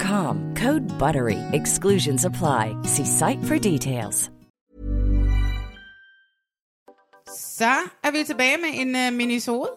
[0.00, 1.38] Code BUTTERY.
[1.52, 2.74] Exclusions apply.
[2.84, 4.30] See site for details.
[7.26, 9.68] Så er vi tilbage med en uh, minisode.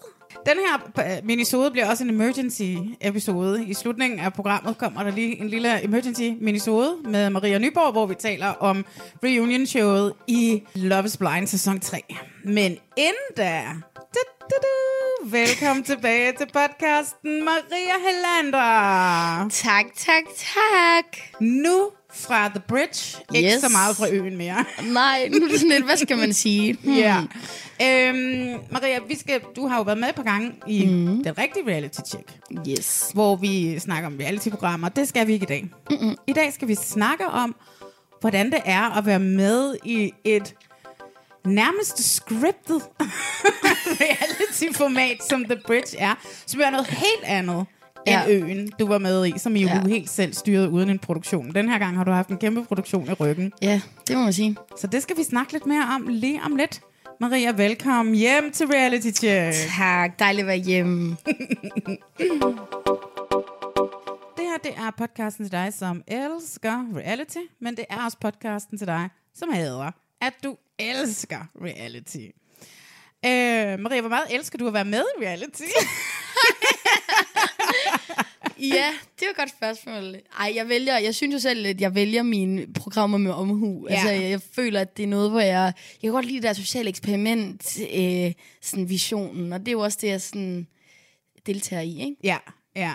[0.45, 3.65] Den her uh, minisode bliver også en emergency episode.
[3.65, 8.05] I slutningen af programmet kommer der lige en lille emergency minisode med Maria Nyborg, hvor
[8.05, 8.85] vi taler om
[9.23, 12.01] reunion showet i Love is Blind sæson 3.
[12.43, 13.63] Men inden da,
[14.49, 14.67] du, du,
[15.23, 19.49] du, velkommen tilbage til podcasten Maria Helander.
[19.49, 21.05] Tak, tak, tak.
[21.39, 23.61] Nu fra The Bridge, ikke Yes.
[23.61, 24.65] så meget fra øen mere.
[24.93, 26.73] Nej, nu er det sådan lidt, hvad skal man sige?
[26.83, 26.93] Hmm.
[26.93, 27.17] Ja.
[27.81, 31.23] Øhm, Maria, vi skal, du har jo været med et par gange i mm.
[31.23, 32.23] den rigtige reality check,
[32.69, 33.09] Yes.
[33.13, 34.89] hvor vi snakker om reality-programmer.
[34.89, 35.65] Det skal vi ikke i dag.
[35.91, 36.15] Mm-mm.
[36.27, 37.55] I dag skal vi snakke om,
[38.21, 40.53] hvordan det er at være med i et
[41.45, 42.81] nærmest scriptet
[44.01, 47.65] reality-format, som The Bridge er, som er noget helt andet
[48.07, 48.23] end Ja.
[48.29, 49.87] øen, du var med i, som I jo Ja.
[49.87, 51.51] helt selv styrede uden en produktion.
[51.55, 53.51] Den her gang har du haft en kæmpe produktion i ryggen.
[53.61, 54.55] Ja, det må man sige.
[54.77, 56.81] Så det skal vi snakke lidt mere om lige om lidt.
[57.19, 59.57] Maria, velkommen hjem til Reality Check.
[59.77, 61.17] Tak, dejligt at være hjemme.
[64.37, 68.77] Det her, det er podcasten til dig, som elsker reality, men det er også podcasten
[68.77, 69.91] til dig, som hader,
[70.27, 72.27] at du elsker reality.
[73.25, 75.63] Øh, Maria, hvor meget elsker du at være med i reality?
[78.59, 80.15] Ja, det var et godt spørgsmål.
[80.39, 83.87] Ej, jeg vælger, jeg synes jo selv, at jeg vælger mine programmer med omhu.
[83.89, 83.93] Ja.
[83.93, 85.73] Altså, jeg, jeg føler, at det er noget, hvor jeg...
[85.75, 89.79] Jeg kan godt lide det der sociale eksperiment, øh, sådan visionen, og det er jo
[89.79, 90.67] også det, jeg sådan
[91.45, 92.15] deltager i, ikke?
[92.23, 92.37] ja,
[92.75, 92.93] ja.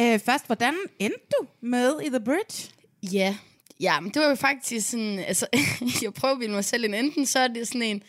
[0.00, 2.70] Øh, først, hvordan endte du med i The Bridge?
[3.02, 3.36] Ja,
[3.80, 5.46] ja, men det var jo faktisk sådan, altså,
[6.02, 6.94] jeg prøver at bilde mig selv ind.
[6.94, 8.02] Enten så er det sådan en,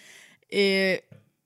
[0.53, 0.97] øh,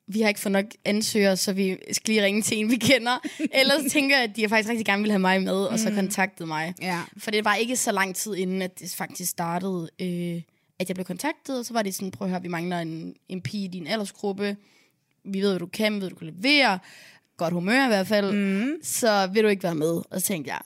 [0.07, 3.17] vi har ikke fået nok ansøgere, så vi skal lige ringe til en, vi kender.
[3.59, 6.47] Ellers tænker jeg, at de faktisk rigtig gerne vil have mig med, og så kontaktede
[6.47, 6.73] mig.
[6.81, 7.01] Ja.
[7.17, 10.41] For det var ikke så lang tid inden, at det faktisk startede, øh,
[10.79, 13.15] at jeg blev kontaktet, og så var det sådan, prøv at høre, vi mangler en,
[13.29, 14.57] en pige i din aldersgruppe.
[15.25, 16.79] Vi ved, hvad du kan, vi ved, hvad du kan levere.
[17.37, 18.31] Godt humør i hvert fald.
[18.31, 18.73] Mm.
[18.83, 20.01] Så vil du ikke være med?
[20.09, 20.59] Og så tænkte jeg,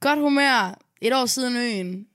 [0.00, 2.06] godt humør, et år siden øen.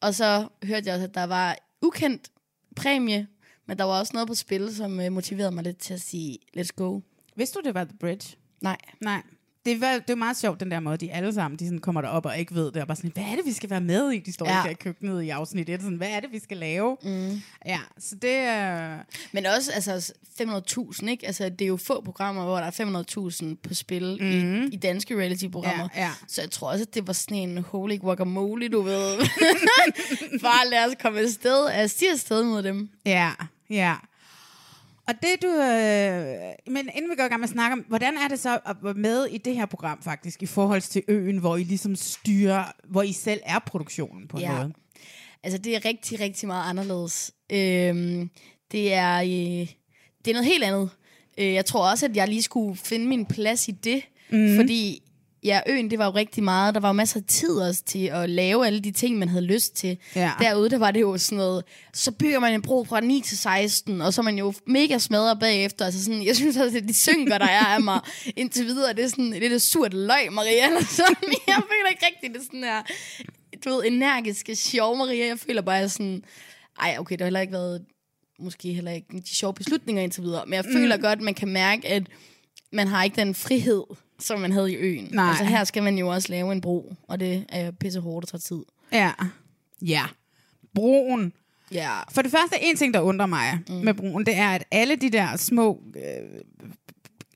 [0.00, 2.28] Og så hørte jeg også, at der var ukendt
[2.76, 3.26] præmie,
[3.66, 6.38] men der var også noget på spil, som øh, motiverede mig lidt til at sige,
[6.56, 7.00] let's go.
[7.36, 8.36] Vidste du, det var The Bridge?
[8.60, 8.76] Nej.
[9.00, 9.22] Nej.
[9.68, 12.00] Det er, det er meget sjovt, den der måde, de alle sammen de sådan kommer
[12.00, 14.10] derop og ikke ved det, og bare sådan, hvad er det, vi skal være med
[14.10, 14.18] i?
[14.18, 14.64] De står Ja.
[14.70, 16.96] i køkkenet i afsnit 1, sådan, hvad er det, vi skal lave?
[17.02, 17.42] Mm.
[17.66, 18.98] Ja, så det er...
[19.32, 21.26] Men også altså 500.000, ikke?
[21.26, 24.26] Altså, det er jo få programmer, hvor der er 500.000 på spil mm.
[24.64, 25.88] i, i danske reality-programmer.
[25.96, 26.10] Ja, ja.
[26.28, 29.16] Så jeg tror også, at det var sådan en holy guacamole, du ved.
[30.42, 31.88] Bare lad os komme afsted.
[31.88, 32.88] Stiger afsted mod dem.
[33.06, 33.30] Ja,
[33.70, 33.94] ja.
[35.08, 35.48] Og det du...
[35.48, 38.58] Øh, men inden vi går i gang med at snakke om, hvordan er det så
[38.66, 41.96] at være med i det her program faktisk, i forhold til øen, hvor I ligesom
[41.96, 44.52] styrer, hvor I selv er produktionen på en Ja.
[44.56, 44.72] måde?
[45.42, 47.30] Altså, det er rigtig, rigtig meget anderledes.
[47.52, 48.30] Øhm,
[48.72, 49.16] det er...
[49.20, 49.68] Øh,
[50.24, 50.90] det er noget helt andet.
[51.38, 54.56] Øh, jeg tror også, at jeg lige skulle finde min plads i det, mm.
[54.56, 55.02] fordi
[55.44, 56.74] ja, øen, det var jo rigtig meget.
[56.74, 59.44] Der var jo masser af tid også til at lave alle de ting, man havde
[59.44, 59.98] lyst til.
[60.14, 60.32] Ja.
[60.40, 61.64] Derude, der var det jo sådan noget,
[61.94, 64.98] så bygger man en bro fra 9 til 16, og så er man jo mega
[64.98, 65.84] smadret bagefter.
[65.84, 68.00] Altså sådan, jeg synes også, at de synker, der er af mig
[68.36, 70.66] indtil videre, det er sådan lidt et surt løg, Maria.
[70.66, 71.16] Eller sådan.
[71.48, 72.82] Jeg føler ikke rigtigt, det er sådan her,
[73.64, 75.26] du ved, energiske, sjov, Maria.
[75.26, 76.22] Jeg føler bare sådan,
[76.80, 77.84] ej, okay, det har heller ikke været,
[78.40, 81.02] måske heller ikke de sjove beslutninger indtil videre, men jeg føler Mm.
[81.02, 82.02] godt, man kan mærke, at
[82.72, 83.82] man har ikke den frihed,
[84.18, 85.08] som man havde i øen.
[85.12, 85.28] Nej.
[85.28, 88.28] Altså her skal man jo også lave en bro, og det er pisse hårdt og
[88.28, 88.64] tager tid.
[88.92, 89.12] Ja.
[89.82, 90.04] Ja.
[90.74, 91.32] Broen.
[91.72, 91.90] Ja.
[92.12, 93.74] For det første, en ting, der undrer mig mm.
[93.74, 96.40] med broen, det er, at alle de der små, øh,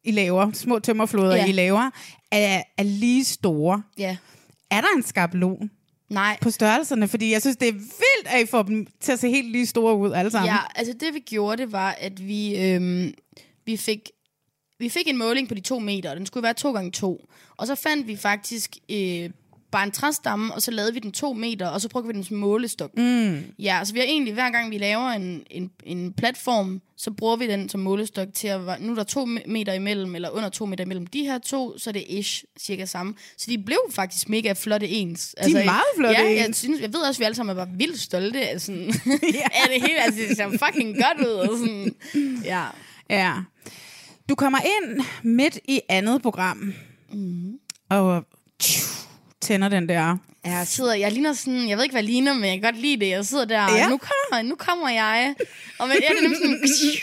[0.05, 1.47] I laver, små tømmerfloder, Ja.
[1.47, 1.91] I laver,
[2.31, 3.83] er, er lige store.
[3.99, 4.17] Ja.
[4.71, 5.71] Er der en skabelon?
[6.09, 6.39] Nej.
[6.41, 7.09] på størrelserne?
[7.09, 9.67] Fordi jeg synes, det er vildt, at I får dem til at se helt lige
[9.67, 10.49] store ud alle sammen.
[10.49, 13.15] Ja, altså det vi gjorde, det var, at vi, øhm,
[13.65, 14.11] vi fik
[14.83, 17.25] vi fik en måling på de to meter, og den skulle være to gange to.
[17.57, 19.31] Og så fandt vi faktisk øh,
[19.73, 22.25] bare en træstamme, og så lavede vi den to meter, og så brugte vi den
[22.25, 22.97] som målestok.
[22.97, 23.45] Mm.
[23.59, 27.37] Ja, så vi har egentlig, hver gang vi laver en, en, en platform, så bruger
[27.37, 30.67] vi den som målestok til at, nu er der to meter imellem, eller under to
[30.67, 33.15] meter imellem de her to, så er det ish cirka samme.
[33.39, 35.35] Så de blev faktisk mega flotte ens.
[35.39, 36.57] Altså, De er meget flotte ja, Jeg, ens.
[36.57, 38.89] synes, jeg ved også, at vi alle sammen er bare vildt stolte af sådan,
[39.63, 40.03] af det hele.
[40.05, 41.33] Altså, det ser fucking godt ud.
[41.33, 41.95] Og sådan,
[42.45, 42.65] ja.
[43.11, 43.33] Ja.
[44.29, 46.75] Du kommer ind midt i andet program,
[47.13, 47.53] mm.
[47.91, 48.25] og
[48.61, 48.83] tju,
[49.41, 50.17] tænder den der.
[50.45, 52.81] Jeg sidder, jeg ligner sådan, jeg ved ikke, hvad jeg ligner, men jeg kan godt
[52.83, 53.09] lide det.
[53.11, 53.77] Jeg sidder der, Ja.
[53.77, 53.89] ja.
[53.89, 55.35] nu kommer, nu kommer jeg.
[55.79, 56.95] Og men, jeg kan nemlig sådan,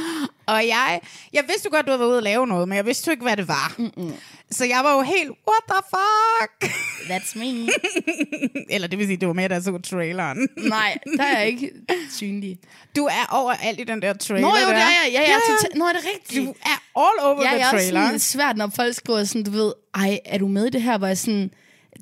[0.46, 1.00] Og jeg,
[1.32, 3.10] jeg vidste jo godt, du havde været ude og lave noget, men jeg vidste jo
[3.10, 3.74] ikke, hvad det var.
[3.78, 4.12] Mm-mm.
[4.50, 6.72] Så jeg var jo helt, what the fuck?
[7.10, 7.68] that's me.
[8.74, 10.48] Eller det vil sige, det var med, jeg så traileren.
[10.56, 11.70] Nej, der er jeg ikke
[12.18, 12.58] synlig.
[12.96, 14.66] Du er overalt i den der trailer Nå jo, der.
[14.66, 15.12] det er jeg.
[15.12, 15.28] Ja, ja,
[15.72, 15.78] ja.
[15.78, 16.46] Nå, er det rigtigt?
[16.46, 18.06] Du er all over ja, the jeg er også trailer.
[18.06, 20.98] sådan svært, når folk skriver sådan, du ved, ej, er du med i det her?
[20.98, 21.50] Hvor jeg sådan,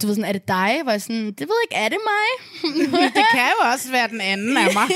[0.02, 0.81] du ved sådan, er det dig?
[0.82, 2.26] Hvor jeg sådan, det ved ikke, er det mig?
[3.17, 4.88] det kan jo også være den anden af mig.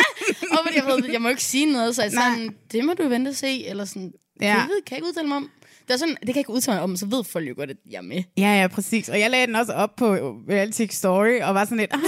[0.52, 3.08] og fordi jeg ved, jeg må ikke sige noget, så jeg sådan, det må du
[3.08, 4.46] vente og se, eller sådan, Ja.
[4.46, 5.50] det ved, kan jeg ikke udtale mig om.
[5.88, 7.70] Det, er sådan, det kan jeg ikke udtale mig om, så ved folk jo godt,
[7.70, 8.22] at jeg er med.
[8.38, 9.08] Ja, ja, præcis.
[9.08, 10.14] Og jeg lagde den også op på
[10.50, 11.90] Reality Story, og var sådan lidt,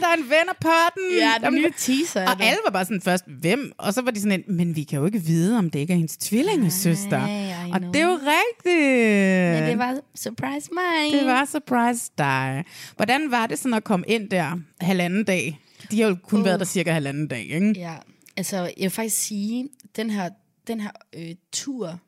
[0.00, 1.18] der er en ven af potten.
[1.18, 2.20] Ja, den nye teaser.
[2.20, 2.44] er Og det.
[2.44, 3.72] alle var bare sådan først, hvem?
[3.78, 5.92] Og så var de sådan lidt, men vi kan jo ikke vide, om det ikke
[5.92, 7.18] er hendes tvillingesøster.
[7.26, 8.18] Nej, I og det er jo
[8.66, 9.60] rigtigt.
[9.60, 11.12] Men det var surprise mig.
[11.20, 12.64] det var surprise dig.
[12.96, 15.58] Hvordan var det sådan at komme ind der halvanden dag?
[15.90, 16.44] De har jo kun Uh.
[16.44, 17.72] været der cirka halvanden dag, ikke?
[17.76, 17.94] Ja,
[18.36, 20.30] altså jeg vil faktisk sige, den her,
[20.66, 21.98] den her øh, tur,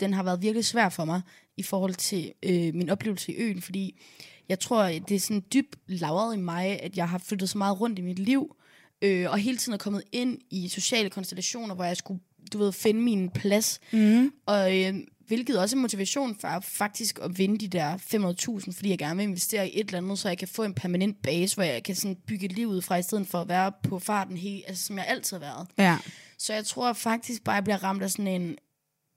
[0.00, 1.20] den har været virkelig svær for mig
[1.56, 4.00] i forhold til øh, min oplevelse i øen, fordi
[4.48, 7.80] jeg tror, det er sådan dybt lavret i mig, at jeg har flyttet så meget
[7.80, 8.56] rundt i mit liv,
[9.02, 12.20] øh, og hele tiden er kommet ind i sociale konstellationer, hvor jeg skulle,
[12.52, 13.80] du ved, finde min plads.
[13.92, 14.32] Mm.
[14.46, 14.94] Og øh,
[15.26, 19.22] hvilket også er motivation for faktisk at vinde de der 500.000, fordi jeg gerne vil
[19.22, 21.94] investere i et eller andet, så jeg kan få en permanent base, hvor jeg kan
[21.94, 24.84] sådan bygge et liv ud fra, i stedet for at være på farten, helt, altså,
[24.84, 25.66] som jeg altid har været.
[25.78, 25.98] Ja.
[26.38, 28.56] Så jeg tror faktisk bare, at jeg bliver ramt af sådan en...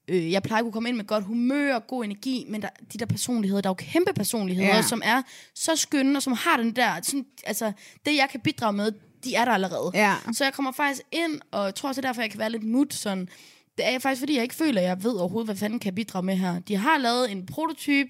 [0.10, 2.70] Øh, jeg plejer at kunne komme ind med godt humør og god energi, men der,
[2.94, 4.82] de der personligheder, der er jo kæmpe personligheder, Ja.
[4.82, 5.22] som er
[5.56, 6.94] så skønne, og som har den der...
[7.04, 7.72] Sådan, altså,
[8.06, 8.92] det jeg kan bidrage med,
[9.24, 9.92] de er der allerede.
[9.94, 10.16] Ja.
[10.34, 12.50] Så jeg kommer faktisk ind, og jeg tror også, det er derfor, jeg kan være
[12.50, 13.30] lidt mut sådan...
[13.78, 15.96] Det er faktisk, fordi jeg ikke føler, at jeg ved overhovedet, hvad fanden kan jeg
[15.96, 16.60] bidrage med her.
[16.60, 18.10] De har lavet en prototype.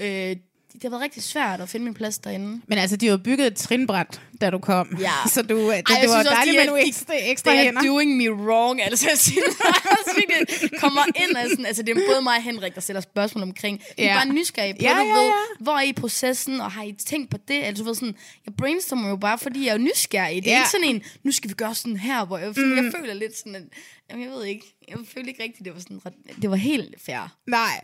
[0.00, 0.36] Øh,
[0.72, 2.60] det har været rigtig svært at finde min plads derinde.
[2.66, 4.96] Men altså, de har jo bygget et trinbræt, da du kom.
[5.00, 5.10] Ja.
[5.34, 7.58] Så du, det, Ej, det var dejligt de med er- nogle de- ekstra, ekstra det
[7.58, 7.82] er hænder.
[7.82, 9.30] doing me wrong, altså jeg altså,
[10.38, 13.42] virkelig kommer ind og sådan, altså det er både mig og Henrik, der stiller spørgsmål
[13.42, 14.08] omkring, vi Ja.
[14.10, 15.32] er bare nysgerrige på, Ja, du ja, ved, ja.
[15.60, 18.14] hvor er I processen, og har I tænkt på det, altså du ved sådan,
[18.46, 20.60] jeg brainstormer jo bare, fordi jeg er nysgerrig, det er Ja.
[20.60, 23.38] ikke sådan en, nu skal vi gøre sådan her, hvor jeg, sådan, jeg føler lidt
[23.38, 23.62] sådan, at,
[24.10, 26.94] jamen jeg ved ikke, jeg føler ikke rigtigt, det var sådan, ret- det var helt
[27.06, 27.36] fair.
[27.46, 27.80] Nej.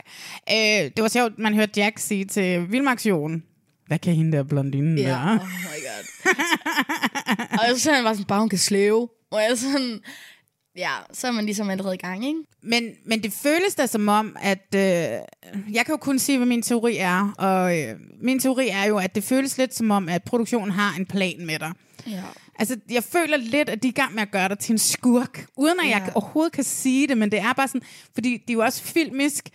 [0.51, 3.45] Øh, det var sjovt, man hørte Jack sige til Vildmarksjonen,
[3.87, 5.39] hvad kan hende der blondine Ja, der?
[5.41, 6.05] oh my god.
[7.75, 10.01] og så han var sådan, bare hun kan slæve, og jeg sådan,
[10.77, 12.39] ja, så er man ligesom allerede i gang, ikke?
[12.63, 14.67] Men, men det føles da som om, at...
[14.75, 14.81] Øh,
[15.73, 17.33] jeg kan jo kun sige, hvad min teori er.
[17.39, 20.95] Og øh, min teori er jo, at det føles lidt som om, at produktionen har
[20.99, 21.73] en plan med dig.
[22.07, 22.23] Ja.
[22.59, 24.79] Altså, jeg føler lidt, at de er i gang med at gøre dig til en
[24.79, 26.13] skurk, uden at jeg Ja.
[26.15, 27.83] overhovedet kan sige det, men det er bare sådan,
[28.15, 29.49] fordi de er jo også filmisk,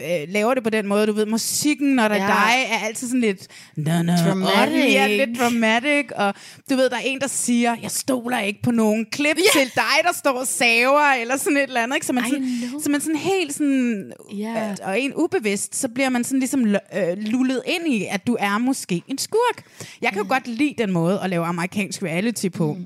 [0.00, 2.22] øh, laver det på den måde, du ved, musikken, når der ja.
[2.22, 4.92] Er dig, er altid sådan lidt no, no, Dramatic.
[4.92, 6.34] Ja, lidt dramatic, og
[6.70, 9.60] du ved, der er en, der siger, jeg stoler ikke på nogen klip Ja.
[9.60, 12.06] til dig, der står og saver, eller sådan et eller andet, ikke?
[12.06, 12.80] Så man, I sådan, know.
[12.80, 14.70] så man sådan helt sådan, Ja.
[14.70, 16.76] øh, og en ubevidst, så bliver man sådan ligesom øh,
[17.16, 19.64] lullet ind i, at du er måske en skurk.
[20.02, 22.84] Jeg kan jo godt lide den måde at lave amerikansk reality på, mm.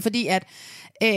[0.00, 0.44] fordi at
[1.02, 1.08] øh,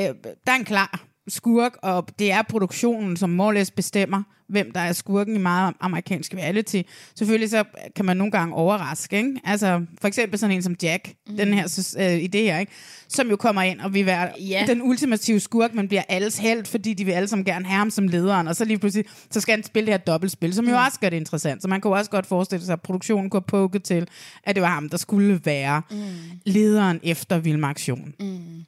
[0.45, 4.93] der er en klar skurk, og det er produktionen, som måles bestemmer, hvem der er
[4.93, 6.81] skurken i meget amerikansk reality.
[7.15, 7.63] Selvfølgelig så
[7.95, 9.39] kan man nogle gange overraske, ikke?
[9.43, 11.37] Altså, for eksempel sådan en som Jack, mm.
[11.37, 12.71] den her øh, idé her, ikke?
[13.09, 14.63] Som jo kommer ind og vil være Ja.
[14.67, 17.89] den ultimative skurk, men bliver alles held, fordi de vil alle sammen gerne have ham
[17.89, 20.75] som lederen, og så lige pludselig, så skal han spille det her dobbeltspil, som jo
[20.75, 21.61] også gør det interessant.
[21.61, 24.07] Så man jo også godt forestille sig, at produktionen kunne poke til,
[24.43, 25.97] at det var ham, der skulle være mm.
[26.45, 28.13] lederen efter Vildmarktion.
[28.19, 28.65] Mm.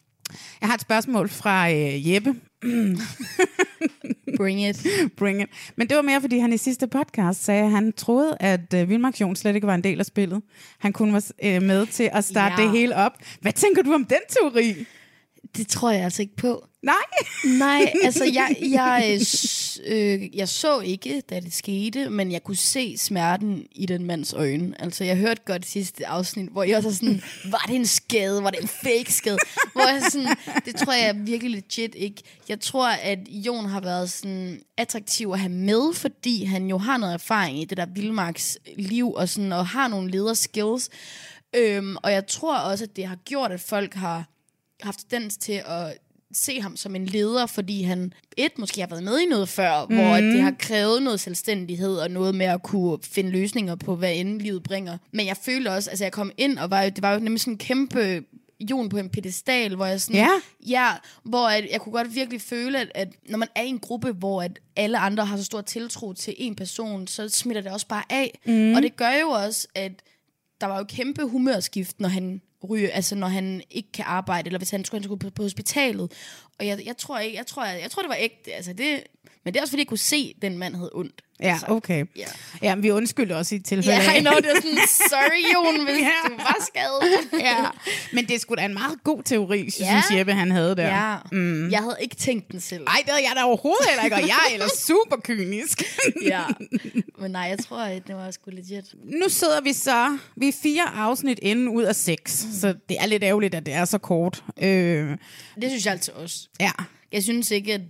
[0.62, 2.36] Jeg har et spørgsmål fra øh, Jeppe,
[4.38, 4.88] Bring it.
[5.18, 5.50] Bring it.
[5.76, 8.90] Men det var mere, fordi han i sidste podcast sagde, at han troede, at øh,
[8.90, 10.42] Vildmarktion slet ikke var en del af spillet.
[10.80, 12.62] Han kun var øh, med til at starte.
[12.62, 12.68] Ja.
[12.68, 13.12] det hele op.
[13.42, 14.86] Hvad tænker du om den teori?
[15.58, 16.68] Det tror jeg altså ikke på.
[16.84, 16.96] Nej.
[17.46, 19.20] Nej, altså jeg, jeg,
[19.88, 24.06] øh, øh, jeg så ikke, da det skete, men jeg kunne se smerten i den
[24.06, 24.82] mands øjne.
[24.82, 28.44] Altså jeg hørte godt sidste afsnit, hvor jeg også er sådan, var det en skade?
[28.44, 29.38] Var det en fake skade?
[29.74, 32.22] Hvor jeg sådan, det tror jeg virkelig legit ikke.
[32.50, 36.98] Jeg tror, at Jon har været sådan attraktiv at have med, fordi han jo har
[36.98, 40.90] noget erfaring i det der Vildmarks liv, og, sådan, og har nogle lederskills.
[41.56, 44.32] Øhm, og jeg tror også, at det har gjort, at folk har
[44.84, 45.98] haft tendens til at
[46.34, 49.86] se ham som en leder, fordi han et måske har været med i noget før,
[49.90, 49.96] mm.
[49.96, 53.96] hvor at det har krævet noget selvstændighed og noget med at kunne finde løsninger på,
[53.96, 54.98] hvad end livet bringer.
[55.12, 57.40] Men jeg følte også, altså jeg kom ind, og var, jo- det var jo nemlig
[57.42, 58.24] sådan en kæmpe
[58.70, 60.30] jon på en pedestal, hvor jeg sådan, Ja.
[60.68, 60.92] ja
[61.24, 64.12] hvor at jeg kunne godt virkelig føle, at, at når man er i en gruppe,
[64.12, 67.88] hvor at alle andre har så stor tiltro til en person, så smitter det også
[67.88, 68.40] bare af.
[68.46, 68.74] Mm.
[68.76, 69.92] Og det gør jo også, at
[70.62, 74.60] der var jo kæmpe humørskift, når han ryge, altså når han ikke kan arbejde, eller
[74.60, 76.12] hvis han skulle, han skulle på, på hospitalet.
[76.60, 78.54] Og jeg, jeg tror ikke, jeg tror, jeg, jeg tror, det var ægte.
[78.54, 79.04] Altså det,
[79.44, 81.22] men det er også fordi, jeg kunne se, at den mand havde ondt.
[81.42, 82.06] Ja, altså, okay.
[82.16, 82.26] ja.
[82.62, 85.54] Ja, men vi undskylder også i tilfælde Ja, af- I know, det er sådan, sorry
[85.54, 86.30] Jon, hvis Ja.
[86.30, 87.30] du var skadet.
[87.48, 87.56] ja.
[88.14, 90.18] Men det sgu da en meget god teori, synes Ja.
[90.18, 90.88] Jeppe, han havde der.
[90.88, 91.72] Ja, mm.
[91.72, 92.84] jeg havde ikke tænkt den selv.
[92.88, 95.84] Ej, det havde jeg da overhovedet heller ikke, og jeg er ellers super kynisk.
[96.24, 96.44] Ja.
[97.20, 98.86] Men nej, jeg tror, at det var sgu legit.
[99.04, 102.54] nu sidder vi så, vi er fire afsnit inden ud af seks, mm.
[102.60, 104.44] så det er lidt ærgerligt, at det er så kort.
[104.62, 105.10] Øh,
[105.62, 106.38] Det synes jeg altså også.
[106.60, 106.72] ja,
[107.12, 107.82] Jeg synes ikke, at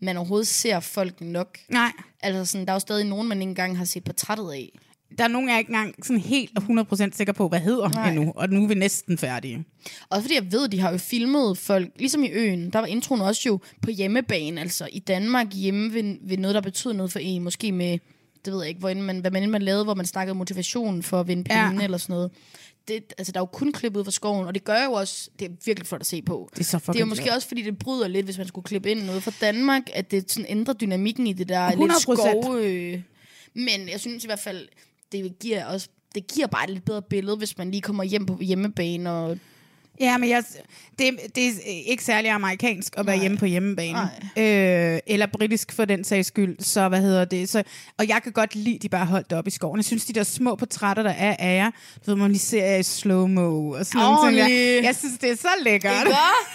[0.00, 1.58] man overhovedet ser folk nok.
[1.68, 1.92] nej.
[2.22, 4.78] Altså sådan, der er jo stadig nogen, man ikke engang har set portrættet af.
[5.18, 8.08] Der er nogen, jeg er ikke engang sådan helt 100% sikker på, hvad hedder Nej.
[8.08, 9.64] endnu, og nu er vi næsten færdige.
[10.10, 13.20] Også fordi jeg ved, de har jo filmet folk, ligesom i øen, der var introen
[13.20, 17.18] også jo på hjemmebane, altså i Danmark hjemme ved, ved noget, der betyder noget for
[17.18, 17.98] en, måske med,
[18.44, 21.20] det ved jeg ikke, hvor man, hvad man, man lavede, hvor man snakkede motivation for
[21.20, 21.68] at vinde Ja.
[21.68, 22.30] penge eller sådan noget.
[22.88, 25.30] Det, altså, der er jo kun klippet ud fra skoven, og det gør jo også,
[25.38, 26.48] det er virkelig flot at se på.
[26.54, 27.34] Det er så det er jo måske flot.
[27.34, 30.32] også, fordi det bryder lidt, hvis man skulle klippe ind noget fra Danmark, at det
[30.32, 31.82] sådan ændrer dynamikken i det der 100%.
[31.82, 32.56] lidt skov...
[32.56, 33.02] Øh.
[33.54, 34.68] Men jeg synes i hvert fald,
[35.12, 38.26] det giver også det giver bare et lidt bedre billede, hvis man lige kommer hjem
[38.26, 39.38] på hjemmebane og
[40.00, 40.44] Ja, men jeg,
[40.98, 41.52] det, det er
[41.86, 43.22] ikke særlig amerikansk at være Nej.
[43.22, 43.92] hjemme på hjemmebane.
[44.36, 44.44] Nej.
[44.44, 46.56] Øh, eller britisk for den sags skyld.
[46.60, 47.48] Så hvad hedder det?
[47.48, 47.62] Så,
[47.98, 49.76] og jeg kan godt lide, de bare holdt op i skoven.
[49.78, 52.76] Jeg synes, de der små portrætter, der er af jer, du ved, man lige ser
[52.76, 54.36] i slow-mo og sådan noget.
[54.36, 55.92] Jeg, jeg synes, det er så lækkert.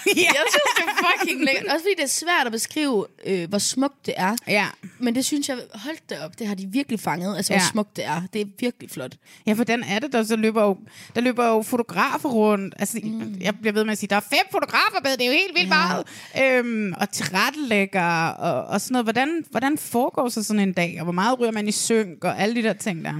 [0.07, 0.27] Ikke ja.
[0.27, 1.65] Jeg synes, det er fucking lækkert.
[1.73, 4.35] Også fordi det er svært at beskrive, øh, hvor smukt det er.
[4.47, 4.67] Ja.
[4.99, 7.37] Men det synes jeg, holdt det op, det har de virkelig fanget.
[7.37, 7.67] Altså, hvor Ja.
[7.71, 8.21] smukt det er.
[8.33, 9.15] Det er virkelig flot.
[9.47, 10.77] Ja, for den er det, der så løber jo,
[11.15, 12.75] der løber jo fotografer rundt.
[12.79, 13.32] Altså, mm.
[13.41, 15.55] Jeg bliver ved med at sige, der er fem fotografer med, det er jo helt
[15.55, 16.03] vildt Ja.
[16.41, 16.59] meget.
[16.65, 19.05] Øhm, og tilrettelægger og, og sådan noget.
[19.05, 20.95] Hvordan, hvordan foregår så sådan en dag?
[20.99, 23.13] Og hvor meget ryger man i synk og alle de der ting der?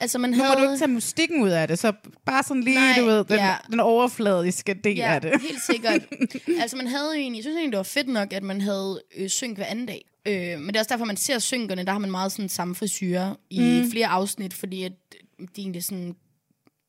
[0.00, 1.92] Altså, man Nu må du ikke tage musikken ud af det, så
[2.26, 3.54] bare sådan lige, Nej, du ved, den, ja.
[3.70, 5.40] den overfladiske del Ja, af det.
[5.40, 6.00] helt sikkert.
[6.62, 9.28] altså, man havde egentlig, jeg synes egentlig, det var fedt nok, at man havde øh,
[9.28, 10.04] synk hver anden dag.
[10.26, 12.74] Øh, men det er også derfor, man ser synkerne, der har man meget sådan samme
[12.74, 13.90] frisyrer i mm.
[13.90, 14.92] flere afsnit, fordi at
[15.56, 16.14] de egentlig sådan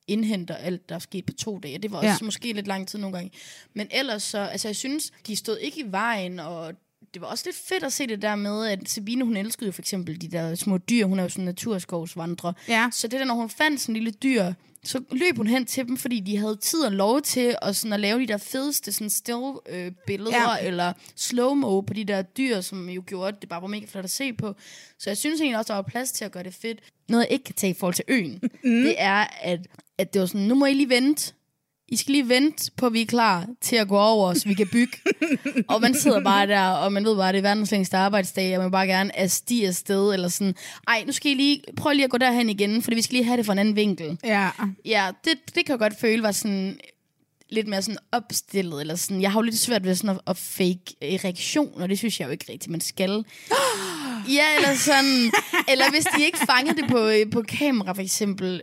[0.10, 1.78] indhenter alt, der er sket på to dage.
[1.78, 2.18] Det var også Ja.
[2.22, 3.32] måske lidt lang tid nogle gange.
[3.74, 6.74] Men ellers så, altså jeg synes, de stod ikke i vejen, og
[7.14, 9.72] det var også lidt fedt at se det der med, at Sabine, hun elskede jo
[9.72, 11.06] for eksempel de der små dyr.
[11.06, 12.54] Hun er jo sådan en naturskovsvandrer.
[12.68, 12.90] Ja.
[12.92, 15.88] Så det der, når hun fandt sådan en lille dyr, så løb hun hen til
[15.88, 18.92] dem, fordi de havde tid og lov til at, sådan, at lave de der fedeste
[18.94, 20.68] sådan still øh, billeder, Ja.
[20.68, 24.04] eller slow-mo på de der dyr, som jo gjorde, at det bare var mega flot
[24.04, 24.56] at se på.
[25.00, 26.80] Så jeg synes egentlig også, der var plads til at gøre det fedt.
[27.10, 28.32] Noget, jeg ikke kan tage i forhold til øen,
[28.64, 28.84] mm.
[28.84, 29.60] det er, at,
[29.98, 31.34] at det var sådan, nu må I lige vente.
[31.92, 34.54] I skal lige vente på, at vi er klar til at gå over, så vi
[34.54, 34.98] kan bygge.
[35.68, 38.54] og man sidder bare der, og man ved bare, at det er verdens længste arbejdsdag,
[38.54, 40.56] og man vil bare gerne er stige afsted, eller sådan,
[40.88, 43.26] ej, nu skal I lige, prøv lige at gå derhen igen, fordi vi skal lige
[43.26, 44.18] have det fra en anden vinkel.
[44.24, 44.50] Ja.
[44.86, 46.80] Ja, det, det kan jeg godt føle var sådan
[47.50, 50.38] lidt mere sådan opstillet, eller sådan, jeg har jo lidt svært ved sådan at, at
[50.38, 53.10] fake øh, reaktioner, det synes jeg jo ikke rigtigt, man skal.
[54.38, 55.32] ja, eller sådan,
[55.72, 58.62] eller hvis de ikke fangede det på, øh, på kamera for eksempel,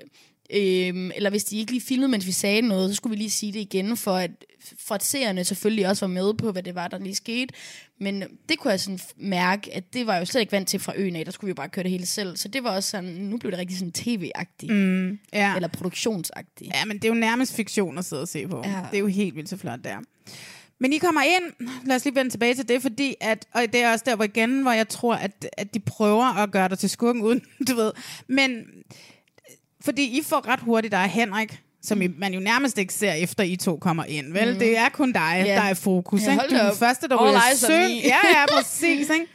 [0.50, 3.30] øhm, eller hvis de ikke lige filmede, mens vi sagde noget, så skulle vi lige
[3.30, 4.30] sige det igen, for at,
[4.78, 7.54] for at seerne selvfølgelig også var med på, hvad det var, der lige skete.
[8.00, 10.92] Men det kunne jeg sådan mærke, at det var jo slet ikke vant til fra
[10.96, 12.36] øen af, der skulle vi jo bare køre det hele selv.
[12.36, 15.54] Så det var også sådan, nu blev det rigtig sådan tv-agtigt, mm, ja.
[15.54, 16.74] eller produktionsagtigt.
[16.74, 18.62] Ja, men det er jo nærmest fiktion at sidde og se på.
[18.64, 18.82] Ja.
[18.90, 19.96] Det er jo helt vildt så flot der.
[20.78, 23.82] Men I kommer ind, lad os lige vende tilbage til det, fordi at, og det
[23.82, 26.78] er også der, hvor igen, hvor jeg tror, at, at de prøver at gøre dig
[26.78, 27.92] til skurken uden, du ved.
[28.28, 28.66] Men
[29.86, 33.12] fordi I får ret hurtigt, der er Henrik, som I, man jo nærmest ikke ser
[33.12, 34.52] efter I to kommer ind, vel?
[34.52, 34.58] Mm.
[34.58, 35.54] Det er kun dig, Ja.
[35.54, 36.22] der er fokus.
[36.22, 36.44] Ja, ikke?
[36.50, 37.90] Du er den første, der ryger søn.
[37.90, 39.10] Ja, ja, præcis.
[39.10, 39.26] Ikke?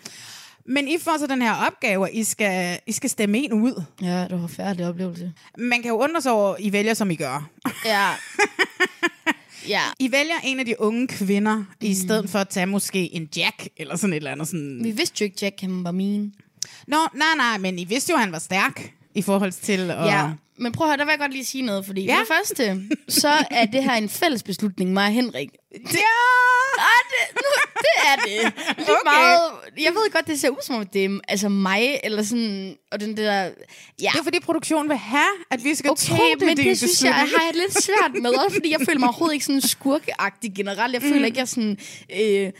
[0.65, 3.83] Men I får så den her opgave, at I skal, I skal stemme en ud.
[4.01, 5.31] Ja, det var en forfærdelig oplevelse.
[5.57, 7.49] Man kan jo undre sig over, at I vælger, som I gør.
[7.85, 8.07] Ja.
[9.67, 9.81] Ja.
[9.99, 11.65] I vælger en af de unge kvinder, mm.
[11.81, 14.79] i stedet for at tage måske en Jack, eller sådan et eller andet sådan...
[14.83, 16.33] Vi vidste jo ikke, Jack han var min.
[16.87, 20.05] Nå, nej, nej, men I vidste jo, at han var stærk i forhold til at...
[20.05, 22.13] Ja, men prøv at høre, der vil jeg godt lige sige noget, fordi Ja.
[22.15, 25.49] for det første, så er det her en fælles beslutning, mig og Henrik.
[25.73, 25.99] Ja!
[26.77, 28.53] Ah, det, nu, det er det.
[28.77, 28.93] Lige Okay.
[29.05, 29.41] meget,
[29.77, 32.99] jeg ved godt, det ser ud som om det er altså mig, eller sådan, og
[32.99, 33.33] den der...
[33.43, 33.49] Ja,
[34.13, 36.77] Det er fordi produktionen vil have, at vi skal okay, tro, det men din det
[36.77, 37.39] synes jeg, beslutning.
[37.39, 40.93] har jeg lidt svært med, også fordi jeg føler mig overhovedet ikke sådan skurkeagtig generelt.
[40.93, 41.25] Jeg føler Mm.
[41.25, 41.77] ikke, jeg sådan...
[42.21, 42.51] Øh,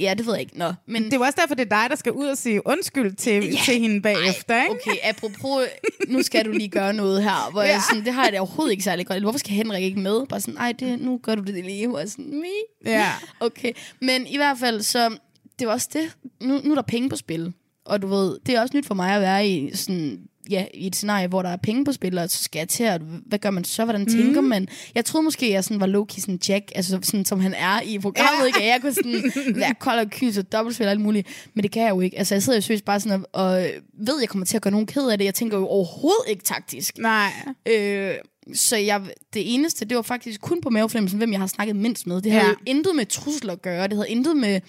[0.00, 0.58] ja, det ved jeg ikke.
[0.58, 2.66] Nå, men Det er jo også derfor, det er dig, der skal ud og sige
[2.66, 3.58] undskyld til, ja.
[3.64, 4.74] til hende bagefter, ikke?
[4.74, 5.66] Okay, apropos,
[6.08, 7.68] nu skal du lige gøre noget her, hvor ja.
[7.68, 9.22] jeg sådan, det har jeg da overhovedet ikke særlig godt.
[9.22, 10.26] Hvorfor skal Henrik ikke med?
[10.26, 11.88] Bare sådan, ej, det, nu gør du det lige.
[11.88, 12.90] Hvor sådan, me?
[12.90, 13.12] Ja.
[13.40, 15.16] Okay, men i hvert fald, så
[15.58, 16.16] det var også det.
[16.40, 17.52] Nu, nu er der penge på spil.
[17.84, 20.86] Og du ved, det er også nyt for mig at være i sådan ja, i
[20.86, 23.38] et scenarie, hvor der er penge på spil, og så skal jeg til at, hvad
[23.38, 24.68] gør man så, hvordan tænker man?
[24.94, 27.98] Jeg troede måske, jeg sådan var low-key sådan Jack, altså sådan, som han er i
[27.98, 28.46] programmet, Ja.
[28.46, 28.66] ikke?
[28.66, 31.82] Jeg kunne sådan være kold og kys og dobbeltspil og alt muligt, men det kan
[31.82, 32.18] jeg jo ikke.
[32.18, 33.52] Altså jeg sidder jo seriøst bare sådan og, og
[33.98, 35.24] ved, at jeg kommer til at gøre nogen ked af det.
[35.24, 36.98] Jeg tænker jo overhovedet ikke taktisk.
[36.98, 37.30] Nej.
[37.68, 38.14] Øh,
[38.54, 39.02] så jeg,
[39.34, 42.20] det eneste, det var faktisk kun på mavefornemmelsen, hvem jeg har snakket mindst med.
[42.22, 42.50] Det havde Ja.
[42.50, 43.88] jo intet med trusler at gøre.
[43.88, 44.60] Det havde intet med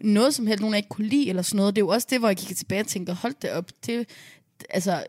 [0.00, 1.76] noget som helst, nogen jeg ikke kunne lide eller sådan noget.
[1.76, 3.70] Det er jo også det, hvor jeg kigger tilbage og tænker, hold det op.
[3.86, 4.08] Det,
[4.70, 5.04] altså,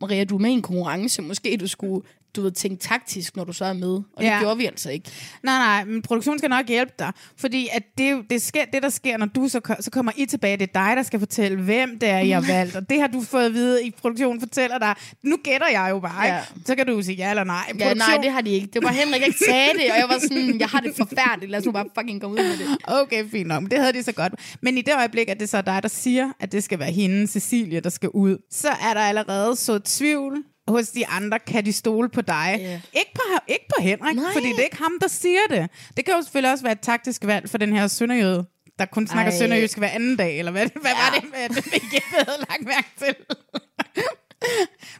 [0.00, 1.22] Maria, du er med i en konkurrence.
[1.22, 3.88] Måske du skulle du ved, tænke taktisk, når du så er med.
[3.94, 4.38] Og det Ja.
[4.40, 5.10] gjorde vi altså ikke.
[5.42, 7.12] Nej, nej, men produktionen skal nok hjælpe dig.
[7.36, 10.56] Fordi at det, det, sker, det, der sker, når du så, så kommer I tilbage,
[10.56, 12.76] det er dig, der skal fortælle, hvem det er, I har valgt.
[12.76, 14.94] Og det har du fået at vide, i produktionen fortæller dig.
[15.22, 16.38] Nu gætter jeg jo bare, Ja.
[16.38, 16.66] ikke?
[16.66, 17.72] Så kan du sige ja eller nej.
[17.78, 18.66] Ja, nej, det har de ikke.
[18.72, 21.50] Det var Henrik, ikke sagde det, og jeg var sådan, jeg har det forfærdeligt.
[21.50, 22.76] Lad os nu bare fucking komme ud med det.
[22.86, 23.62] Okay, fint nok.
[23.62, 24.32] Men det havde de så godt.
[24.60, 26.90] Men i det øjeblik, at det så er dig, der siger, at det skal være
[26.92, 31.64] hende, Cecilie, der skal ud, så er der allerede så tvivl hos de andre, kan
[31.64, 32.56] de stole på dig?
[32.60, 32.80] Ja.
[32.92, 34.32] Ikke, på, ikke på Henrik, Nej.
[34.32, 35.68] fordi det er ikke ham, der siger det.
[35.96, 38.44] Det kan jo selvfølgelig også være et taktisk valg for den her sønderjøde,
[38.78, 39.38] der kun snakker Ej.
[39.38, 40.96] sønderjysk hver anden dag, eller hvad, hvad Ja.
[41.10, 43.14] var det, med, det ikke havde lagt mærke til?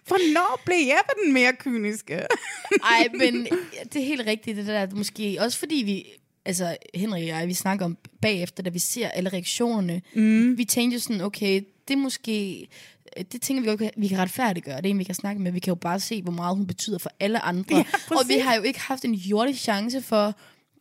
[0.06, 2.14] Hvornår blev jeg den mere kyniske?
[2.14, 3.44] Ej, men
[3.92, 4.86] det er helt rigtigt, det der.
[4.94, 6.04] Måske også fordi vi,
[6.44, 10.02] altså Henrik og jeg, vi snakker om bagefter, da vi ser alle reaktionerne.
[10.14, 10.58] Mm.
[10.58, 12.66] Vi tænkte jo sådan, okay, det er måske,
[13.32, 14.76] det tænker vi ikke, vi kan retfærdiggøre.
[14.76, 15.52] Det er en, vi kan snakke med.
[15.52, 17.76] Vi kan jo bare se, hvor meget hun betyder for alle andre.
[17.76, 20.34] Ja, og vi har jo ikke haft en jordisk chance for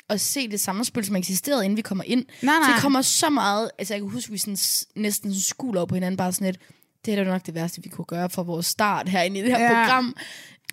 [0.09, 2.25] at se det samspil, som eksisterede, inden vi kommer ind.
[2.41, 2.73] Nej, Så nej.
[2.73, 4.57] det kommer så meget, altså jeg kan huske, vi sådan,
[4.95, 6.57] næsten sådan skuler over på hinanden, bare sådan lidt,
[7.05, 9.49] det er da nok det værste, vi kunne gøre for vores start herinde i det
[9.51, 9.69] her Ja.
[9.85, 10.15] program.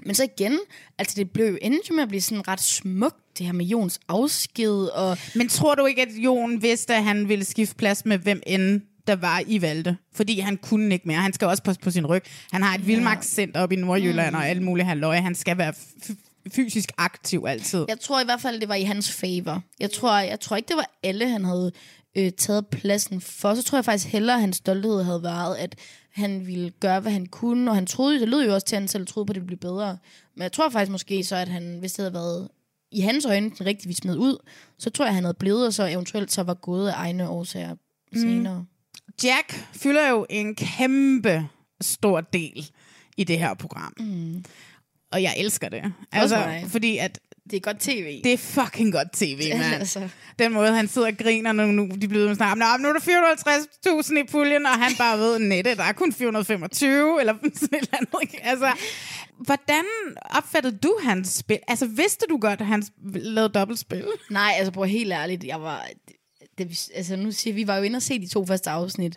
[0.07, 0.59] Men så igen,
[0.99, 4.71] altså det blev endte med at blive sådan ret smukt, det her med Jons afsked,
[4.71, 8.43] og Men tror du ikke, at Jon vidste, at han ville skifte plads med hvem
[8.47, 9.97] end der var i Valde?
[10.13, 11.19] Fordi han kunne ikke mere.
[11.19, 12.23] Han skal også passe på sin ryg.
[12.53, 12.85] Han har et ja.
[12.85, 14.37] vildmagtscenter op i Nordjylland mm.
[14.37, 15.21] og alle mulige halvøje.
[15.21, 15.73] Han skal være
[16.55, 17.85] fysisk aktiv altid.
[17.89, 19.63] jeg tror i hvert fald, det var i hans favor.
[19.81, 21.73] Jeg tror, jeg tror ikke, det var alle, han havde
[22.17, 23.55] øh, taget pladsen for.
[23.55, 25.77] Så tror jeg faktisk hellere, at hans stolthed havde været, at
[26.11, 28.83] han ville gøre, hvad han kunne, og han troede, det lød jo også til, at
[28.83, 29.99] han selv troede på, at det ville blive bedre.
[30.35, 32.49] Men jeg tror faktisk måske så, at han, hvis det havde været
[32.93, 34.37] i hans øjne den rigtige, vi smed ud,
[34.79, 37.77] så tror jeg, han havde blevet, og så eventuelt så var gået af egne årsager
[38.15, 38.65] senere.
[39.25, 41.49] Jack fylder jo en kæmpe
[41.81, 42.71] stor del
[43.17, 43.93] i det her program.
[43.99, 44.45] Mm.
[45.13, 45.93] Og jeg elsker det.
[46.13, 46.65] Altså, mig.
[46.69, 47.19] fordi at
[47.51, 48.21] Det er godt tv.
[48.25, 49.75] det er fucking godt tv, mand.
[49.75, 50.09] altså.
[50.39, 53.01] Den måde, han sidder og griner, når nu de bliver snart, Nå, nu er der
[53.01, 57.89] 450.000 i puljen, og han bare ved, nette, der er kun 425, eller sådan et
[57.93, 58.41] eller andet.
[58.43, 58.73] Altså,
[59.39, 59.85] hvordan
[60.31, 61.59] opfattede du hans spil?
[61.69, 62.83] Altså, vidste du godt, at han
[63.15, 64.05] lavede dobbeltspil?
[64.31, 65.87] Nej, altså på helt ærligt, jeg var...
[66.61, 68.71] Det, det, altså nu siger vi, vi var jo inde og se de to første
[68.71, 69.15] afsnit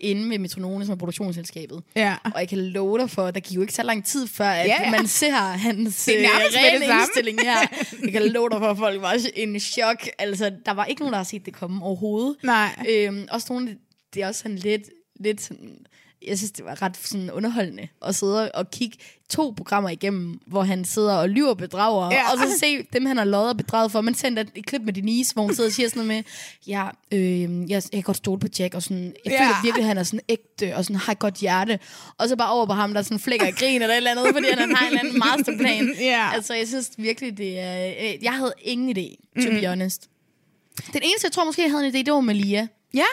[0.00, 1.82] inde med Metronome, som er produktionsselskabet.
[1.96, 2.16] Ja.
[2.24, 4.44] Og jeg kan love dig for, at der gik jo ikke så lang tid før,
[4.48, 4.90] at Ja, ja.
[4.90, 7.00] man ser hans Det øh, det rene samme.
[7.02, 7.58] indstilling her.
[8.04, 10.08] Jeg kan love dig for, at folk var en chok.
[10.18, 12.36] Altså, der var ikke nogen, der har set det komme overhovedet.
[12.42, 12.84] Nej.
[12.90, 13.76] Øhm, også nogle,
[14.14, 14.82] det er også sådan lidt,
[15.20, 15.78] lidt sådan,
[16.26, 18.98] jeg synes, det var ret sådan underholdende at sidde og kigge
[19.30, 22.32] to programmer igennem, hvor han sidder og lyver og bedrager, Ja.
[22.32, 24.00] og så se dem, han har lovet og bedraget for.
[24.00, 26.32] Man sendte et klip med Denise, hvor hun sidder og siger sådan noget med,
[26.66, 29.40] ja, øh, jeg, jeg kan godt stole på Jack, og sådan, jeg Ja.
[29.40, 31.78] føler virkelig, at han er sådan ægte, og sådan har et godt hjerte.
[32.18, 34.26] Og så bare over på ham, der sådan flækker og griner eller et eller andet,
[34.34, 35.94] fordi han har en eller anden masterplan.
[36.00, 36.30] Ja.
[36.34, 37.86] Altså, jeg synes virkelig, det er...
[37.88, 40.08] øh, Jeg havde ingen idé, to be honest.
[40.92, 42.66] Den eneste, jeg tror måske, jeg havde en idé, det var Malia.
[42.94, 43.04] Ja.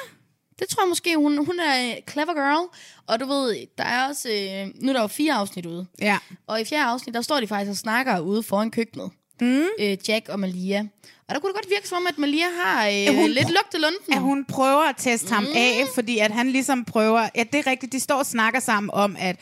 [0.60, 2.68] Det tror jeg måske, hun, hun er en clever girl.
[3.08, 4.30] Og du ved, der er også...
[4.30, 5.86] Øh, nu er der jo fire afsnit ude.
[6.02, 6.18] Ja.
[6.48, 9.12] Og i fjerde afsnit, der står de faktisk og snakker ude foran køkkenet.
[9.41, 9.63] Mm.
[9.80, 10.80] Øh, Jack og Malia.
[11.28, 13.74] Og der kunne det godt virke som om, at Malia har øh, hun lidt lugt
[13.76, 14.13] af lunden.
[14.13, 15.50] At hun prøver at teste ham Mm.
[15.56, 17.30] af, fordi at han ligesom prøver...
[17.36, 17.91] Ja, det er rigtigt.
[17.91, 19.36] De står og snakker sammen om, at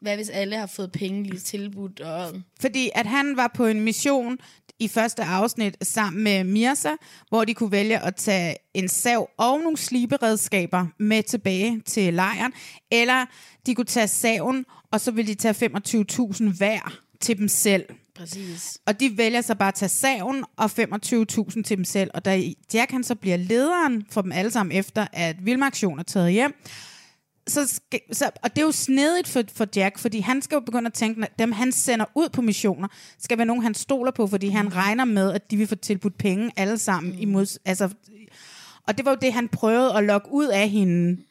[0.00, 2.00] hvad hvis alle har fået penge lige tilbudt?
[2.00, 2.42] Og...
[2.60, 4.38] Fordi at han var på en mission
[4.78, 6.90] i første afsnit sammen med Mirza,
[7.28, 12.52] hvor de kunne vælge at tage en sav og nogle sliberedskaber med tilbage til lejren,
[12.90, 13.26] eller
[13.66, 17.84] de kunne tage saven, og så ville de tage 25.000 hver til dem selv.
[18.14, 18.78] Præcis.
[18.86, 22.10] Og de vælger så bare at tage saven og 25.000 til dem selv.
[22.14, 22.42] Og da
[22.74, 26.54] Jack han så bliver lederen for dem alle sammen efter, at Vilmaktion er taget hjem,
[27.48, 30.60] så, skal, så, og det er jo snedigt for, for Jack, fordi han skal jo
[30.60, 34.10] begynde at tænke, at dem han sender ud på missioner, skal være nogen, han stoler
[34.10, 37.12] på, fordi han regner med, at de vil få tilbudt penge alle sammen.
[37.12, 37.20] Mm.
[37.20, 37.88] Imod, altså,
[38.86, 41.22] og det var jo det, han prøvede at lokke ud af hende,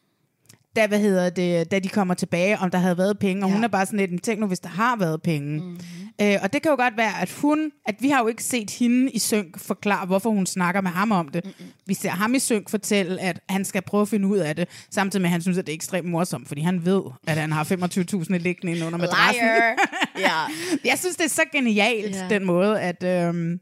[0.78, 3.44] da, hvad hedder det, da de kommer tilbage, om der havde været penge.
[3.44, 3.56] Og ja.
[3.56, 5.60] hun er bare sådan lidt, tænk nu, hvis der har været penge.
[5.60, 5.78] Mm-hmm.
[6.22, 8.72] Øh, og det kan jo godt være, at hun, at vi har jo ikke set
[8.72, 11.46] hende i synk forklare, hvorfor hun snakker med ham om det.
[11.46, 11.68] Mm-hmm.
[11.86, 14.68] Vi ser ham i synk fortælle, at han skal prøve at finde ud af det,
[14.92, 17.52] samtidig med, at han synes, at det er ekstremt morsomt, fordi han ved, at han
[17.52, 19.44] har 25.000 liggende inde under madrassen.
[20.28, 20.40] ja.
[20.86, 22.28] Jeg synes, det er så genialt, ja.
[22.30, 23.60] den måde, at, øhm,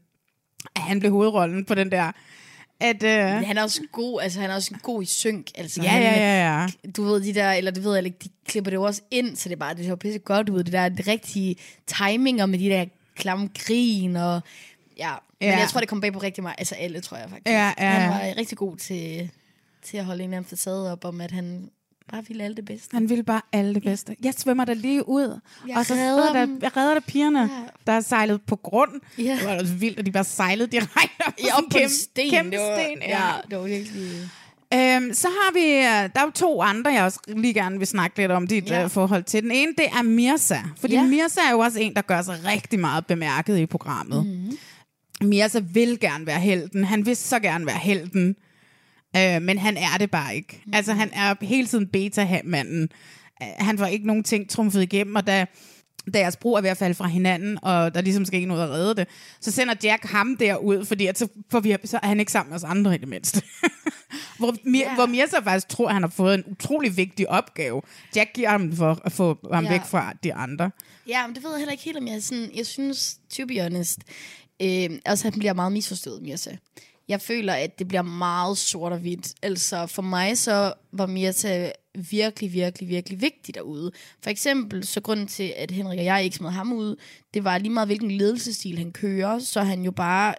[0.76, 2.12] at han blev hovedrollen på den der
[2.80, 3.46] at, øh...
[3.46, 5.50] Han er også god, altså han er også god i synk.
[5.54, 6.66] Altså, ja, han, ja, ja, ja.
[6.96, 9.36] Du ved, de der, eller det ved jeg ikke, de klipper det jo også ind,
[9.36, 10.62] så det er bare, det ser pisse godt ud.
[10.62, 12.84] Det der det rigtige timinger med de der
[13.16, 14.40] klamme grin, og
[14.98, 15.14] ja.
[15.40, 15.58] Men ja.
[15.58, 17.48] jeg tror, det kom bag på rigtig meget, altså alle, tror jeg faktisk.
[17.48, 17.90] Ja, ja.
[17.90, 19.30] Han var rigtig god til,
[19.82, 21.70] til at holde en eller anden facade op, om at han
[22.10, 22.94] bare ville alt det bedste.
[22.94, 24.16] Han ville bare alt det bedste.
[24.24, 27.48] Jeg svømmer der lige ud, jeg og så redder der, jeg redder der pigerne, ja.
[27.86, 28.90] der er sejlet på grund.
[29.18, 29.36] Ja.
[29.40, 32.30] Det var altså vildt, at de bare sejlede direkte op Ja, op på kæmpe, sten.
[32.30, 33.30] Kæmpe det var, sten, ja.
[33.50, 34.10] det var virkelig...
[34.74, 37.86] Øhm, så har vi, øh, der er jo to andre, jeg også lige gerne vil
[37.86, 38.78] snakke lidt om dit Ja.
[38.78, 38.84] ja.
[38.84, 39.42] uh, forhold til.
[39.42, 40.58] Den ene, det er Mirza.
[40.80, 41.00] Fordi Ja.
[41.00, 41.06] ja.
[41.06, 44.26] Mirza er jo også en, der gør sig rigtig meget bemærket i programmet.
[44.26, 45.28] Mm-hmm.
[45.28, 46.84] Mirza vil gerne være helten.
[46.84, 48.36] Han vil så gerne være helten.
[49.16, 50.52] Øh, men han er det bare ikke.
[50.56, 50.74] Mm-hmm.
[50.74, 52.88] Altså, han er hele tiden beta-manden.
[53.42, 55.46] Øh, Han får ikke nogen ting trumfet igennem, og da
[56.14, 58.70] deres bror er ved at falde fra hinanden, og der ligesom skal ikke noget at
[58.70, 59.08] redde det,
[59.40, 62.50] så sender Jack ham derud, fordi at så, får vi, så er han ikke sammen
[62.50, 63.42] med os andre i det mindste.
[64.38, 64.94] hvor, Mir, yeah.
[64.94, 67.82] hvor Mirza faktisk tror, at han har fået en utrolig vigtig opgave.
[68.16, 69.70] Jack giver ham for at få ham Ja.
[69.70, 70.70] væk fra de andre.
[71.08, 72.50] Ja, men det ved jeg heller ikke helt, om jeg sådan...
[72.54, 73.98] Jeg synes, to be honest,
[74.62, 76.56] øh, altså han bliver meget misforstået, Mirza.
[77.08, 79.34] Jeg føler, at det bliver meget sort og hvidt.
[79.42, 81.70] Altså for mig så var Mirza
[82.10, 83.92] virkelig, virkelig, virkelig vigtig derude.
[84.22, 86.96] For eksempel, så grunden til, at Henrik og jeg ikke smed ham ud,
[87.34, 90.34] det var lige meget, hvilken ledelsesstil han kører, så han jo bare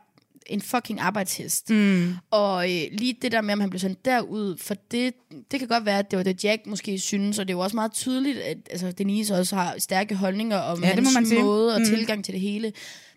[0.46, 1.70] en fucking arbejdshest.
[1.70, 2.14] Mm.
[2.32, 5.14] Og øh, lige det der med, om han blev sendt derud, for det,
[5.52, 7.64] det kan godt være, at det var det, Jack måske synes, og det er jo
[7.64, 11.44] også meget tydeligt, at altså, Denise også har stærke holdninger om Ja, hans man sige.
[11.44, 11.86] måde og Mm.
[11.86, 12.74] tilgang til det hele.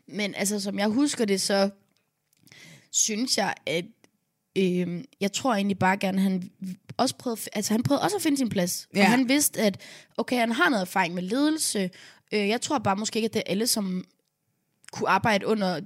[0.08, 1.70] Men altså, som jeg husker det, så
[2.92, 3.84] synes jeg, at
[4.58, 6.50] øh, jeg tror egentlig bare gerne, han
[6.96, 8.88] også prøvede, altså han prøvede også at finde sin plads.
[8.94, 9.04] Ja.
[9.04, 9.80] han vidste, at
[10.16, 11.90] okay, han har noget erfaring med ledelse.
[12.32, 14.04] Øh, jeg tror bare måske ikke, at det er alle, som
[14.92, 15.80] kunne arbejde under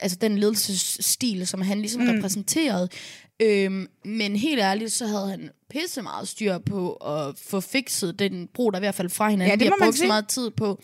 [0.00, 2.08] altså den ledelsesstil, som han ligesom mm.
[2.08, 2.88] repræsenterede.
[3.40, 8.48] Øhm, men helt ærligt, så havde han pisse meget styr på at få fikset den
[8.54, 9.48] bro, der er ved at falde fra hinanden.
[9.48, 10.82] Ja, det De har må brugt så meget tid på.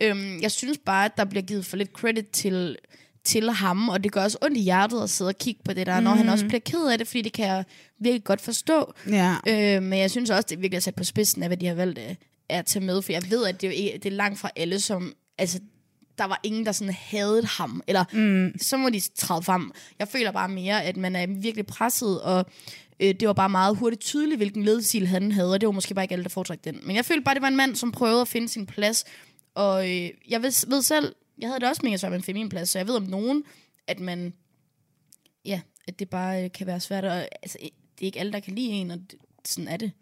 [0.00, 2.76] Øhm, jeg synes bare, at der bliver givet for lidt credit til,
[3.24, 5.86] til ham, og det gør også ondt i hjertet at sidde og kigge på det
[5.86, 6.04] der, mm.
[6.04, 7.64] når han også bliver ked af det, fordi det kan jeg
[8.00, 8.92] virkelig godt forstå.
[9.08, 9.36] Ja.
[9.48, 11.74] Øh, men jeg synes også, det er virkelig sat på spidsen af, hvad de har
[11.74, 12.14] valgt øh,
[12.48, 15.14] at tage med, for jeg ved, at det, er det er langt fra alle, som...
[15.38, 15.60] Altså,
[16.18, 18.52] der var ingen, der sådan havde ham, eller mm.
[18.60, 19.72] så må de træde frem.
[19.98, 22.46] Jeg føler bare mere, at man er virkelig presset, og
[23.00, 25.94] øh, det var bare meget hurtigt tydeligt, hvilken ledelsestil han havde, og det var måske
[25.94, 26.80] bare ikke alle, der foretrækte den.
[26.82, 29.04] Men jeg følte bare, det var en mand, som prøvede at finde sin plads,
[29.54, 32.40] og øh, jeg ved, ved selv, jeg havde det også mega svært med at finde
[32.40, 33.44] min plads, så jeg ved om nogen,
[33.86, 34.34] at man,
[35.44, 38.40] ja, at det bare øh, kan være svært, og altså, det er ikke alle, der
[38.40, 39.92] kan lide en, og det, sådan er det.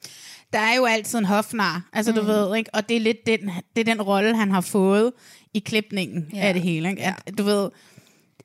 [0.52, 2.18] Der er jo altid en hofnar, altså mm.
[2.18, 2.70] du ved, ikke?
[2.74, 5.12] Og det er lidt den, det er den rolle, han har fået
[5.54, 6.38] i klipningen Ja.
[6.38, 6.46] ja.
[6.46, 7.02] af det hele, ikke?
[7.02, 7.70] At, du ved,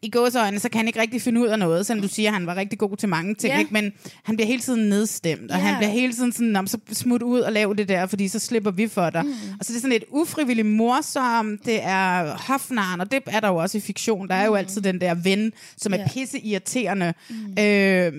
[0.01, 2.33] i gåsøjne, så kan han ikke rigtig finde ud af noget, selvom du siger, at
[2.33, 3.59] han var rigtig god til mange ting, Ja.
[3.59, 3.73] ikke?
[3.73, 5.63] men han bliver hele tiden nedstemt, og Ja.
[5.63, 8.27] han bliver hele tiden sådan, "Nå, men så smut ud og lav det der, fordi
[8.27, 9.25] så slipper vi for dig.
[9.25, 9.31] Mm.
[9.59, 13.47] Og så det er sådan et ufrivilligt morsom, det er hofnaren, og det er der
[13.47, 16.03] jo også i fiktion, der er jo altid den der ven, som er Mm.
[16.13, 17.63] Pisse irriterende, mm.
[17.63, 18.13] øh,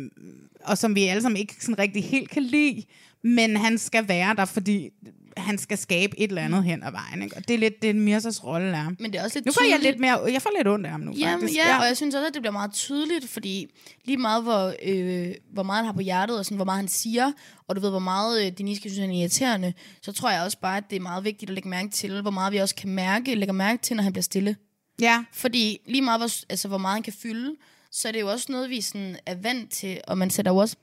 [0.64, 2.82] og som vi alle sammen ikke sådan rigtig helt kan lide,
[3.24, 4.90] men han skal være der, fordi
[5.38, 7.22] han skal skabe et eller andet hen ad vejen.
[7.22, 7.36] Ikke?
[7.36, 8.90] Og det er lidt det, Mirsas rolle er.
[8.98, 10.86] Men det er også lidt Nu får jeg tydeligt- lidt mere, jeg får lidt ondt
[10.86, 11.58] af ham nu, Jamen, faktisk.
[11.58, 13.66] ja, og jeg synes også, at det bliver meget tydeligt, fordi
[14.04, 16.88] lige meget, hvor, øh, hvor meget han har på hjertet, og sådan, hvor meget han
[16.88, 17.32] siger,
[17.68, 19.72] og du ved, hvor meget øh, Denise kan synes, han er irriterende,
[20.02, 22.30] så tror jeg også bare, at det er meget vigtigt at lægge mærke til, hvor
[22.30, 24.56] meget vi også kan mærke, lægger mærke til, når han bliver stille.
[25.00, 25.24] ja.
[25.32, 27.54] Fordi lige meget, hvor, altså, hvor meget han kan fylde,
[27.92, 30.56] så er det jo også noget, vi sådan er vant til, og man sætter jo
[30.58, 30.76] også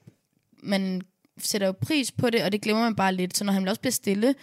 [0.63, 1.01] man
[1.37, 3.37] sætter jo pris på det, og det glemmer man bare lidt.
[3.37, 4.35] Så når han også bliver stille,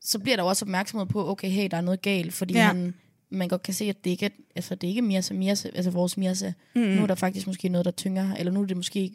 [0.00, 2.66] så bliver der også opmærksomhed på, okay, hey, der er noget galt, fordi Ja.
[2.66, 2.94] han,
[3.30, 5.90] man godt kan se, at det ikke er, altså, det er ikke Mirza, Mirza, altså
[5.90, 6.52] vores Mirza.
[6.74, 6.80] Mm.
[6.82, 9.12] Nu er der faktisk måske noget, der tynger, eller nu er det måske,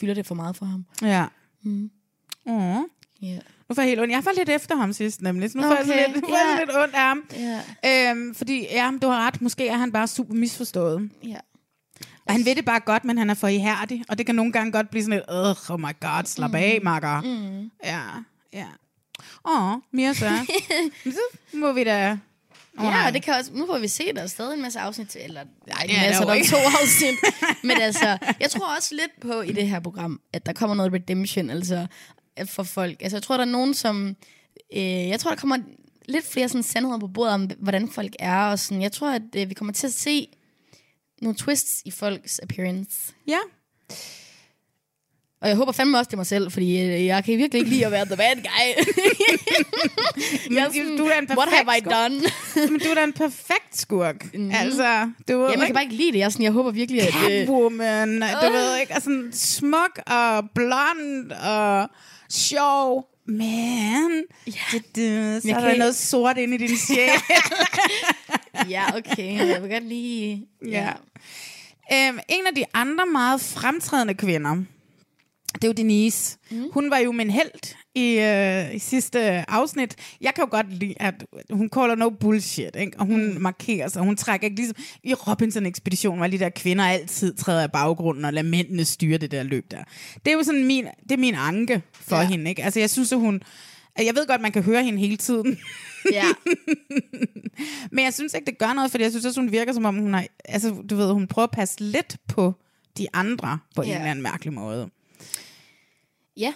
[0.00, 0.84] fylder det for meget for ham.
[1.02, 1.26] Ja.
[1.62, 1.90] Mm.
[2.44, 2.76] Uh.
[3.22, 3.38] Ja.
[3.68, 4.12] Nu får jeg helt ondt.
[4.12, 5.50] Jeg var lidt efter ham sidst, nemlig.
[5.50, 6.64] Så nu får jeg Okay, lidt, får jeg ja.
[6.64, 7.24] lidt ondt af ham.
[7.84, 8.10] Ja.
[8.10, 9.42] Øhm, fordi, ja, du har ret.
[9.42, 11.10] Måske er han bare super misforstået.
[11.24, 11.36] ja.
[12.26, 14.04] Og han ved det bare godt, men han er for ihærdig.
[14.08, 17.20] Og det kan nogle gange godt blive sådan Ugh, oh my god, slap af, makker.
[17.20, 17.70] Mm.
[17.84, 18.00] Ja,
[18.52, 18.66] ja.
[19.48, 20.30] Åh, Mirza.
[21.04, 21.20] Så
[21.52, 22.18] må vi da...
[22.78, 24.80] Åh, Ja, og det kan også, nu får vi se, der er stadig en masse
[24.80, 27.14] afsnit til, eller nej, Ja, altså, der er to afsnit.
[27.62, 30.92] Men altså, jeg tror også lidt på i det her program, at der kommer noget
[30.92, 31.86] redemption, altså
[32.46, 33.02] for folk.
[33.02, 34.16] Altså, jeg tror, der er nogen, som,
[34.76, 35.56] øh, jeg tror, der kommer
[36.08, 39.22] lidt flere sådan sandheder på bordet om, hvordan folk er, og sådan, jeg tror, at
[39.36, 40.28] øh, vi kommer til at se
[41.20, 43.12] nogle twists i folks appearance.
[43.28, 43.38] Ja,
[45.42, 47.70] Og jeg håber fandme også, det er mig selv, fordi øh, jeg kan virkelig ikke
[47.70, 48.66] lide at være the bad guy.
[50.56, 52.20] jeg er sådan, du er en what have I perfekt done?
[52.70, 54.34] men du er da en perfekt skurk.
[54.34, 54.50] Mm.
[54.54, 56.18] Altså, du ved Jamen, jeg kan ikke, bare ikke lide det.
[56.18, 57.08] Jeg, sådan, jeg håber virkelig, at...
[57.08, 61.88] Øh, Catwoman, du ved ikke, sådan smuk og blond og
[62.30, 63.06] sjov.
[63.30, 67.08] Men, ja, det, det, så Jeg er kan- der noget sort inde i din sjæl.
[68.74, 69.46] ja, okay.
[69.48, 70.46] Jeg vil godt lige...
[70.66, 70.92] Ja.
[71.92, 74.56] Øhm, en af de andre meget fremtrædende kvinder,
[75.54, 76.36] det er jo Denise.
[76.50, 76.64] Mm.
[76.72, 79.96] Hun var jo min held i, øh, i sidste afsnit.
[80.20, 81.14] Jeg kan jo godt lide, at
[81.52, 82.92] hun caller no bullshit, ikke?
[82.98, 83.40] og hun mm.
[83.40, 84.02] markerer sig.
[84.02, 84.76] Hun trækker ikke ligesom...
[85.04, 89.30] I Robinson-ekspeditionen var de der kvinder altid træder af baggrunden og lader mændene styre det
[89.30, 89.84] der løb der.
[90.24, 92.28] Det er jo sådan min, det er min anke for ja.
[92.28, 92.50] Hende.
[92.50, 92.64] Ikke?
[92.64, 93.42] Altså jeg synes, at hun...
[93.98, 95.58] Jeg ved godt, man kan høre hende hele tiden.
[96.12, 96.24] Ja.
[97.92, 99.96] Men jeg synes ikke, det gør noget, fordi jeg synes også, hun virker som om,
[99.98, 102.54] hun har, altså, du ved, hun prøver at passe lidt på
[102.98, 103.94] de andre på en Ja.
[103.94, 104.90] eller anden mærkelig måde.
[106.36, 106.52] ja.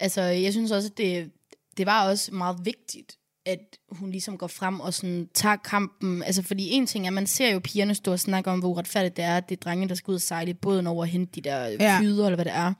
[0.00, 1.30] Altså, jeg synes også, at det,
[1.76, 3.12] det var også meget vigtigt,
[3.46, 3.58] at
[3.88, 6.22] hun ligesom går frem og sådan tager kampen.
[6.22, 9.16] Altså, fordi en ting er, man ser jo pigerne stå og snakke om, hvor uretfærdigt
[9.16, 11.06] det er, at det er drenge, der skal ud og sejle i båden over og
[11.06, 11.98] hente de der Ja.
[12.00, 12.72] fyder, eller hvad det er.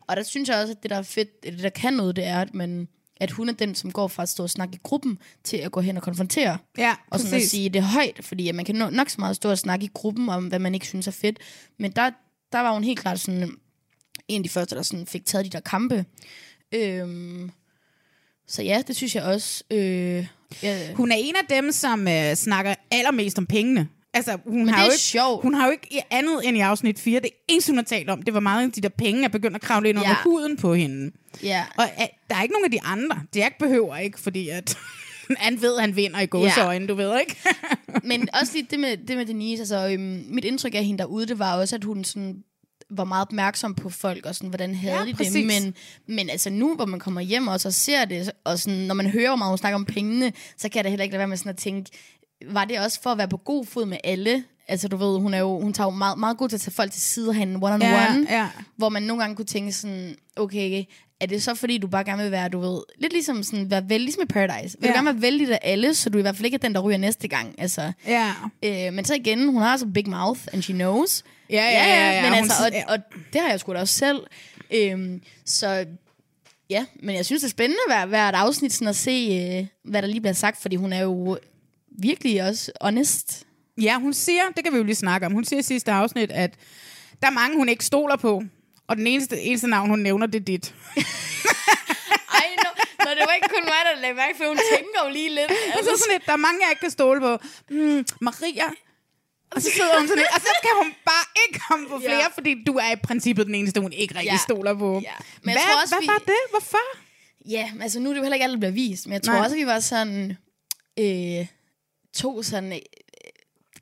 [0.00, 2.24] Og der synes jeg også, at det, der er fedt, det der kan noget, det
[2.24, 2.88] er, at man
[3.20, 5.72] at hun er den, som går fra at stå og snakke i gruppen, til at
[5.72, 6.58] gå hen og konfrontere.
[6.78, 9.36] Ja, og sådan at sige det højt, fordi at man kan nå- nok så meget
[9.36, 11.38] stå og snakke i gruppen om, hvad man ikke synes er fedt.
[11.78, 12.10] Men der,
[12.52, 13.56] der var hun helt klart sådan
[14.28, 16.04] en af de første, der sådan fik taget de der kampe.
[16.74, 17.50] Øhm,
[18.46, 19.64] så ja, det synes jeg også.
[19.70, 20.26] Øh,
[20.62, 23.88] ja, Hun er en af dem, som øh, snakker allermest om pengene.
[24.14, 25.42] Altså, hun Men har det jo ikke, sjovt.
[25.42, 28.22] Hun har jo ikke andet end i afsnit 4, det eneste, hun har talt om,
[28.22, 30.16] det var meget, at de der penge er begyndt at kravle ind under Ja.
[30.22, 31.12] huden på hende.
[31.42, 31.64] ja.
[31.78, 33.20] Og øh, der er ikke nogen af de andre.
[33.36, 34.76] Jack behøver ikke, fordi at
[35.38, 37.36] han ved, at han vinder i gåseøjne, du ved ikke?
[38.04, 41.26] Men også lige det med, det med Denise, altså øhm, mit indtryk af hende derude,
[41.26, 42.44] det var også, at hun sådan
[42.90, 45.32] var meget opmærksom på folk, og sådan, hvordan havde Ja, de præcis.
[45.32, 45.46] det.
[45.46, 45.74] Men,
[46.16, 49.28] men altså nu, hvor man kommer hjem og ser det, og sådan, når man hører,
[49.28, 51.50] hvor meget hun snakker om pengene, så kan det heller ikke lade være med sådan
[51.50, 51.90] at tænke,
[52.50, 54.44] var det også for at være på god fod med alle?
[54.68, 56.72] Altså du ved, hun, er jo, hun tager jo meget, meget god til at tage
[56.74, 58.48] folk til side og have en one-on-one, Ja, ja.
[58.76, 60.84] hvor man nogle gange kunne tænke sådan, okay,
[61.20, 63.88] er det så fordi, du bare gerne vil være, du ved, lidt ligesom sådan, være
[63.88, 64.76] vel, ligesom i Paradise.
[64.80, 64.92] Vil Ja.
[64.92, 66.80] du gerne være vældig af alle, så du i hvert fald ikke er den, der
[66.80, 67.54] ryger næste gang.
[67.58, 68.32] Altså, Ja.
[68.64, 71.24] Øh, men så igen, hun har altså big mouth, and she knows.
[71.50, 72.22] Ja, ja, ja, ja.
[72.22, 72.84] Men Hun altså, og, ja.
[72.92, 72.98] og
[73.32, 74.26] det har jeg sgu da også selv.
[74.70, 75.86] Øhm, så
[76.70, 80.02] ja, men jeg synes, det er spændende hver, hvert afsnit sådan at se, øh, hvad
[80.02, 81.38] der lige bliver sagt, fordi hun er jo
[81.98, 83.44] virkelig også honest.
[83.82, 86.30] Ja, hun siger, det kan vi jo lige snakke om, hun siger i sidste afsnit,
[86.32, 86.54] at
[87.22, 88.42] der er mange, hun ikke stoler på,
[88.86, 90.74] og den eneste, eneste navn, hun nævner, det er dit.
[92.38, 92.70] Ej, no,
[93.04, 95.50] no, det var ikke kun mig, der lagde mærke, for hun tænker jo lige lidt.
[95.50, 97.38] Og så sådan lidt, der er mange, jeg ikke kan stole på.
[97.70, 98.64] Mm, Maria.
[99.50, 102.16] Og så sidder hun sådan lidt, og så kan hun bare ikke komme på flere,
[102.16, 102.28] Ja.
[102.34, 104.36] fordi du er i princippet den eneste, hun ikke rigtig Ja.
[104.48, 105.00] stoler på.
[105.04, 105.12] Ja.
[105.42, 106.42] Men hvad, tror også, hvad vi- var det?
[106.50, 106.86] Hvorfor?
[107.48, 109.32] Ja, altså nu er det jo heller ikke alt, der bliver vist, men jeg tror
[109.34, 109.42] Nej.
[109.42, 110.36] også, at vi var sådan
[110.98, 111.46] øh,
[112.14, 112.78] to sådan, øh,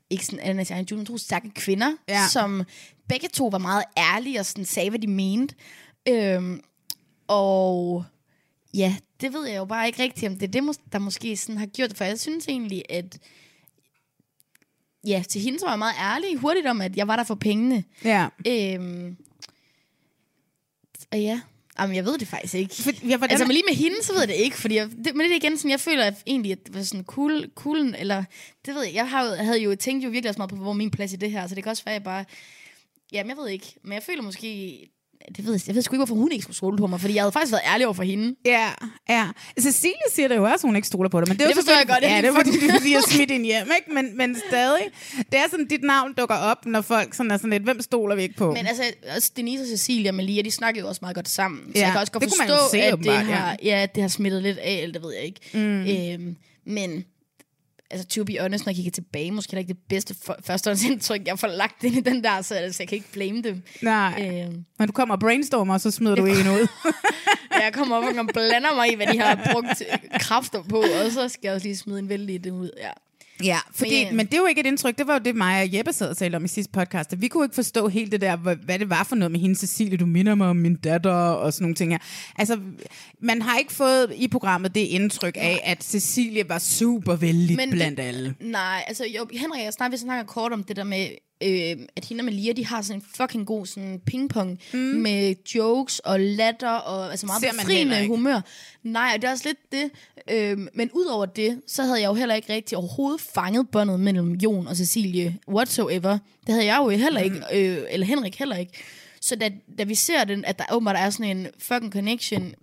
[0.09, 2.27] ikke sådan Anna Sjæren Julen, to stærke kvinder, Ja.
[2.31, 2.63] som
[3.09, 5.55] begge to var meget ærlige og sådan sagde, hvad de mente.
[6.07, 6.61] Øhm,
[7.27, 8.05] og
[8.73, 11.57] ja, det ved jeg jo bare ikke rigtigt, om det er det, der måske sådan
[11.57, 13.17] har gjort det, for jeg synes egentlig, at
[15.07, 17.35] ja, til hende så var jeg meget ærlig hurtigt om, at jeg var der for
[17.35, 17.83] pengene.
[18.03, 18.27] Ja.
[18.47, 19.17] Øhm,
[21.11, 21.41] og ja,
[21.79, 22.75] Jamen, jeg ved det faktisk ikke.
[22.75, 24.89] For, ja, hvordan, Altså, men lige med hende, så ved jeg det ikke, fordi jeg,
[25.05, 27.49] det, men det er igen sådan, jeg føler at egentlig, at det var sådan cool,
[27.55, 28.23] cool, eller
[28.65, 30.73] det ved jeg, jeg har, jo- havde jo tænkt jo virkelig også meget på, hvor
[30.73, 32.25] min plads i det her, så det kan også være, at jeg bare,
[33.11, 34.79] jamen jeg ved ikke, men jeg føler måske,
[35.37, 37.15] det ved jeg, jeg ved sgu ikke, hvorfor hun ikke skulle stole på mig, fordi
[37.15, 38.35] jeg havde faktisk været ærlig over for hende.
[38.45, 38.69] Ja,
[39.09, 39.27] ja.
[39.59, 41.27] Cecilie siger det jo også, at hun ikke stoler på dig.
[41.27, 42.33] Men det, er Det jo forstår jeg godt, det er Ja, det er
[42.79, 43.93] fordi, har smidt ind hjem, ikke?
[43.93, 44.81] Men, men stadig.
[45.17, 48.15] Det er sådan, dit navn dukker op, når folk sådan er sådan lidt, hvem stoler
[48.15, 48.53] vi ikke på?
[48.53, 48.83] Men altså,
[49.15, 51.61] også Denise og Cecilia og Malia, de snakker jo også meget godt sammen.
[51.65, 53.81] Så Ja, jeg kan også godt det forstå, se, at, det har, ja.
[53.81, 55.39] at det har smittet lidt af, eller det ved jeg ikke.
[55.53, 56.25] Mm.
[56.25, 56.35] Øhm,
[56.65, 57.05] men
[57.91, 60.37] altså, to be honest, når jeg kigger tilbage, måske er det ikke det bedste for,
[60.43, 63.61] førstehåndsindtryk, jeg får lagt ind i den der, så altså, jeg kan ikke blame dem.
[63.81, 64.45] Nej.
[64.47, 66.67] Øhm, Når du kommer og brainstormer, så smider du en ud.
[67.63, 69.83] jeg kommer op og blander mig i, hvad de har brugt
[70.19, 72.69] kræfter på, og så skal jeg også lige smide en vældig det ud.
[72.77, 72.91] Ja.
[73.43, 74.97] Ja, fordi, Men, men, det er jo ikke et indtryk.
[74.97, 77.21] Det var jo det, mig og Jeppe sad og talte om i sidste podcast.
[77.21, 79.55] Vi kunne ikke forstå helt det der, hvad, hvad det var for noget med hende
[79.55, 79.97] Cecilie.
[79.97, 81.97] Du minder mig om min datter og sådan nogle ting her.
[82.35, 82.59] Altså,
[83.21, 87.97] man har ikke fået i programmet det indtryk af, at Cecilie var super vældig blandt
[87.97, 88.35] det- alle.
[88.39, 91.07] Nej, altså jo, Henrik, jeg snakker, vi snakker kort om det der med,
[91.45, 94.79] øh, at hende og Malia, de har sådan en fucking god sådan pingpong mm.
[94.79, 98.41] med jokes og latter og altså meget Ser befriende humør.
[98.83, 99.91] Nej, og det er også lidt det.
[100.29, 104.33] Øh, men udover det, så havde jeg jo heller ikke rigtig overhovedet fanget båndet mellem
[104.33, 106.17] Jon og Cecilie whatsoever.
[106.47, 108.73] Det havde jeg jo heller ikke, øh, eller Henrik heller ikke.
[109.21, 112.53] Så da, da vi ser den, at der åbenbart er sådan en fucking connection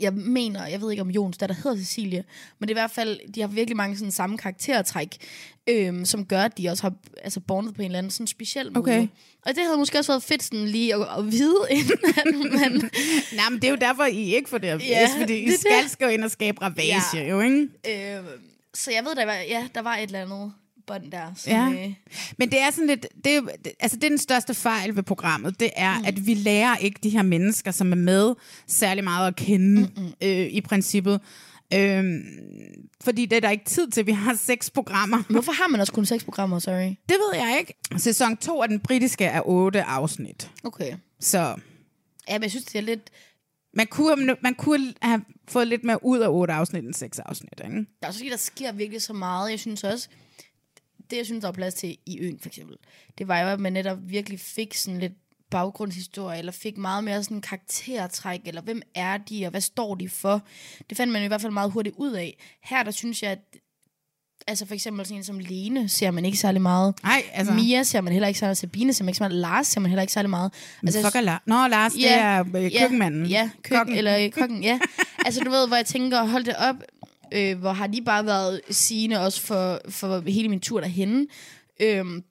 [0.00, 2.24] jeg mener, jeg ved ikke om Jons der hedder Cecilie,
[2.58, 5.16] men det er i hvert fald, de har virkelig mange sådan samme karaktertræk,
[5.68, 8.66] øhm, som gør, at de også har altså, bondet på en eller anden sådan speciel
[8.72, 8.78] måde.
[8.78, 9.06] Okay.
[9.46, 12.90] Og det havde måske også været fedt sådan lige at, at vide, inden at man...
[13.36, 15.46] Nej, men det er jo derfor, I ikke får det at vise, Ja, fordi I
[15.50, 15.98] det skal det.
[15.98, 17.28] gå ind og skabe ravage, Ja.
[17.28, 17.60] jo, ikke?
[17.88, 18.24] øh,
[18.74, 20.52] så jeg ved, der var, ja, der var et eller andet
[20.86, 21.32] bånd der.
[21.36, 21.84] Som, Ja.
[21.86, 21.94] øh,
[22.38, 23.40] Men det er sådan lidt, det
[23.80, 26.04] altså det er den største fejl ved programmet, det er, mm.
[26.06, 28.34] at vi lærer ikke de her mennesker, som er med,
[28.66, 30.12] særlig meget at kende Mm-mm.
[30.22, 31.20] øh, i princippet.
[31.74, 32.22] Øhm,
[33.04, 34.06] fordi det er der ikke tid til.
[34.06, 35.22] Vi har seks programmer.
[35.30, 36.86] Hvorfor har man også kun seks programmer, sorry?
[37.08, 37.74] Det ved jeg ikke.
[37.96, 40.50] Sæson 2 af den britiske er otte afsnit.
[40.64, 40.94] Okay.
[41.20, 41.38] Så
[42.28, 43.10] Ja, men jeg synes, det er lidt...
[43.74, 47.60] man kunne, man kunne have fået lidt mere ud af otte afsnit end seks afsnit.
[47.64, 47.76] Ikke?
[47.76, 49.50] Der er også fordi, der sker virkelig så meget.
[49.50, 50.08] Jeg synes også,
[51.10, 52.76] det jeg synes, der var plads til i øen for eksempel,
[53.18, 55.12] det var jo, at man netop virkelig fik sådan lidt
[55.50, 60.08] baggrundshistorie, eller fik meget mere sådan karaktertræk, eller hvem er de, og hvad står de
[60.08, 60.42] for?
[60.88, 62.36] Det fandt man i hvert fald meget hurtigt ud af.
[62.64, 63.38] Her, der synes jeg, at
[64.46, 66.94] altså for eksempel sådan en som Lene, ser man ikke særlig meget.
[67.02, 67.54] Nej, altså...
[67.54, 68.58] Mia ser man heller ikke særlig meget.
[68.58, 69.34] Sabine ser man ikke så meget.
[69.34, 70.52] Lars ser man heller ikke særlig meget.
[70.82, 73.26] Altså, jeg fuck er La- Nå, Lars, det er øh, køkkenmanden.
[73.26, 73.96] Ja, køkken, Kokken.
[73.96, 74.78] eller øh, kokken, ja.
[75.26, 76.76] altså du ved, hvor jeg tænker, hold det op,
[77.34, 81.28] øh, hvor har de bare været sigende også for, for hele min tur derhen.
[81.80, 82.24] Øhm,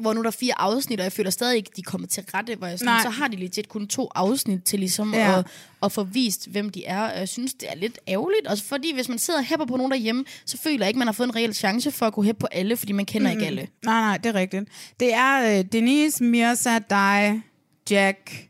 [0.00, 2.24] hvor nu er der fire afsnit, og jeg føler stadig ikke, de er kommet til
[2.34, 3.02] rette, hvor jeg sådan, Nej.
[3.02, 5.38] så har de legit kun to afsnit til ligesom ja.
[5.38, 5.46] at,
[5.82, 7.12] at få vist, hvem de er.
[7.12, 9.76] Og jeg synes, det er lidt ærgerligt, også fordi hvis man sidder og hæpper på
[9.76, 12.26] nogen derhjemme, så føler jeg ikke, man har fået en reel chance for at kunne
[12.26, 13.38] hæppe på alle, fordi man kender mm.
[13.38, 13.68] ikke alle.
[13.84, 14.64] Nej, nej, det er rigtigt.
[15.00, 17.42] Det er øh, Denise, Mirza, dig,
[17.90, 18.48] Jack,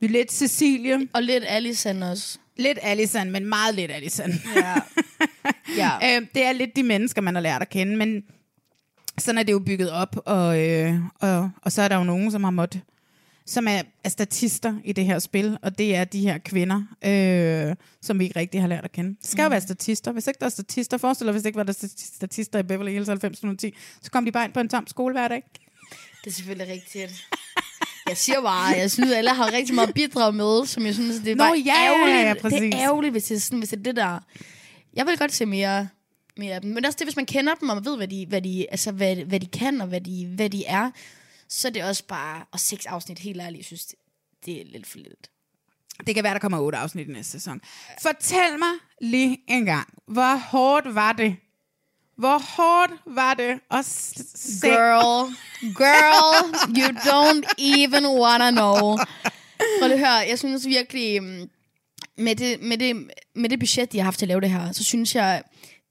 [0.00, 2.38] lidt Cecilie, Og lidt Alison også.
[2.58, 4.30] Lidt Alison, men meget lidt Alison.
[4.56, 4.74] Ja.
[6.00, 6.16] ja.
[6.16, 8.22] øh, det er lidt de mennesker, man har lært at kende, men
[9.18, 12.30] sådan er det jo bygget op, og, øh, og, og så er der jo nogen,
[12.30, 12.82] som har måttet
[13.48, 17.76] som er, er statister i det her spil, og det er de her kvinder, øh,
[18.02, 19.10] som vi ikke rigtig har lært at kende.
[19.10, 20.12] Det skal jo være statister.
[20.12, 22.90] Hvis ikke der er statister, forestil dig, hvis ikke var der sta- statister i Beverly
[22.90, 25.42] Hills 90210, så kom de bare ind på en tom skole hver dag.
[26.24, 27.28] Det er selvfølgelig rigtigt.
[28.08, 31.32] Jeg siger bare, jeg synes, alle har rigtig meget bidrag med, som jeg synes, det
[31.32, 32.18] er Nå, bare ja, ærgerligt.
[32.18, 32.74] ja, det præcis.
[32.74, 34.18] er ærgerligt, hvis det er, sådan, hvis det er det der...
[34.94, 35.88] Jeg vil godt se mere,
[36.36, 36.70] mere af dem.
[36.70, 38.66] Men det også det, hvis man kender dem, og man ved, hvad de, hvad de,
[38.70, 40.90] altså, hvad, hvad de kan, og hvad de, hvad de er,
[41.48, 42.44] så er det også bare...
[42.52, 43.98] Og seks afsnit, helt ærligt, jeg synes, det,
[44.44, 45.30] det er lidt for lidt.
[46.06, 47.60] Det kan være, der kommer otte afsnit i næste sæson.
[48.02, 51.36] Fortæl mig lige en gang, hvor hårdt var det?
[52.18, 54.66] Hvor hårdt var det at se...
[54.66, 58.96] Girl, girl, you don't even wanna know.
[59.80, 61.48] Prøv lige at høre, jeg synes virkelig, mm,
[62.18, 64.72] med det, med, det, med det budget, de har haft til at lave det her,
[64.72, 65.42] så synes jeg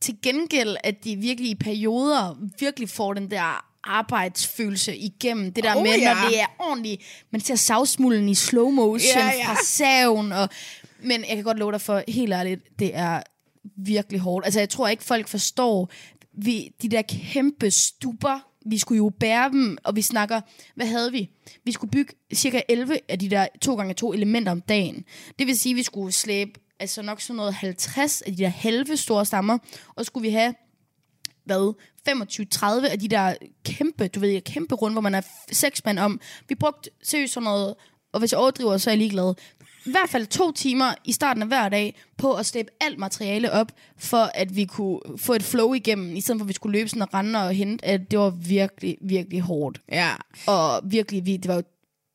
[0.01, 5.53] til gengæld, at de virkelig i perioder virkelig får den der arbejdsfølelse igennem.
[5.53, 6.13] Det der Oh, med, ja.
[6.13, 9.47] når det er ordentligt, man ser savsmulden i slow motion Ja, ja.
[9.47, 10.31] fra saven.
[10.31, 10.49] Og,
[11.03, 13.21] men jeg kan godt love dig for, helt ærligt, det er
[13.77, 14.45] virkelig hårdt.
[14.45, 15.89] Altså, jeg tror ikke, folk forstår,
[16.37, 20.41] vi, de der kæmpe stuber, vi skulle jo bære dem, og vi snakker,
[20.75, 21.29] hvad havde vi?
[21.63, 25.05] Vi skulle bygge cirka 11 af de der 2 gange 2 elementer om dagen.
[25.39, 28.49] Det vil sige, at vi skulle slæbe altså nok sådan noget 50 af de der
[28.49, 29.57] halve store stammer,
[29.95, 30.53] og skulle vi have
[31.45, 31.73] hvad,
[32.09, 35.21] 25-30 af de der kæmpe, du ved, kæmpe runde, hvor man er
[35.51, 36.21] seks mand om.
[36.49, 37.75] Vi brugte seriøst sådan noget,
[38.11, 39.33] og hvis jeg overdriver, så er jeg ligeglad.
[39.87, 43.51] I hvert fald to timer i starten af hver dag på at slæbe alt materiale
[43.51, 46.79] op, for at vi kunne få et flow igennem, i stedet for at vi skulle
[46.79, 49.81] løbe sådan og rende og hente, at det var virkelig, virkelig hårdt.
[49.91, 50.11] Ja.
[50.47, 51.63] Og virkelig, vi, det var jo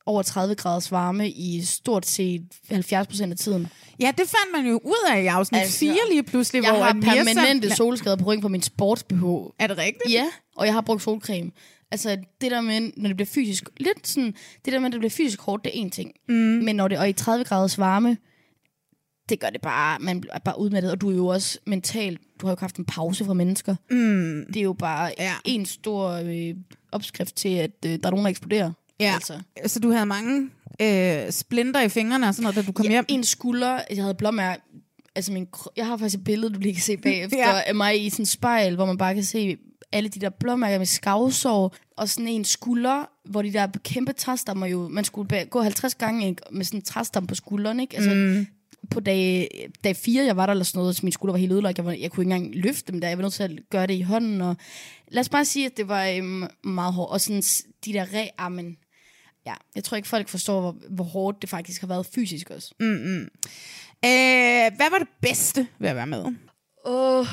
[0.06, 3.68] over 30 graders varme i stort set 70 procent af tiden.
[4.00, 6.82] Ja, det fandt man jo ud af i afsnit Altså, 4 lige pludselig, Jeg hvor
[6.82, 9.22] har Mirza- permanente solskader på ryggen på min sports BH.
[9.58, 10.10] Er det rigtigt?
[10.14, 10.26] Ja,
[10.56, 11.50] og jeg har brugt solcreme.
[11.92, 14.34] Altså det der med, når det bliver fysisk, lidt sådan,
[14.64, 16.12] det der med, at det bliver fysisk hårdt, det er en ting.
[16.28, 16.34] Mm.
[16.34, 18.16] Men når det er i 30 graders varme,
[19.28, 22.46] det gør det bare, man er bare udmattet, og du er jo også mentalt, du
[22.46, 23.76] har jo haft en pause fra mennesker.
[23.90, 24.44] Mm.
[24.46, 25.24] Det er jo bare Ja.
[25.24, 25.34] ja.
[25.44, 26.54] en stor øh,
[26.92, 28.72] opskrift til, at øh, der er nogen, der eksploderer.
[29.00, 29.12] Ja.
[29.14, 29.40] Altså.
[29.66, 30.50] Så du havde mange
[30.82, 33.04] øh, splinter i fingrene og sådan noget, da du kom hjem?
[33.08, 34.62] En skulder, jeg havde blåmærke,
[35.14, 37.50] altså min, jeg har faktisk et billede, du lige kan se bagefter, Ja.
[37.56, 37.62] ja.
[37.66, 39.56] af mig i sådan et spejl, hvor man bare kan se
[39.92, 44.66] alle de der blåmærker med skavsår, og sådan en skulder, hvor de der kæmpe træstammer
[44.66, 47.96] jo, man skulle gå 50 gange ikke, med sådan en træstam på skulderen, ikke?
[47.96, 48.46] Altså, mm.
[48.90, 49.48] på dag,
[49.84, 51.84] dag 4, jeg var der eller sådan noget, så min skulder var helt ødelagt, jeg,
[51.84, 53.94] var, jeg kunne ikke engang løfte dem der, jeg var nødt til at gøre det
[53.94, 54.56] i hånden, og
[55.08, 57.42] lad os bare sige, at det var øhm, meget hårdt, og sådan
[57.84, 58.64] de der re, ah,
[59.46, 62.74] ja, jeg tror ikke folk forstår, hvor, hvor hårdt det faktisk har været fysisk også.
[62.80, 63.28] Mm.
[64.04, 66.24] Øh, hvad var det bedste ved at være med?
[66.86, 67.26] Åh, oh,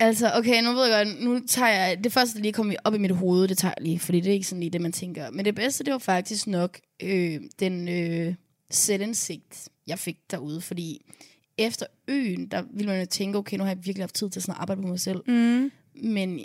[0.00, 2.94] altså, okay, nu ved jeg godt, nu tager jeg, det første, der lige kom op
[2.94, 4.92] i mit hoved, det tager jeg lige, fordi det er ikke sådan lige det, man
[4.92, 5.30] tænker.
[5.30, 8.34] Men det bedste, det var faktisk nok øh, den øh,
[8.70, 11.06] selvindsigt, jeg fik derude, fordi
[11.58, 14.42] efter øen, der ville man jo tænke, okay, nu har jeg virkelig haft tid til
[14.42, 15.22] sådan at arbejde på mig selv.
[15.26, 15.70] Mm.
[16.02, 16.40] Men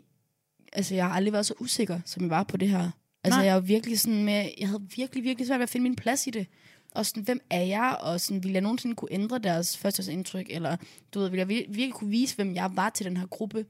[0.74, 2.91] altså, jeg har aldrig været så usikker, som jeg var på det her.
[3.24, 3.45] Altså, Nej.
[3.45, 6.28] jeg var virkelig sådan med, jeg havde virkelig, virkelig svært ved at finde min plads
[6.28, 6.47] i det.
[6.92, 7.98] Og sådan, hvem er jeg?
[8.02, 10.46] Og sådan, ville jeg nogensinde kunne ændre deres første indtryk?
[10.50, 10.78] Eller,
[11.14, 13.66] du ved, ville jeg vir- virkelig kunne vise, hvem jeg var til den her gruppe?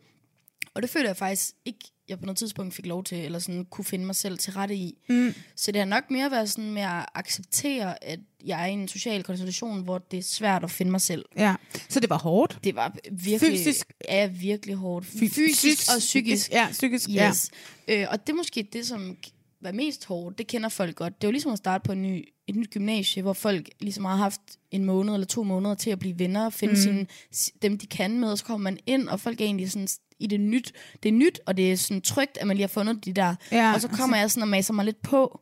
[0.74, 3.66] Og det følte jeg faktisk ikke, jeg på noget tidspunkt fik lov til, eller sådan
[3.66, 4.98] kunne finde mig selv til rette i.
[5.10, 5.34] Mm.
[5.56, 8.88] Så det har nok mere været sådan med at acceptere, at jeg er i en
[8.88, 11.26] social konstellation, hvor det er svært at finde mig selv.
[11.38, 11.56] Ja.
[11.90, 12.60] Så det var hårdt?
[12.64, 13.94] Det var virkelig, Fysisk?
[14.10, 15.06] Ja, virkelig hårdt.
[15.06, 16.52] Fysisk og psykisk.
[16.52, 17.10] Ja, psykisk.
[17.10, 17.52] Yes.
[17.88, 18.02] Ja.
[18.02, 19.18] Øh, og det er måske det, som
[19.62, 20.38] var mest hårdt.
[20.38, 21.22] Det kender folk godt.
[21.22, 24.06] Det er jo ligesom at starte på en ny, et nyt gymnasie, hvor folk ligesom
[24.06, 24.42] har haft
[24.72, 27.08] en måned eller to måneder til at blive venner og finde mm.
[27.32, 29.88] sine, dem, de kan med, og så kommer man ind, og folk er egentlig sådan
[30.20, 30.74] i det nyt.
[31.04, 33.36] Det er nyt, og det er sådan trygt, at man lige har fundet de der.
[33.52, 35.42] Ja, og så kommer jeg sådan og maser mig lidt på.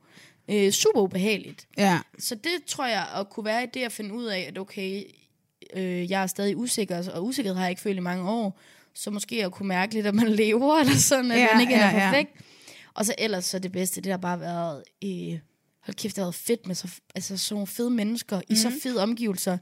[0.50, 1.68] Øh, super ubehageligt.
[1.78, 2.00] Ja.
[2.20, 5.04] Så det tror jeg at kunne være i det at finde ud af, at okay,
[5.76, 8.60] øh, jeg er stadig usikker, og usikkerhed har jeg ikke følt i mange år,
[8.94, 11.74] så måske at kunne mærke lidt, at man lever, eller sådan, at Ja, man ikke
[11.74, 12.24] ja, er ja.
[13.00, 15.40] Og så ellers så det bedste, det har bare været, øh,
[15.84, 18.44] hold kæft, det har været fedt med så, altså, sådan nogle fede mennesker, mm.
[18.50, 18.80] i så Mhm.
[18.84, 19.58] fede omgivelser.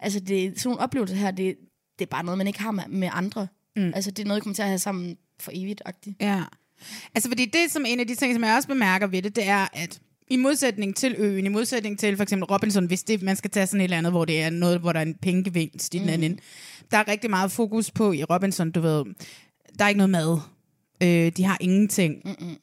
[0.00, 1.56] Altså det, sådan nogle oplevelser her, det,
[1.98, 3.46] det er bare noget, man ikke har med, med andre.
[3.76, 3.92] Mm.
[3.94, 6.12] Altså det er noget, jeg kommer til at have sammen for evigt -agtigt.
[6.20, 6.42] Ja.
[7.14, 9.48] Altså, fordi det som en af de ting, som jeg også bemærker ved det, det
[9.48, 10.00] er, at
[10.30, 13.66] i modsætning til øen, i modsætning til for eksempel Robinson, hvis det, man skal tage
[13.66, 16.08] sådan et eller andet, hvor det er noget, hvor der er en pengevinst i den
[16.08, 16.42] anden, ende,
[16.90, 19.04] der er rigtig meget fokus på i Robinson, du ved,
[19.78, 20.38] der er ikke noget mad.
[21.02, 22.22] Øh, de har ingenting.
[22.24, 22.56] Mm-mm.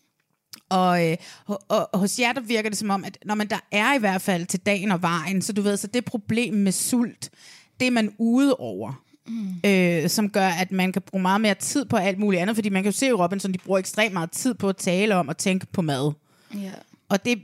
[0.70, 3.60] Og, øh, og, og hos jer, der virker det som om, at når man der
[3.72, 6.72] er i hvert fald til dagen og vejen, så du ved, så det problem med
[6.72, 7.30] sult,
[7.80, 9.02] det er man ude over.
[9.28, 9.70] Mm.
[9.70, 12.70] Øh, som gør, at man kan bruge meget mere tid på alt muligt andet, fordi
[12.70, 15.28] man kan jo se i Robinson, de bruger ekstremt meget tid på at tale om
[15.28, 16.12] og tænke på mad.
[16.54, 16.72] Ja.
[17.10, 17.42] Og det,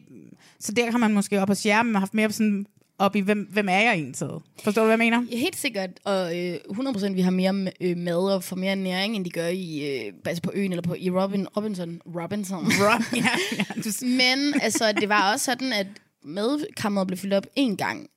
[0.59, 2.65] så der har man måske op hos jer, man har haft mere sådan
[3.01, 4.15] op i, hvem, hvem er jeg egentlig?
[4.63, 5.25] Forstår du, hvad jeg mener?
[5.31, 9.15] Ja, helt sikkert, og øh, 100% vi har mere øh, mad og får mere næring,
[9.15, 12.01] end de gør i, øh, altså på øen eller på, i Robin, Robinson.
[12.05, 12.65] Robinson.
[12.81, 15.87] Rob, ja, ja, du, Men altså, det var også sådan, at
[16.23, 18.07] madkammeret blev fyldt op en gang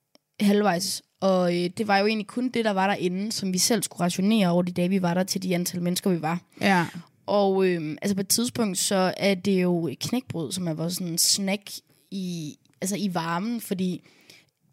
[0.41, 3.82] halvvejs, og øh, det var jo egentlig kun det, der var derinde, som vi selv
[3.82, 6.41] skulle rationere over de dage, vi var der, til de antal mennesker, vi var.
[6.61, 6.87] ja.
[7.26, 11.18] Og øh, altså på et tidspunkt, så er det jo knækbrød, som er vores sådan
[11.18, 11.62] snack
[12.11, 14.03] i, altså i varmen, fordi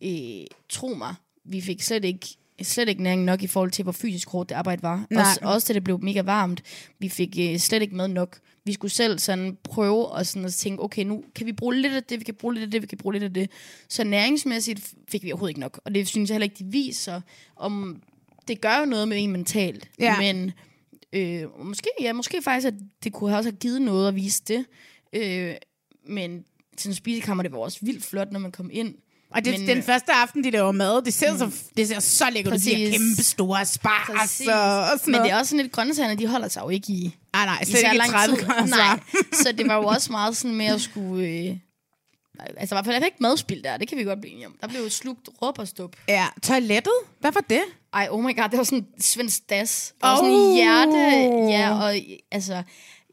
[0.04, 2.28] øh, tro mig, vi fik slet ikke
[2.62, 5.06] slet ikke næring nok i forhold til, hvor fysisk hårdt det arbejde var.
[5.10, 5.22] Nej.
[5.22, 6.64] Også, også da det blev mega varmt.
[7.00, 8.40] Vi fik øh, slet ikke med nok.
[8.66, 11.94] Vi skulle selv sådan prøve og sådan at tænke, okay, nu kan vi bruge lidt
[11.94, 13.50] af det, vi kan bruge lidt af det, vi kan bruge lidt af det.
[13.90, 15.82] Så næringsmæssigt fik vi overhovedet ikke nok.
[15.86, 17.22] Og det synes jeg heller ikke, de viser.
[17.56, 18.02] Om,
[18.48, 19.90] det gør jo noget med en mentalt.
[20.00, 20.20] Ja.
[20.20, 20.52] Men
[21.14, 22.74] øh, måske, ja, måske faktisk, at
[23.04, 24.66] det kunne også have givet noget at vise det.
[25.14, 25.56] Øh,
[26.08, 26.46] men
[26.78, 28.96] sådan spisekammer, det var også vildt flot, når man kom ind.
[29.36, 32.00] Og det, Men, den øh, første aften, de laver mad, det ser, så, det ser
[32.00, 32.60] så lækkert ud.
[32.60, 35.26] De her kæmpe store spars og, og sådan Men noget.
[35.26, 37.78] det er også sådan lidt, grøntsagerne, de holder sig jo ikke i, Ah, nej, slet
[37.84, 38.46] ikke lang 30 tid.
[38.46, 39.00] grader Nej,
[39.34, 41.28] så det var jo også meget sådan med at skulle...
[41.28, 41.56] Øh,
[42.58, 44.48] altså i hvert fald, jeg fik ikke madspil der, det kan vi godt blive enige
[44.48, 44.56] om.
[44.62, 45.96] Der blev jo slugt råb og stup.
[46.08, 46.94] Ja, toilettet?
[47.20, 47.62] Hvad var det?
[47.94, 49.94] Ej, oh my god, det var sådan svensk das.
[49.96, 50.50] Det var sådan Oh.
[50.50, 50.98] en hjerte.
[51.52, 51.96] Ja, og
[52.32, 52.64] altså,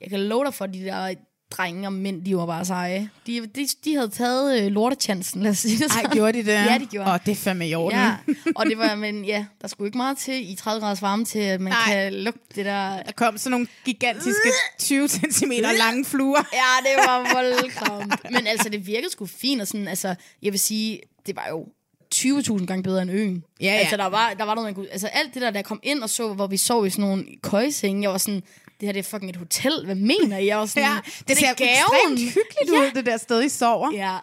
[0.01, 1.15] jeg kan love dig for, de der
[1.51, 3.11] drenge og mænd, de var bare seje.
[3.27, 6.53] De, de, de havde taget øh, lortechancen, lad os sige det Ej, gjorde de det?
[6.53, 7.11] Ja, de gjorde.
[7.11, 7.99] Åh, det er fandme i orden.
[7.99, 8.17] Ja,
[8.57, 11.39] og det var, men ja, der skulle ikke meget til i 30 graders varme til,
[11.39, 11.73] at man.
[11.73, 11.83] Nej.
[11.87, 13.03] kan lugte det der.
[13.03, 16.49] Der kom sådan nogle gigantiske 20 cm lange fluer.
[16.53, 18.33] Ja, det var voldsomt.
[18.33, 21.67] Men altså, det virkede sgu fint, og sådan, altså, jeg vil sige, det var jo
[22.15, 23.45] 20.000 gange bedre end øen.
[23.61, 23.73] Ja, ja.
[23.73, 24.89] Altså, der var, der var noget, man kunne...
[24.91, 27.25] Altså, alt det der, der kom ind og så, hvor vi sov i sådan nogle
[27.43, 28.43] køjesenge, jeg var sådan,
[28.81, 29.73] det her det er fucking et hotel.
[29.85, 30.47] Hvad mener I?
[30.47, 30.99] Jeg var sådan, Ja,
[31.29, 31.71] det, ser gaven.
[31.71, 33.93] ekstremt hyggeligt ud, det der sted, I sover.
[33.93, 34.19] Ja,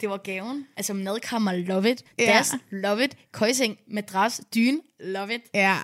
[0.00, 0.66] det var gaven.
[0.76, 2.02] Altså, madkammer, love it.
[2.18, 2.38] Ja.
[2.38, 3.16] Das, love it.
[3.32, 5.40] Køjeseng, madras, dyne, love it.
[5.54, 5.76] Ja.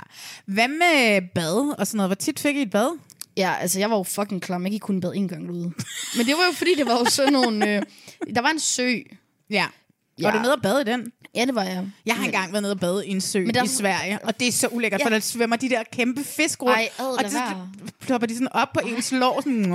[0.46, 2.08] Hvad med bad og sådan noget?
[2.08, 2.98] Hvor tit fik I et bad?
[3.36, 4.62] Ja, altså jeg var jo fucking klam.
[4.62, 5.72] Jeg gik kun bad en gang derude.
[6.16, 7.76] Men det var jo fordi, det var jo sådan nogle...
[7.76, 7.82] Øh,
[8.34, 8.92] der var en sø.
[10.20, 10.24] Ja.
[10.26, 11.12] Var du nede og bade i den?
[11.34, 11.86] Ja, det var jeg.
[12.06, 14.40] Jeg har engang været nede og bade i en sø Men der- i Sverige, og
[14.40, 15.14] det er så ulækkert, for Ja.
[15.14, 17.38] der svømmer de der kæmpe fisk rundt, Ej, ad, og så
[18.00, 19.72] plopper de sådan op på ens lår sådan,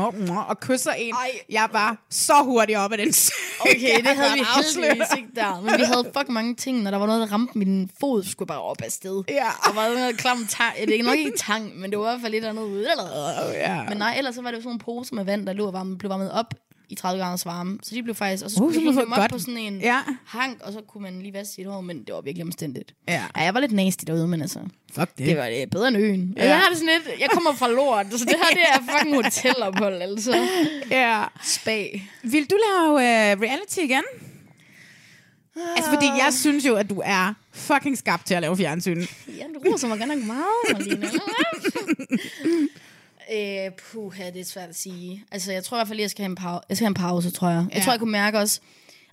[0.50, 1.14] og kysser en.
[1.14, 1.32] Ej.
[1.50, 3.32] Jeg var så hurtigt op af den sø.
[3.62, 5.62] Okay, det havde vi heldigvis ikke der.
[5.62, 6.82] Men vi havde fucking mange ting.
[6.82, 9.24] Når der var noget, der ramte min fod, skulle bare op af sted.
[9.30, 9.34] Ja.
[9.66, 10.76] Der var noget klam tang.
[10.88, 12.88] Det er nok ikke tang, men det var i hvert fald lidt andet ude.
[12.92, 13.04] Eller?
[13.48, 13.84] Oh, ja.
[13.90, 15.74] Men nej, ellers så var det jo sådan nogle poser med vand, der lå og
[15.74, 16.54] varme, blev varmet op
[16.92, 17.78] i 30 graders varme.
[17.84, 18.44] Så de blev faktisk...
[18.46, 20.00] Og så Uh, skulle vi hænge du dem op godt- på sådan en Ja.
[20.26, 22.94] hank, og så kunne man lige vaske sit hår, men det var virkelig omstændigt.
[23.08, 23.24] Ja.
[23.38, 24.60] ja jeg var lidt nasty derude, men altså...
[24.94, 25.26] Fuck det.
[25.26, 26.34] Det var det bedre end øen.
[26.38, 26.46] Ja.
[26.46, 29.16] Jeg har det sådan lidt, jeg kommer fra lort, så det her det er fucking
[29.24, 30.48] hotelophold, altså.
[30.92, 31.24] Ja.
[31.44, 31.86] Spa.
[32.24, 34.04] Vil du lave uh, reality igen?
[35.76, 39.02] Altså, fordi jeg synes jo, at du er fucking skabt til at lave fjernsyn.
[39.38, 41.10] Ja, du roser mig godt nok meget, Marlene.
[43.34, 45.24] øh, puha, det er svært at sige.
[45.32, 46.90] Altså, jeg tror i hvert fald, at jeg skal have en, pause, jeg skal have
[46.90, 47.66] en pause, tror jeg.
[47.70, 47.84] Jeg Ja.
[47.84, 48.60] tror, jeg kunne mærke også...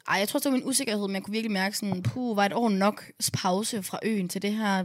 [0.08, 2.46] Ej, jeg tror, det var min usikkerhed, men jeg kunne virkelig mærke sådan, puh, var
[2.46, 4.84] et år nok pause fra øen til det her...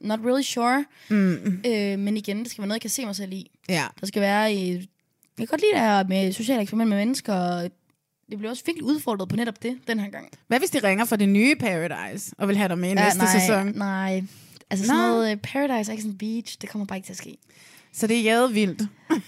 [0.00, 0.84] Not really sure.
[1.08, 1.62] Mm.
[1.66, 3.50] Øh, men igen, det skal være noget, jeg kan se mig selv i.
[3.68, 3.84] Ja.
[4.00, 4.54] Der skal være...
[4.54, 4.80] i- Jeg
[5.38, 7.62] kan godt lide det her med sociale eksperiment med mennesker, og
[8.30, 10.28] det bliver også virkelig udfordret på netop det, den her gang.
[10.48, 13.18] Hvad hvis de ringer fra det nye Paradise, og vil have dig med i næste
[13.18, 13.72] nej, sæson?
[13.76, 14.24] Nej,
[14.70, 15.06] altså sådan Nå.
[15.08, 17.36] noget uh, Paradise Action Beach, det kommer bare ikke til at ske.
[17.92, 18.82] Så det er jævet vildt.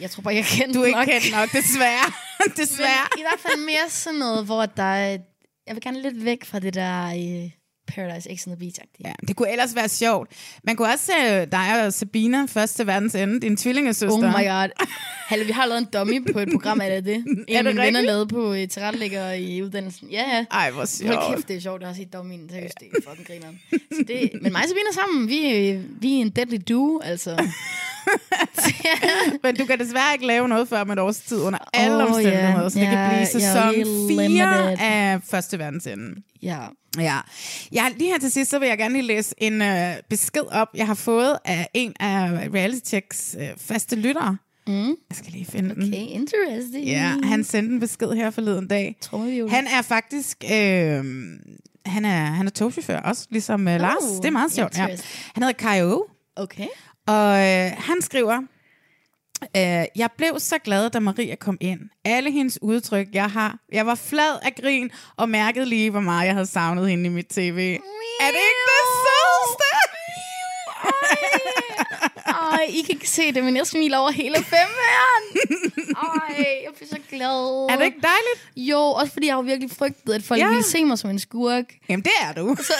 [0.00, 1.08] Jeg tror bare, jeg kender Du er ikke nok.
[1.08, 2.12] kendt nok, desværre.
[2.62, 3.08] desværre.
[3.12, 5.18] Men i hvert fald mere sådan noget, hvor der er,
[5.66, 7.50] jeg vil gerne lidt væk fra det der uh,
[7.94, 9.08] Paradise X on the beach -agtige.
[9.08, 10.30] Ja, det kunne ellers være sjovt.
[10.64, 14.12] Man kunne også se dig og Sabina, første verdens ende, din tvillingesøster.
[14.12, 14.86] Oh my god.
[15.28, 17.14] Halle, vi har lavet en dummy på et program af det.
[17.14, 20.08] En Er det mine venner lavede på uh, tilrettelægger i uddannelsen.
[20.10, 20.44] Ja, ja.
[20.50, 21.14] Ej, hvor sjovt.
[21.14, 21.80] Hold kæft, det er sjovt.
[21.80, 22.50] Jeg har set dummyen.
[22.50, 23.60] Seriøst, det er fucking grineren.
[23.70, 27.36] Så det, men mig og Sabina sammen, vi, øh, vi er en deadly duo, altså.
[29.42, 32.02] Men du kan desværre ikke lave noget før om et års tid under alle Åh,
[32.02, 32.68] omstændigheder, ja.
[32.70, 34.76] så det kan Ja, blive jeg sæson lige 4 limited.
[34.80, 36.22] af første verdens ende.
[36.42, 36.58] ja.
[36.98, 37.16] Ja.
[37.72, 40.68] ja, lige her til sidst, så vil jeg gerne lige læse en øh, besked op,
[40.74, 44.36] jeg har fået af en af Reality Checks øh, faste lyttere.
[44.66, 44.86] Mm.
[44.88, 45.82] Jeg skal lige finde den.
[45.82, 46.86] Okay, interesting.
[46.86, 48.96] Ja, han sendte en besked her forleden dag.
[49.02, 49.50] Trommevirvel.
[49.50, 50.44] Han er faktisk...
[50.44, 51.04] Øh,
[51.86, 54.02] han er, han er togchauffør også, ligesom uh, Lars.
[54.22, 54.78] Det er meget sjovt.
[54.78, 54.86] Ja.
[55.34, 56.06] Han hedder Kaio,
[56.36, 56.66] Okay.
[57.08, 58.40] Og øh, han skriver...
[59.56, 61.80] Øh, jeg blev så glad, da Maria kom ind.
[62.04, 63.58] Alle hendes udtryk, jeg har.
[63.72, 67.08] Jeg var flad af grin, og mærkede lige, hvor meget jeg havde savnet hende i
[67.08, 67.78] mit tv.
[68.20, 69.70] Er det ikke det sødeste?
[72.68, 75.24] I kan ikke se det, men jeg smiler over hele femeren.
[75.96, 77.66] Ej, jeg bliver så glad.
[77.70, 78.40] Er det ikke dejligt?
[78.56, 80.48] Jo, også fordi jeg har jo virkelig frygtet, at folk Ja.
[80.48, 81.64] ville se mig som en skurk.
[81.88, 82.56] Jamen, det er du.
[82.68, 82.72] Så,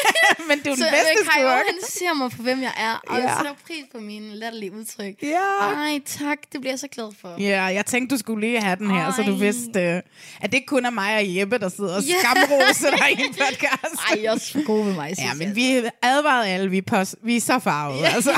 [0.48, 1.62] Men du er den så bedste Kajo, skurk.
[1.66, 3.22] han ser mig for, hvem jeg er, og Ja.
[3.26, 5.14] jeg sætter pris på mine latterlige udtryk.
[5.22, 5.38] Ja.
[5.76, 6.38] Ej, tak.
[6.52, 7.34] Det bliver jeg så glad for.
[7.40, 9.12] Ja, jeg tænkte, du skulle lige have den her, Ej.
[9.16, 10.02] så du vidste, øh,
[10.40, 12.14] at det ikke kun er mig og Jeppe, der sidder og Ja.
[12.20, 13.94] skamroser dig i en podcast.
[14.10, 15.56] Ej, jeg er for god ved mig, Ja, men jeg.
[15.56, 18.06] vi advarede alle, vi er, pos- vi er så farvede.
[18.08, 18.30] Altså.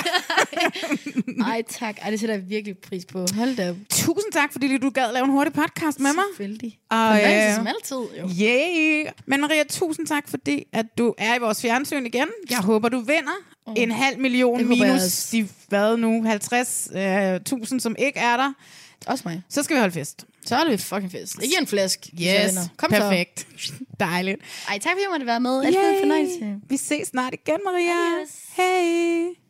[1.52, 1.98] Ej, tak.
[2.02, 3.26] Ej, det sætter jeg virkelig pris på.
[3.34, 3.74] Hold da.
[3.90, 6.24] Tusind tak, fordi du gad lave en hurtig podcast med mig.
[6.30, 6.78] Selvfølgelig.
[6.90, 8.28] Og, øh, som altid, jo.
[8.40, 9.06] Yay!
[9.26, 12.28] Men Maria, tusind tak, fordi at du er i vores fjernsyn igen.
[12.50, 13.32] Jeg håber, du vinder
[13.66, 13.74] oh.
[13.76, 18.52] en halv million Det minus de, hvad nu, 50.000, som ikke er der.
[19.06, 19.42] Også mig.
[19.48, 20.26] Så skal vi holde fest.
[20.46, 21.36] Så er det fucking fest.
[21.42, 22.62] Ikke en jeg vinder.
[22.76, 23.00] Kom så.
[23.00, 23.46] perfekt.
[24.00, 24.40] Dejligt.
[24.68, 25.64] Ej, tak fordi jeg måtte være med.
[25.64, 26.56] Altid en fornøjelse.
[26.68, 28.16] Vi ses snart igen, Maria.
[28.16, 28.30] Adios.
[28.56, 29.41] Hey.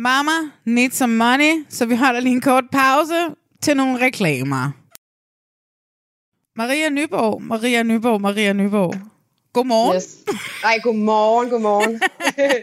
[0.00, 4.70] Mama need some money, så vi holder lige en kort pause til nogle reklamer.
[6.56, 8.94] Maria Nyborg, Maria Nyborg, Maria Nyborg.
[9.52, 9.96] Godmorgen.
[9.96, 10.16] Yes.
[10.64, 12.00] Ej, godmorgen, godmorgen.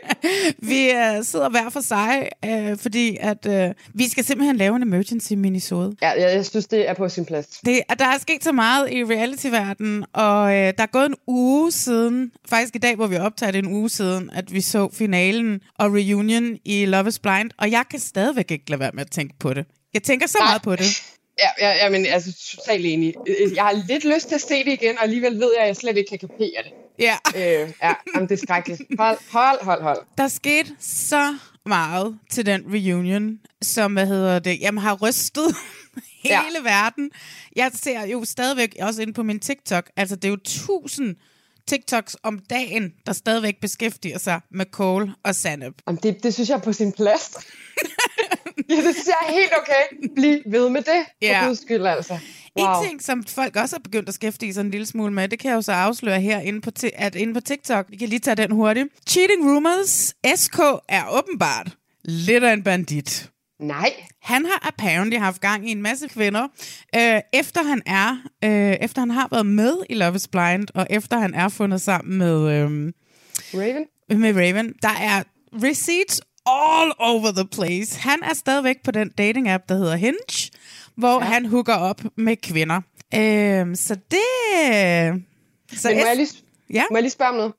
[0.69, 4.83] Vi uh, sidder hver for sig, uh, fordi at uh, vi skal simpelthen lave en
[4.83, 5.95] emergency minisode.
[6.01, 7.47] ja, jeg, jeg synes, det er på sin plads.
[7.47, 11.71] Det, der er sket så meget i reality-verdenen, og øh, der er gået en uge
[11.71, 15.61] siden, faktisk i dag, hvor vi optager det en uge siden, at vi så finalen
[15.79, 19.11] og reunion i Love is Blind, og jeg kan stadigvæk ikke lade være med at
[19.11, 19.65] tænke på det.
[19.93, 20.47] Jeg tænker så Nej.
[20.47, 21.14] meget på det.
[21.39, 23.13] Ja, ja, ja, men altså totalt enig.
[23.27, 25.67] Øh, Jeg har lidt lyst til at se det igen, og alligevel ved jeg, at
[25.67, 26.71] jeg slet ikke kan kapere det.
[26.99, 27.15] Ja.
[27.35, 28.81] Øh, ja, jamen, det er skrækkeligt.
[28.99, 29.97] Hold, hold, hold, hold.
[30.17, 35.55] Der skete så meget til den reunion, som, hvad hedder det, jamen har rystet
[36.23, 36.61] hele Ja.
[36.63, 37.11] verden.
[37.55, 41.15] Jeg ser jo stadigvæk, også inde på min TikTok, altså det er jo tusind
[41.67, 45.73] TikToks om dagen, der stadigvæk beskæftiger sig med Cole og Sanep.
[45.87, 47.31] Jamen, det, det synes jeg er på sin plads.
[48.69, 50.09] ja, det synes jeg er helt okay.
[50.15, 51.45] Bliv ved med det, for Ja.
[51.47, 52.19] guds skyld altså.
[52.59, 52.81] Wow.
[52.81, 55.39] En ting, som folk også har begyndt at beskæftige sig en lille smule med, det
[55.39, 57.85] kan jeg jo så afsløre her inde på, at inde på TikTok.
[57.89, 58.87] Vi kan lige tage den hurtigt.
[59.09, 60.13] Cheating Rumors.
[60.35, 60.59] SK
[60.89, 61.67] er åbenbart
[62.03, 63.29] lidt af en bandit.
[63.59, 63.89] Nej.
[64.21, 66.47] Han har apparently haft gang i en masse kvinder,
[66.95, 70.87] øh, efter han er, øh, efter han har været med i Love is Blind, og
[70.89, 72.93] efter han er fundet sammen med, øh,
[73.53, 73.85] Raven?
[74.21, 74.73] med Raven.
[74.81, 75.23] Der er
[75.63, 77.99] receipts all over the place.
[77.99, 80.51] Han er stadigvæk på den dating-app, der hedder Hinge,
[80.97, 81.19] hvor ja.
[81.19, 82.81] han hooker op med kvinder.
[83.15, 85.23] Øh, så det...
[85.79, 86.27] Så Men må jeg, lige,
[86.73, 86.83] Ja.
[86.91, 87.53] må jeg lige spørge om noget?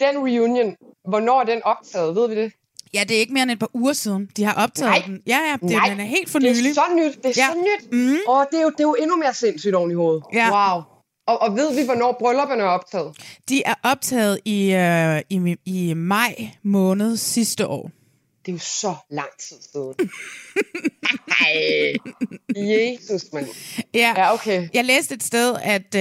[0.00, 0.74] Den reunion,
[1.08, 2.14] hvornår er den optaget?
[2.16, 2.52] Ved vi det?
[2.94, 5.02] Ja, det er ikke mere end et par uger siden, de har optaget Nej.
[5.06, 5.20] den.
[5.26, 6.70] Ja, ja, det, Nej, den er helt for Det nylig.
[6.70, 7.16] er så nyt.
[7.16, 7.46] Det er Ja.
[7.52, 7.92] så nyt.
[7.92, 8.16] Mhm.
[8.28, 10.22] Og det er, jo, det er jo endnu mere sindssygt oven i hovedet.
[10.32, 10.72] Ja.
[10.72, 10.82] Wow.
[11.26, 13.16] Og, og ved vi, hvornår bryllupperne er optaget?
[13.48, 17.90] De er optaget i, øh, i, i maj måned sidste år.
[18.46, 19.94] Det er jo så lang tid siden.
[21.40, 21.92] Ej.
[22.56, 23.46] Jesus, mand.
[23.94, 24.68] Ja, Ja, okay.
[24.74, 25.94] Jeg læste et sted, at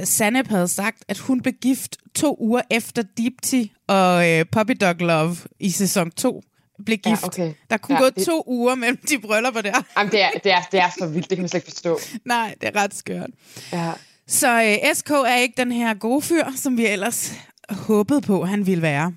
[0.00, 4.72] øh, Sanep havde sagt, at hun blev gift to uger efter Deepti og øh, Puppy
[4.80, 6.42] Dog Love i sæson 2
[6.86, 7.24] blev Ja, gift.
[7.24, 7.52] okay.
[7.70, 9.82] Der kunne Ja, gå det- to uger mellem de bryllupper der.
[9.98, 11.30] Jamen, det er, det, er, det er så vildt.
[11.30, 12.00] Det kan man slet ikke forstå.
[12.24, 13.30] Nej, det er ret skørt.
[13.72, 13.92] Ja.
[14.26, 17.32] Så øh, SK er ikke den her gode fyr, som vi ellers
[17.70, 19.12] håbede på, han ville være.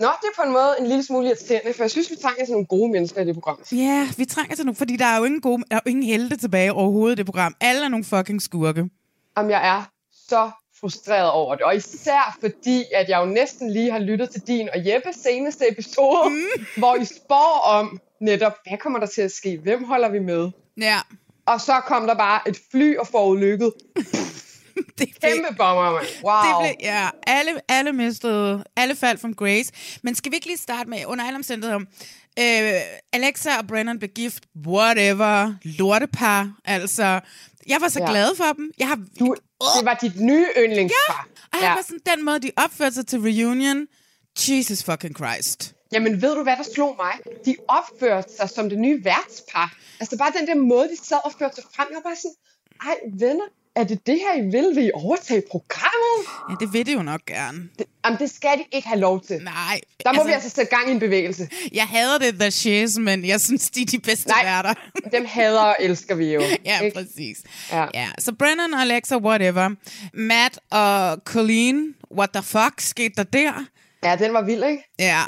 [0.00, 2.44] Nå, det er på en måde en lille smule irriterende, for jeg synes, vi trænger
[2.44, 3.58] sådan nogle gode mennesker i det program.
[3.72, 6.04] Ja, vi trænger til nu, fordi der er jo ingen, gode, der er jo ingen
[6.04, 7.54] helte tilbage overhovedet i det program.
[7.60, 8.90] Alle er nogle fucking skurke.
[9.36, 9.82] Jamen, jeg er
[10.28, 11.64] så frustreret over det.
[11.64, 15.70] Og især fordi, at jeg jo næsten lige har lyttet til din og Jeppes seneste
[15.72, 16.64] episode, mm.
[16.80, 19.58] hvor I spår om netop, hvad kommer der til at ske?
[19.62, 20.50] Hvem holder vi med?
[20.80, 20.98] Ja,
[21.46, 23.72] Og så kom der bare et fly og forulykket.
[24.98, 26.06] det blev, Kæmpe bomber, mand.
[26.24, 26.62] Wow.
[26.64, 29.72] Det blev, ja, alle, alle mistede, alle faldt from grace.
[30.02, 31.80] Men skal vi ikke lige starte med, under alle omstændigheder,
[32.38, 32.80] øh,
[33.12, 37.20] Alexa og Brennan blev gift, whatever, lortepar, altså,
[37.66, 38.04] jeg var så Ja.
[38.04, 38.10] ja.
[38.10, 38.70] glad for dem.
[38.78, 39.34] Jeg har, Du,
[39.78, 41.26] det var dit nye yndlingspar.
[41.52, 43.86] og jeg var sådan, den måde, de opførte sig til reunion,
[44.48, 45.74] Jesus fucking Christ.
[45.92, 47.12] Jamen, ved du, hvad der slog mig?
[47.44, 49.74] De opførte sig som det nye værtspar.
[50.00, 51.86] Altså, bare den der måde, de sad og førte sig frem.
[51.90, 52.34] Jeg var bare sådan,
[52.88, 53.44] ej, venner,
[53.76, 54.76] er det det her, I vil?
[54.76, 56.18] Vil I overtage programmet?
[56.50, 57.68] Ja, det vil de jo nok gerne.
[57.78, 59.36] Det, jamen, det skal de ikke have lov til.
[59.44, 59.80] Nej.
[60.04, 61.48] Der må altså, vi altså sætte gang i en bevægelse.
[61.72, 64.44] Jeg hader det, The Shiz, men jeg synes, de er de bedste Nej.
[64.44, 64.74] værter.
[65.12, 66.42] Dem hader og elsker vi jo.
[66.64, 66.96] ja, ikke?
[66.96, 67.36] præcis.
[67.72, 67.86] Ja.
[67.94, 68.08] ja.
[68.18, 69.70] Så Brennan og Alexa, whatever.
[70.14, 73.64] Matt og Colleen, what the fuck skete der der?
[74.04, 74.82] ja, den var vild, ikke?
[74.98, 75.22] Ja.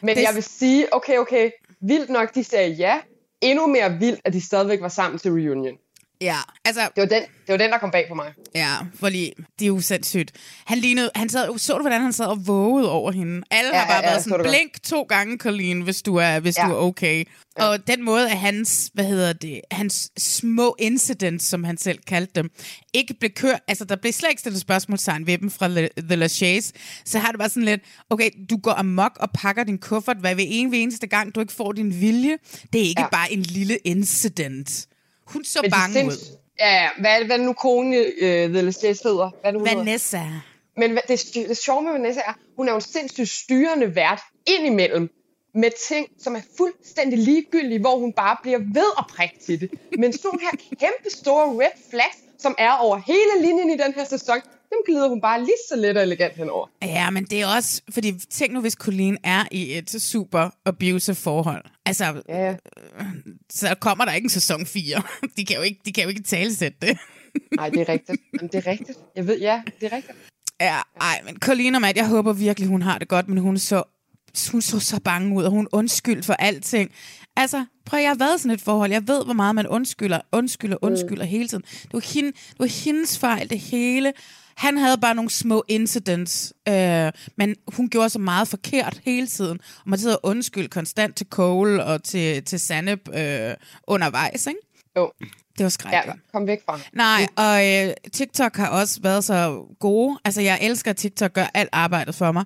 [0.00, 0.22] Men Det- det...
[0.22, 1.50] jeg vil sige, okay, okay,
[1.82, 2.98] vildt nok, de sagde ja.
[3.42, 5.76] Endnu mere vildt, at de stadigvæk var sammen til reunion.
[6.22, 8.32] Ja, altså, Det var den, det var den der kom bag på mig.
[8.54, 10.32] ja, fordi det er jo sindssygt.
[10.66, 13.42] Han lignede, han sad, så du, hvordan han sad og vågede over hende?
[13.50, 14.48] Alle Ja, har bare ja, ja, været så sådan, godt.
[14.50, 16.66] blink to gange, Colleen, hvis du er, hvis Ja.
[16.66, 17.24] du er okay.
[17.58, 17.64] Ja.
[17.64, 22.32] Og den måde, at hans, hvad hedder det, hans små incidents, som han selv kaldte
[22.34, 22.50] dem,
[22.94, 26.16] ikke blev kørt, altså der blev slet ikke stillet spørgsmålstegn ved dem fra Le, The
[26.16, 26.72] Lachase,
[27.04, 30.34] så har det bare sådan lidt, okay, du går amok og pakker din kuffert hver
[30.34, 32.36] ved en ved eneste gang, du ikke får din vilje.
[32.72, 33.04] Det er ikke ja.
[33.04, 33.08] Ja.
[33.08, 34.86] bare en lille incident.
[35.32, 36.10] Hun så Men bange ud.
[36.12, 36.88] sinds- Ja, ja.
[37.00, 39.30] Hvad er det, hvad er det nu kone uh, The Lestage hedder?
[39.30, 39.84] Hvad er det, hun hedder?
[39.84, 40.20] Vanessa.
[40.76, 44.20] Men hvad- det, det sjove med Vanessa er, hun er jo en sindssygt styrende vært
[44.46, 45.10] indimellem
[45.54, 49.70] med ting, som er fuldstændig ligegyldige, hvor hun bare bliver ved at prikke til det.
[49.98, 50.50] Men sådan her
[50.80, 54.36] kæmpe store red flags, som er over hele linjen i den her sæson,
[54.70, 56.66] dem glider hun bare lige så let og elegant henover.
[56.82, 61.14] Ja, men det er også, fordi tænk nu, hvis Colleen er i et super abusive
[61.14, 61.64] forhold.
[61.86, 62.56] Altså, Ja, ja.
[63.50, 65.02] så kommer der ikke en sæson 4.
[65.36, 66.98] De kan jo ikke, de kan jo ikke talesætte det.
[67.56, 68.20] Nej, det er rigtigt.
[68.34, 68.98] Jamen, det er rigtigt.
[69.16, 70.18] Jeg ved, ja, det er rigtigt.
[70.60, 73.58] Ja, ej, men Colleen og Matt, jeg håber virkelig, hun har det godt, men hun
[73.58, 73.82] så,
[74.52, 76.90] hun så så bange ud, og hun undskyld for alting.
[77.36, 78.92] Altså, prøv, jeg har været sådan et forhold.
[78.92, 81.28] Jeg ved, hvor meget man undskylder, undskylder, undskylder mm.
[81.28, 81.64] hele tiden.
[81.82, 84.12] Det var, hende, det var hendes fejl, det hele.
[84.60, 89.58] Han havde bare nogle små incidents, øh, men hun gjorde så meget forkert hele tiden.
[89.84, 93.54] Og man sidder undskyld konstant til Cole og til, til Sanep øh,
[93.86, 94.60] undervejs, ikke?
[94.96, 95.12] Jo,
[95.58, 96.06] Det var skrækkeligt.
[96.06, 96.80] ja, kom væk fra.
[96.92, 100.18] Nej, og øh, TikTok har også været så gode.
[100.24, 102.44] Altså, jeg elsker, at TikTok gør alt arbejdet for mig.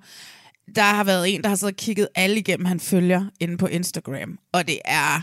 [0.76, 3.66] Der har været en, der har siddet og kigget alle igennem, han følger inde på
[3.66, 4.38] Instagram.
[4.52, 5.20] Og det er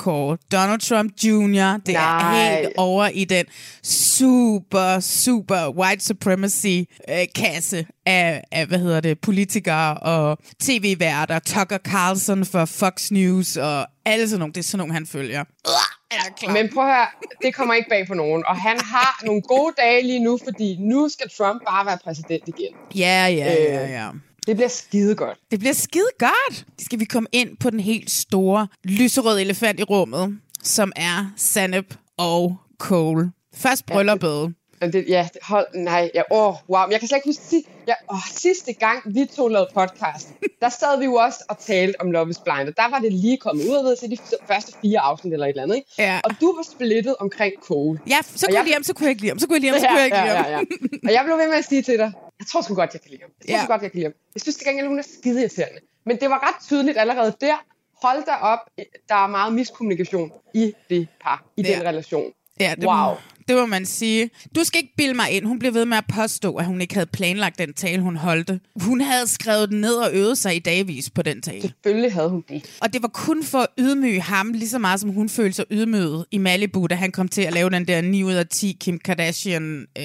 [0.00, 0.38] hardcore.
[0.52, 2.52] Donald Trump Jr., det Nej.
[2.52, 3.44] er helt over i den
[3.82, 12.64] super, super white supremacy-kasse af, af, hvad hedder det, politikere og tv-værter, Tucker Carlson for
[12.64, 15.40] Fox News og alle sådan nogle, det er sådan nogle, han følger.
[16.10, 16.52] Er klar?
[16.52, 17.06] Men prøv at høre,
[17.42, 18.44] det kommer ikke bag på nogen.
[18.46, 22.42] Og han har nogle gode dage lige nu, fordi nu skal Trump bare være præsident
[22.48, 22.72] igen.
[22.94, 23.90] Ja, ja, ja, Øh.
[23.90, 24.08] ja.
[24.46, 25.38] Det bliver skide godt.
[25.50, 26.64] Det bliver skide godt.
[26.78, 31.94] Skal vi komme ind på den helt store lyserøde elefant i rummet, som er Sanep
[32.16, 33.30] og Cole.
[33.54, 34.54] Først brylluppet.
[34.80, 36.82] Men Det, ja, det- hold, nej, ja, åh, wow.
[36.86, 40.28] Men Jeg kan slet ikke huske, ja, åh, sidste gang vi to lavede podcast,
[40.60, 43.12] der sad vi jo også og talte om Love is Blind, og der var det
[43.12, 44.18] lige kommet ud, ved til de
[44.48, 45.88] første fire afsnit eller et eller andet, ikke?
[45.98, 46.20] Ja.
[46.24, 47.98] Og du var splittet omkring Cole.
[48.08, 49.54] Ja, så kunne jeg jeg- lide ham, så kunne jeg ikke lide ham, så kunne
[49.54, 50.44] jeg lide ham, så kunne jeg ikke lide ham.
[50.44, 50.60] ja, ja.
[51.08, 53.10] Og jeg blev ved med at sige til dig, jeg tror sgu godt, jeg kan
[53.10, 53.30] lide ham.
[53.40, 53.64] Jeg tror Ja.
[53.64, 54.14] sgu godt, jeg kan lide ham.
[54.34, 55.80] Jeg synes til gengæld, hun er skide irriterende.
[56.04, 57.56] Men det var ret tydeligt allerede der.
[58.02, 58.58] Hold da op,
[59.08, 61.74] der er meget miskommunikation i det par, i Ja.
[61.78, 62.32] den relation.
[62.60, 63.14] Ja, det, Wow.
[63.48, 64.30] Det må man sige.
[64.54, 65.46] Du skal ikke bilde mig ind.
[65.46, 68.60] Hun blev ved med at påstå, at hun ikke havde planlagt den tale, hun holdte.
[68.80, 71.60] Hun havde skrevet den ned og øvet sig i dagvis på den tale.
[71.60, 72.76] Selvfølgelig havde hun det.
[72.80, 75.64] Og det var kun for at ydmyge ham, lige så meget som hun følte sig
[75.70, 78.76] ydmyget i Malibu, da han kom til at lave den der 9 ud af 10
[78.80, 80.04] Kim Kardashian øh,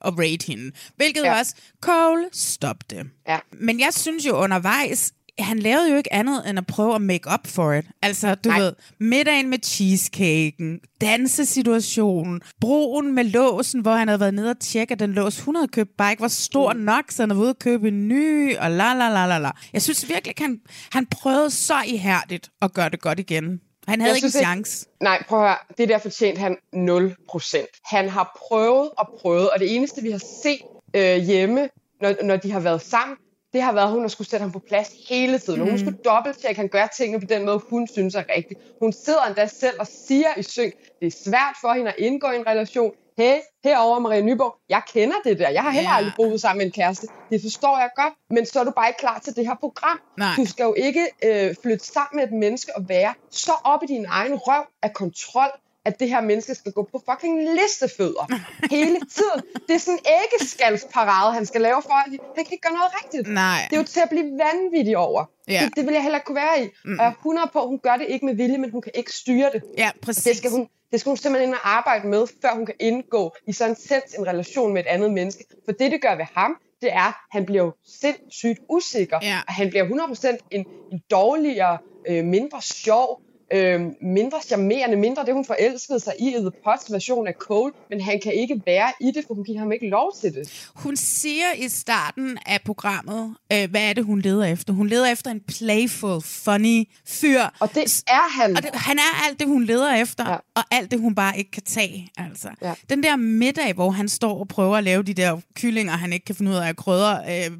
[0.00, 0.72] og rate hende.
[0.96, 1.22] Hvilket.
[1.24, 1.38] Ja.
[1.38, 3.06] også, Cole, stop det.
[3.28, 3.38] Ja.
[3.52, 7.30] Men jeg synes jo undervejs, han lavede jo ikke andet end at prøve at make
[7.34, 7.84] up for it.
[8.02, 8.58] Altså, du Nej.
[8.60, 14.92] ved, middagen med cheesecaken, dansesituationen, broen med låsen, hvor han havde været nede og tjekke,
[14.92, 16.78] at den lås, hun havde købt, bare ikke var stor Mm.
[16.80, 19.50] nok, så han havde ude at købe en ny, og la la la la la.
[19.72, 20.60] Jeg synes virkelig, han,
[20.92, 23.60] han prøvede så ihærdigt at gøre det godt igen.
[23.88, 24.86] Han havde Jeg ikke en synes ikke- chance.
[25.02, 25.56] Nej, prøv at høre.
[25.78, 27.66] Det der fortjent han 0%.
[27.84, 30.60] Han har prøvet og prøvet, og det eneste, vi har set
[30.96, 31.68] øh, hjemme,
[32.02, 33.16] når, når de har været sammen,
[33.52, 35.60] det har været, at hun har skulle sætte ham på plads hele tiden.
[35.60, 35.68] Mm.
[35.68, 38.60] Hun skulle dobbelttjekke, at han gør tingene på den måde, hun synes er rigtigt.
[38.80, 42.30] Hun sidder endda selv og siger i synk, det er svært for hende at indgå
[42.30, 42.92] i en relation.
[43.18, 45.48] Hey, herover Maria Nyborg, jeg kender det der.
[45.48, 45.96] Jeg har heller Ja.
[45.96, 47.06] aldrig boet sammen med en kæreste.
[47.30, 50.00] Det forstår jeg godt, men så er du bare ikke klar til det her program.
[50.18, 50.28] Nej.
[50.36, 53.86] Du skal jo ikke øh, flytte sammen med et menneske og være så op i
[53.86, 55.50] din egen røv af kontrol,
[55.88, 58.24] at det her menneske skal gå på fucking listefødder
[58.70, 59.40] hele tiden.
[59.68, 62.92] Det er sådan en æggeskalsparade, han skal lave for, at han kan ikke gøre noget
[63.00, 63.26] rigtigt.
[63.28, 63.60] Nej.
[63.70, 65.24] Det er jo til at blive vanvittig over.
[65.48, 65.60] Ja.
[65.64, 66.66] Det, det vil jeg heller ikke kunne være i.
[66.84, 66.98] Mm.
[66.98, 69.12] Og jeg er 100 på, hun gør det ikke med vilje, men hun kan ikke
[69.12, 69.62] styre det.
[69.78, 70.24] Ja, præcis.
[70.24, 73.34] Det skal, hun, det skal hun simpelthen ind og arbejde med, før hun kan indgå
[73.46, 75.44] i så intens en relation med et andet menneske.
[75.64, 79.18] For det, det gør ved ham, det er, at han bliver jo sindssygt usikker.
[79.22, 79.38] Ja.
[79.48, 81.78] Og han bliver 100% en, en dårligere,
[82.08, 83.20] øh, mindre sjov,
[83.52, 87.72] øh, mindre charmerende, mindre det, hun forelskede sig i, i The Pots version af Cole.
[87.90, 90.70] Men han kan ikke være i det, for hun giver ham ikke lov til det.
[90.74, 94.72] Hun siger i starten af programmet, øh, hvad er det, hun leder efter?
[94.72, 97.42] Hun leder efter en playful, funny fyr.
[97.60, 98.56] Og det er han.
[98.56, 100.36] Og det, han er alt det, hun leder efter, ja.
[100.54, 102.10] Og alt det, hun bare ikke kan tage.
[102.16, 102.48] Altså.
[102.62, 102.74] Ja.
[102.90, 106.24] Den der middag, hvor han står og prøver at lave de der kyllinger, han ikke
[106.24, 107.18] kan finde ud af at krydre.
[107.28, 107.50] Øh,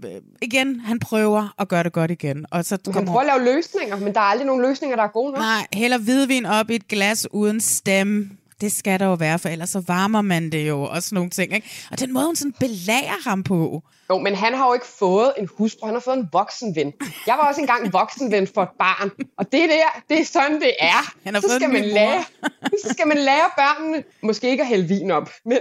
[0.42, 2.46] igen, han prøver at gøre det godt igen.
[2.50, 5.02] Og så Han kommer prøver at lave løsninger, men der er aldrig nogen løsninger, der
[5.02, 5.40] er gode nok.
[5.40, 8.30] Nej, hælder hvidvin op i et glas uden stemme.
[8.60, 11.30] Det skal der jo være, for ellers så varmer man det jo, og sådan nogle
[11.30, 11.54] ting.
[11.54, 11.70] Ikke?
[11.90, 13.82] Og den måde, hun sådan belærer ham på.
[14.10, 16.92] Jo, men han har jo ikke fået en hustru, han har fået en voksenven.
[17.26, 20.60] Jeg var også engang en voksenven for et barn, og det der, det er sådan,
[20.60, 21.14] det er.
[21.24, 22.24] Han har så fået skal man lære,
[22.84, 25.58] så skal man lære børnene, måske ikke at hælde vin op, men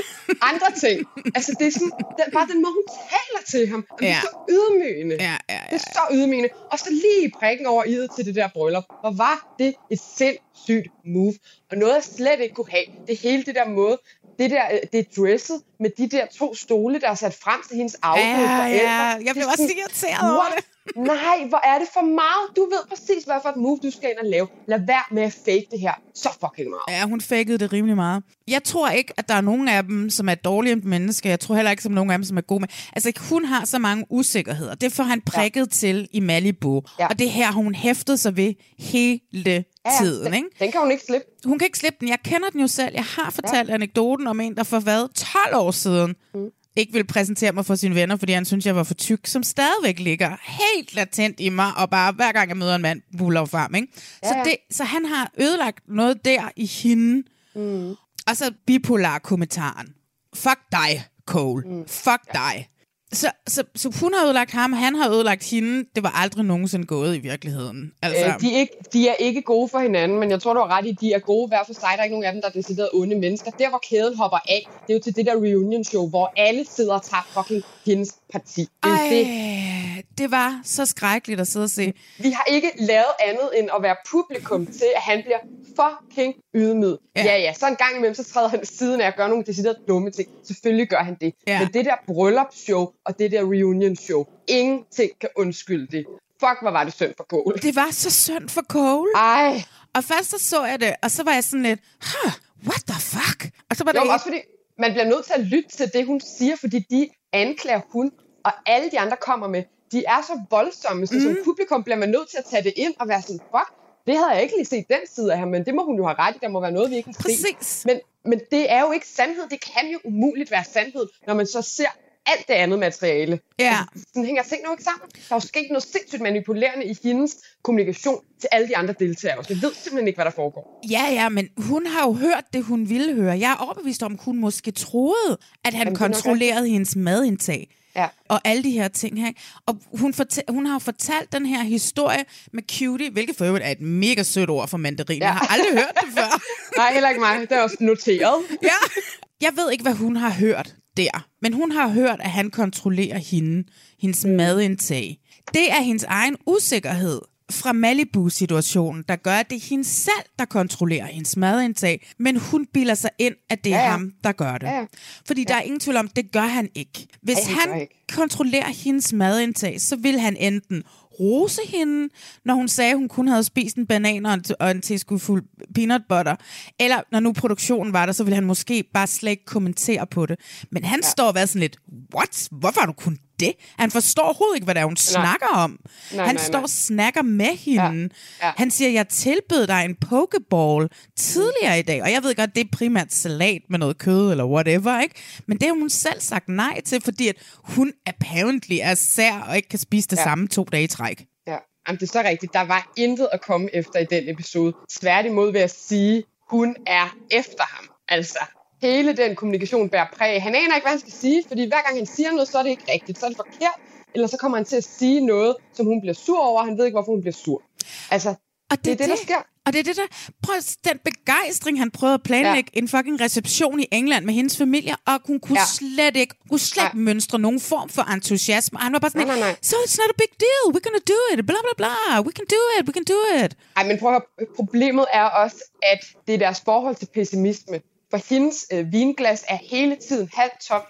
[0.50, 1.06] andre ting.
[1.34, 4.12] Altså, det er sådan, den, bare den måde, hun taler til ham, og det Ja.
[4.16, 5.16] er så ydmygende.
[5.20, 6.48] Ja, ja, ja, Det er så ydmygende.
[6.70, 8.84] Og så lige prikken over i til det der bryllup.
[9.00, 11.34] Hvor var det et sindssygt move.
[11.70, 13.98] Og noget, jeg slet ikke kunne have, det hele det der måde,
[14.38, 17.60] det der, øh, det er dresset med de der to stole, der er sat frem
[17.68, 18.90] til hendes afdøde Ja, forældre.
[18.90, 19.16] ja.
[19.26, 20.64] Jeg blev også irriteret over det.
[20.96, 22.56] Nej, hvor er det for meget.
[22.56, 24.48] Du ved præcis, hvad for et move, du skal ind og lave.
[24.68, 26.98] Lad være med at fake det her så fucking meget.
[27.00, 28.22] Ja, hun fakede det rimelig meget.
[28.48, 31.30] Jeg tror ikke, at der er nogen af dem, som er dårlige mennesker.
[31.30, 32.68] Jeg tror heller ikke, at nogen af dem, som er gode med.
[32.92, 34.74] Altså, hun har så mange usikkerheder.
[34.74, 35.66] Det får han prikket ja.
[35.66, 36.74] til i Malibu.
[36.98, 37.04] Ja.
[37.04, 37.08] Ja.
[37.08, 39.64] Og det her, hun hæftede sig ved hele
[39.98, 40.24] tiden.
[40.26, 40.48] den, Ikke?
[40.60, 41.26] den kan hun ikke slippe.
[41.44, 42.08] Hun kan ikke slippe den.
[42.08, 42.94] Jeg kender den jo selv.
[42.94, 43.74] Jeg har fortalt ja.
[43.74, 45.08] anekdoten om en, der for hvad?
[45.14, 46.48] 12 år siden mm.
[46.76, 49.42] ikke ville præsentere mig for sine venner, fordi han synes jeg var for tyk, som
[49.42, 53.44] stadigvæk ligger helt latent i mig, og bare hver gang jeg møder en mand, buller
[53.44, 53.74] frem.
[53.74, 53.88] Ikke?
[54.22, 54.44] Ja, så, ja.
[54.44, 57.22] det, så han har ødelagt noget der i hende.
[57.54, 57.90] Mm.
[58.26, 59.94] Og så bipolar kommentaren.
[60.34, 61.64] Fuck dig, Cole.
[61.66, 61.88] Mm.
[61.88, 62.38] Fuck ja.
[62.38, 62.68] dig.
[63.12, 65.84] Så, så, så hun har ødelagt ham, han har ødelagt hende.
[65.94, 67.92] Det var aldrig nogensinde gået i virkeligheden.
[68.02, 70.60] Altså, Øh, de, er ikke, de er ikke gode for hinanden, men jeg tror, du
[70.60, 71.88] har ret i, de er gode hver for sig.
[71.92, 73.50] Der er ikke nogen af dem, der er decideret onde mennesker.
[73.50, 76.64] Der, hvor kæden hopper af, det er jo til det der reunion show, hvor alle
[76.70, 78.60] sidder og tager fucking hendes parti.
[78.60, 79.26] Det jo det.
[79.26, 81.92] Ej, det var så skrækkeligt at sidde og se.
[82.18, 85.38] Vi har ikke lavet andet end at være publikum til, at han bliver
[85.80, 86.96] fucking ydmyg.
[87.16, 87.24] Ja.
[87.24, 89.78] Ja, ja, så en gang imellem, så træder han siden af at gøre nogle deciderede
[89.88, 90.28] dumme ting.
[90.44, 91.32] Selvfølgelig gør han det.
[91.46, 91.58] Ja.
[91.58, 96.06] Men det der bryllupsshow og det der reunion show, ingenting kan undskylde det.
[96.40, 97.56] Fuck, hvor var det synd for Cole.
[97.56, 99.10] Det var så synd for Cole.
[99.16, 99.62] Ej,
[99.94, 102.32] Og først så så jeg det, og så var jeg sådan lidt, huh,
[102.66, 103.48] what the fuck?
[103.70, 104.40] Og så var jo, det også fordi
[104.78, 108.12] man bliver nødt til at lytte til det, hun siger, fordi de anklager hun,
[108.44, 111.20] og alle de andre kommer med, de er så voldsomme, så mm.
[111.20, 113.70] som publikum bliver man nødt til at tage det ind og være sådan, fuck,
[114.06, 116.04] det havde jeg ikke lige set den side af ham, men det må hun jo
[116.06, 117.22] have ret i, der må være noget, vi ikke set.
[117.22, 117.84] Præcis.
[117.86, 121.46] Men, men det er jo ikke sandhed, det kan jo umuligt være sandhed, når man
[121.46, 121.92] så ser
[122.36, 123.40] alt det andet materiale.
[123.58, 123.76] Ja.
[123.92, 125.08] Altså, sådan hænger tingene jo ikke sammen.
[125.28, 129.44] Der er jo sket noget sindssygt manipulerende i hendes kommunikation til alle de andre deltagere.
[129.44, 130.80] Så jeg ved simpelthen ikke, hvad der foregår.
[130.90, 133.38] Ja, ja, men hun har jo hørt det, hun ville høre.
[133.38, 137.76] Jeg er overbevist om, hun måske troede, at han Jamen, er nok kontrollerede hendes madindtag.
[137.96, 138.08] Ja.
[138.28, 139.32] Og alle de her ting her.
[139.66, 143.64] Og hun, fortæ- hun har jo fortalt den her historie med cutie, hvilket for øvrigt
[143.64, 145.18] er et mega sødt ord for mandarin.
[145.18, 145.26] Ja.
[145.26, 146.42] Jeg har aldrig hørt det før.
[146.80, 147.40] Nej, heller ikke mig.
[147.40, 148.34] Det er også noteret.
[148.62, 148.68] ja.
[149.40, 151.26] Jeg ved ikke, hvad hun har hørt der.
[151.42, 153.64] Men hun har hørt, at han kontrollerer hende,
[154.00, 155.18] hendes madindtag.
[155.54, 157.20] Det er hendes egen usikkerhed
[157.50, 162.66] fra Malibu-situationen, der gør, at det er hende selv, der kontrollerer hendes madindtag, men hun
[162.74, 163.90] bilder sig ind, at det er ja, Ja, ja.
[163.92, 163.96] ja.
[163.98, 164.66] ham, der gør det.
[164.66, 164.84] Ja, ja.
[165.26, 167.06] Fordi der er ingen tvivl om, det gør han ikke.
[167.22, 168.04] Hvis gør han ikke.
[168.12, 170.82] kontrollerer hendes madindtag, så vil han enten
[171.20, 172.08] rose hende,
[172.44, 175.42] når hun sagde, at hun kun havde spist en banan og en, og en teskefuld
[175.74, 176.36] peanut butter.
[176.80, 180.26] Eller når nu produktionen var der, så ville han måske bare slet ikke kommentere på
[180.26, 180.40] det.
[180.70, 181.08] Men han ja.
[181.08, 181.76] står og været sådan lidt,
[182.14, 182.48] what?
[182.50, 183.52] Hvorfor har du kun det?
[183.78, 185.22] Han forstår overhovedet ikke, hvad det er, hun nej.
[185.22, 185.78] snakker om.
[186.14, 186.62] Nej, han nej, står nej.
[186.62, 188.08] og snakker med hende.
[188.40, 188.46] Ja.
[188.46, 188.52] Ja.
[188.56, 192.60] Han siger, jeg tilbød dig en pokeball tidligere i dag, og jeg ved godt, det
[192.60, 195.14] er primært salat med noget kød eller whatever, ikke?
[195.46, 199.56] Men det har hun selv sagt nej til, fordi at hun apparently er sær og
[199.56, 200.22] ikke kan spise det ja.
[200.22, 201.24] Samme to dage i træk.
[201.46, 201.56] Ja,
[201.88, 202.52] Jamen, det er så rigtigt.
[202.52, 204.72] Der var intet at komme efter i den episode.
[204.90, 207.84] Tværtimod vil jeg sige, hun er efter ham.
[208.08, 208.38] Altså,
[208.82, 210.42] hele den kommunikation bærer præg.
[210.42, 212.62] Han aner ikke, hvad han skal sige, fordi hver gang han siger noget, så er
[212.62, 213.18] det ikke rigtigt.
[213.18, 213.76] Så er det forkert,
[214.14, 216.78] eller så kommer han til at sige noget, som hun bliver sur over, og han
[216.78, 217.62] ved ikke, hvorfor hun bliver sur.
[218.10, 218.28] Altså,
[218.70, 219.42] Og det, det er det, der sker.
[219.66, 220.06] Og det er det der,
[220.42, 220.54] prøv
[220.88, 222.78] den begejstring, han prøvede at planlægge ja.
[222.80, 225.60] en fucking reception i England med hendes familie, og hun kunne ja.
[225.60, 225.66] Ja.
[225.78, 227.02] slet ikke, kunne slet ikke Ja.
[227.08, 228.78] mønstre nogen form for entusiasme.
[228.78, 229.56] Og han var bare sådan, Nej, nej, nej.
[229.62, 232.44] so it's not a big deal, we're gonna do it, bla bla bla, we can
[232.56, 233.56] do it, we can do it.
[233.76, 235.56] Ej, men prøv at høre, problemet er også,
[235.92, 237.80] at det er deres forhold til pessimisme.
[238.10, 240.84] For hendes øh, vinglas er hele tiden halvt tomt.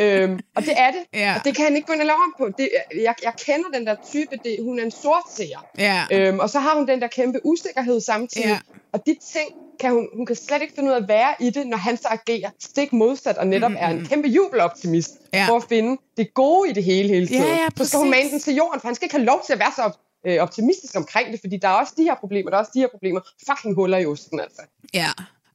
[0.00, 1.00] øhm, og det er det.
[1.22, 1.34] Ja.
[1.38, 2.48] Og det kan han ikke gå ind og lave om på.
[2.58, 4.36] Det, jeg, jeg kender den der type.
[4.44, 5.66] Det, hun er en sort seer.
[5.78, 6.04] Ja.
[6.12, 8.46] Øhm, og så har hun den der kæmpe usikkerhed samtidig.
[8.48, 8.58] Ja.
[8.92, 9.48] Og de ting
[9.80, 11.96] kan hun, hun kan slet ikke finde ud af at være i det, når han
[11.96, 13.84] så agerer stik modsat, og netop mm-hmm.
[13.86, 15.46] er en kæmpe jubeloptimist, Ja.
[15.48, 17.42] for at finde det gode i det hele hele tiden.
[17.42, 18.22] ja, så skal hun præcis.
[18.24, 19.90] mane den til jorden, for han skal ikke have lov til at være så
[20.26, 22.80] øh, optimistisk omkring det, fordi der er også de her problemer, der er også de
[22.80, 23.20] her problemer.
[23.50, 24.62] Fucking huller i osten, altså.
[24.94, 25.08] Ja.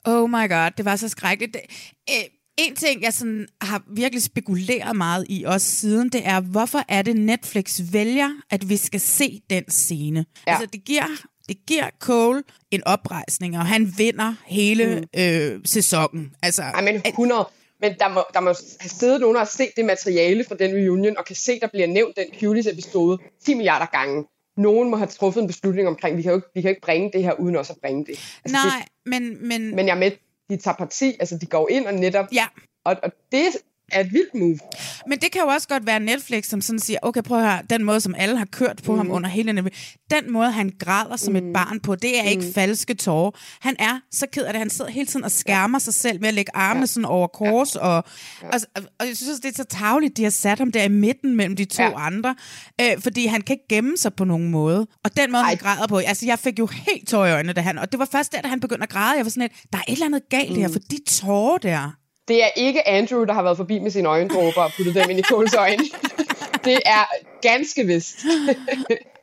[0.06, 1.54] Oh my god, det var så skrækkeligt.
[1.54, 1.62] Det,
[2.10, 2.24] øh,
[2.58, 7.02] en ting, jeg sådan har virkelig spekuleret meget i også siden, det er, hvorfor er
[7.02, 10.26] det Netflix vælger, at vi skal se den scene?
[10.48, 10.52] Ja.
[10.52, 11.04] Altså, det giver,
[11.48, 15.22] det giver Cole en oprejsning, og han vinder hele mm.
[15.22, 16.34] øh, sæsonen.
[16.44, 17.48] Altså, Ej, men 100.
[17.82, 21.18] Men der må, der må have siddet nogen og set det materiale fra den reunion,
[21.18, 24.26] og kan se, der bliver nævnt den Cuties-episode 10 milliarder gange.
[24.58, 27.12] Nogen må have truffet en beslutning omkring, vi kan jo ikke, vi kan ikke bringe
[27.14, 28.40] det her, uden også at bringe det.
[28.44, 30.12] Altså, nej, Det, men, men, men jeg er med,
[30.50, 32.26] de tager parti, altså de går ind og netop...
[32.34, 32.48] ja,
[32.86, 33.48] Og, og det
[33.92, 34.60] er et vildt move.
[35.08, 37.62] Men det kan jo også godt være Netflix, som sådan siger, okay, prøv at høre,
[37.70, 38.98] den måde, som alle har kørt på mm.
[38.98, 39.70] ham under hele den,
[40.12, 41.48] den måde, han græder som mm.
[41.48, 43.32] et barn på, det er ikke falske tårer.
[43.62, 46.28] Han er så ked af det, han sidder hele tiden og skærmer sig selv med
[46.28, 46.86] at lægge armene ja.
[46.86, 47.80] sådan over kors, ja.
[47.80, 48.04] Og,
[48.42, 48.48] ja.
[48.48, 51.36] og, og jeg synes, det er så tageligt, de har sat ham der i midten
[51.36, 51.90] mellem de to ja.
[51.90, 52.06] Ja.
[52.06, 52.36] andre,
[52.82, 54.88] øh, fordi han kan ikke gemme sig på nogen måde.
[55.04, 55.50] Og den måde, Ej.
[55.50, 58.00] han græder på, altså jeg fik jo helt tårer i øjnene, da han, og det
[58.00, 59.94] var først der, da han begyndte at græde, jeg var sådan lidt, der er et
[59.94, 60.56] eller andet galt mm.
[60.56, 62.01] her, for de tårer der.
[62.32, 65.20] Det er ikke Andrew, der har været forbi med sine øjendråber og puttet dem ind
[65.20, 65.84] i Coles øjne.
[66.66, 67.04] det er
[67.42, 68.16] ganske vist.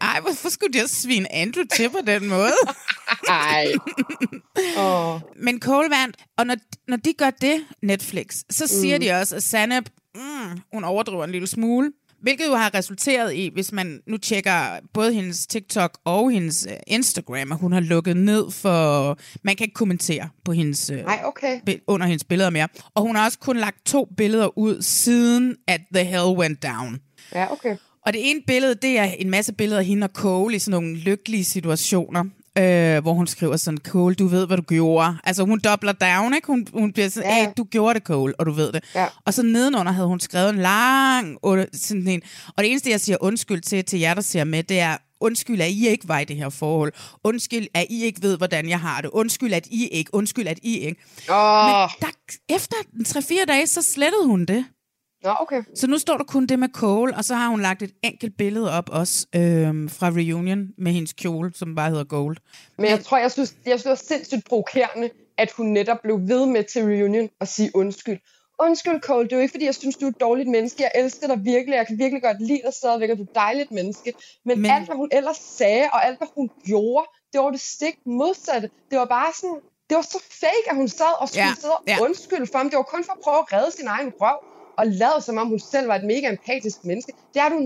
[0.01, 2.53] Ej, hvorfor skulle de også svine Andrew til på den måde?
[3.29, 3.67] Ej.
[4.79, 5.21] Oh.
[5.37, 6.57] Men Cole vandt, og når,
[6.89, 9.01] når de gør det, Netflix, så siger mm.
[9.01, 11.93] de også, at Sanep, mm, hun overdriver en lille smule.
[12.23, 16.77] Hvilket jo har resulteret i, hvis man nu tjekker både hendes TikTok og hendes øh,
[16.87, 19.19] Instagram, at hun har lukket ned for...
[19.43, 21.61] Man kan ikke kommentere på hendes, øh, Nej, okay.
[21.87, 22.69] under hendes billeder mere.
[22.95, 27.01] Og hun har også kun lagt to billeder ud, siden at The Hell Went Down.
[27.35, 27.77] Ja, okay.
[28.07, 30.81] Og det ene billede, det er en masse billeder af hende og Cole i sådan
[30.81, 32.25] nogle lykkelige situationer.
[32.59, 35.17] Øh, hvor hun skriver sådan, Cole, du ved, hvad du gjorde.
[35.25, 36.47] Altså, hun dobler down, ikke?
[36.47, 37.53] Hun, hun bliver sådan, Ja.
[37.57, 38.85] du gjorde det, Cole, og du ved det.
[38.95, 39.07] Ja.
[39.27, 41.39] Og så nedenunder havde hun skrevet en lang,
[41.73, 42.23] sådan en,
[42.57, 45.61] og det eneste, jeg siger undskyld til, til jer, der ser med, det er, undskyld,
[45.61, 46.93] at I ikke var i det her forhold.
[47.25, 49.11] Undskyld, at I ikke ved, hvordan jeg har det.
[49.11, 50.15] Undskyld, at I ikke.
[50.15, 51.01] Undskyld, at I ikke.
[51.31, 52.07] Åh, Men der,
[52.49, 54.65] efter 3-4 dage, så slettede hun det.
[55.25, 55.63] Nå, okay.
[55.75, 58.37] Så nu står der kun det med Cole, og så har hun lagt et enkelt
[58.37, 62.37] billede op også øhm, fra Reunion med hendes kjole, som bare hedder Gold.
[62.79, 66.21] Men jeg tror, jeg synes, jeg synes, det var sindssygt provokerende, at hun netop blev
[66.29, 68.19] ved med til reunion og sige undskyld.
[68.61, 70.83] Undskyld, Cole, det er jo ikke, fordi jeg synes, du er et dårligt menneske.
[70.83, 71.75] Jeg elsker dig virkelig.
[71.77, 74.13] Jeg kan virkelig godt lide dig stadigvæk, og du er et dejligt menneske.
[74.45, 77.61] Men, Men- alt, hvad hun ellers sagde, og alt, hvad hun gjorde, det var det
[77.61, 78.71] stik modsatte.
[78.91, 81.75] Det var bare sådan, det var så fake, at hun sad og skulle Ja, sidde
[81.75, 81.97] og ja.
[82.01, 82.71] undskylde for ham.
[82.71, 84.39] Det var kun for at prøve at redde sin egen røv,
[84.79, 87.13] og lade som om hun selv var et mega empatisk menneske.
[87.35, 87.57] Det er du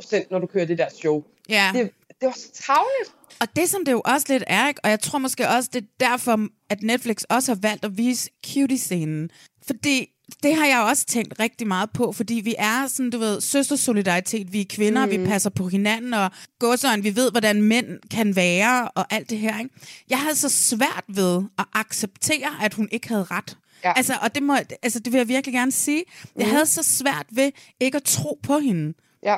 [0.00, 1.22] 0%, når du kører det der show.
[1.48, 1.70] Ja.
[1.74, 1.90] Det,
[2.20, 3.12] det var så tavligt.
[3.40, 4.80] Og det, som det jo også lidt er, ikke?
[4.84, 8.30] og jeg tror måske også, det er derfor, at Netflix også har valgt at vise
[8.46, 9.30] cutie-scenen.
[9.66, 10.10] Fordi
[10.42, 14.52] det har jeg også tænkt rigtig meget på, fordi vi er sådan, du ved, søstersolidaritet,
[14.52, 15.10] vi er kvinder, mm.
[15.10, 19.38] vi passer på hinanden, og godsøjne, vi ved, hvordan mænd kan være, og alt det
[19.38, 19.58] her.
[19.58, 19.70] Ikke?
[20.10, 23.56] Jeg havde så svært ved at acceptere, at hun ikke havde ret.
[23.84, 23.92] Ja.
[23.96, 26.04] Altså, og det, må, altså, det vil jeg virkelig gerne sige.
[26.36, 28.94] Jeg havde så svært ved ikke at tro på hende.
[29.22, 29.36] Ja.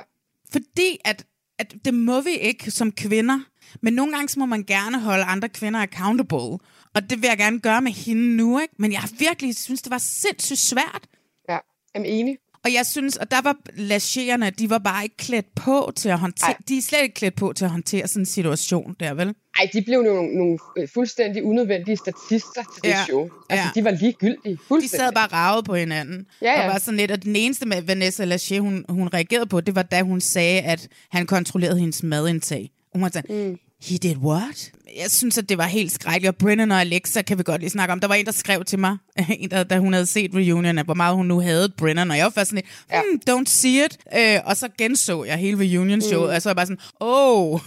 [0.53, 1.27] Fordi at,
[1.59, 3.41] at det må vi ikke som kvinder.
[3.81, 6.59] Men nogle gange så må man gerne holde andre kvinder accountable.
[6.95, 8.75] Og det vil jeg gerne gøre med hende nu, ikke?
[8.79, 11.09] Men jeg virkelig synes, det var sindssygt svært.
[11.49, 11.59] Ja,
[11.95, 12.39] jeg er enig.
[12.69, 16.19] Og jeg synes, og der var lagerne, de var bare ikke klædt på til at
[16.19, 16.57] håndtere, Ej.
[16.69, 19.35] de er slet ikke klædt på til at håndtere sådan en situation der, vel?
[19.59, 23.29] Ej, de blev nogle, nogle øh, fuldstændig unødvendige statister til det Ja, show.
[23.51, 23.81] Altså, ja.
[23.81, 24.53] de var ligegyldige.
[24.53, 25.07] De Fuldstændig.
[25.07, 26.27] sad bare ravet på hinanden.
[26.43, 26.67] Ja, ja.
[26.67, 29.75] Og var sådan lidt, og den eneste med Vanessa Lachey, hun, hun reagerede på, det
[29.75, 32.71] var da hun sagde, at han kontrollerede hendes madindtag.
[32.93, 33.59] Hun var sådan, mm.
[33.83, 34.71] He did what?
[34.97, 36.29] Jeg synes, at det var helt skrækkeligt.
[36.29, 38.01] Og Brennan og Alexa kan vi godt lige snakke om.
[38.01, 38.97] Der var en, der skrev til mig,
[39.39, 42.11] en, der, da hun havde set reunion, at hvor meget hun nu havde Brennan.
[42.11, 43.99] Og jeg var først sådan lidt, hmm, don't see it.
[44.17, 46.35] Øh, og så genså jeg hele reunion-showet, mm.
[46.35, 47.61] og så var jeg bare sådan, oh, oh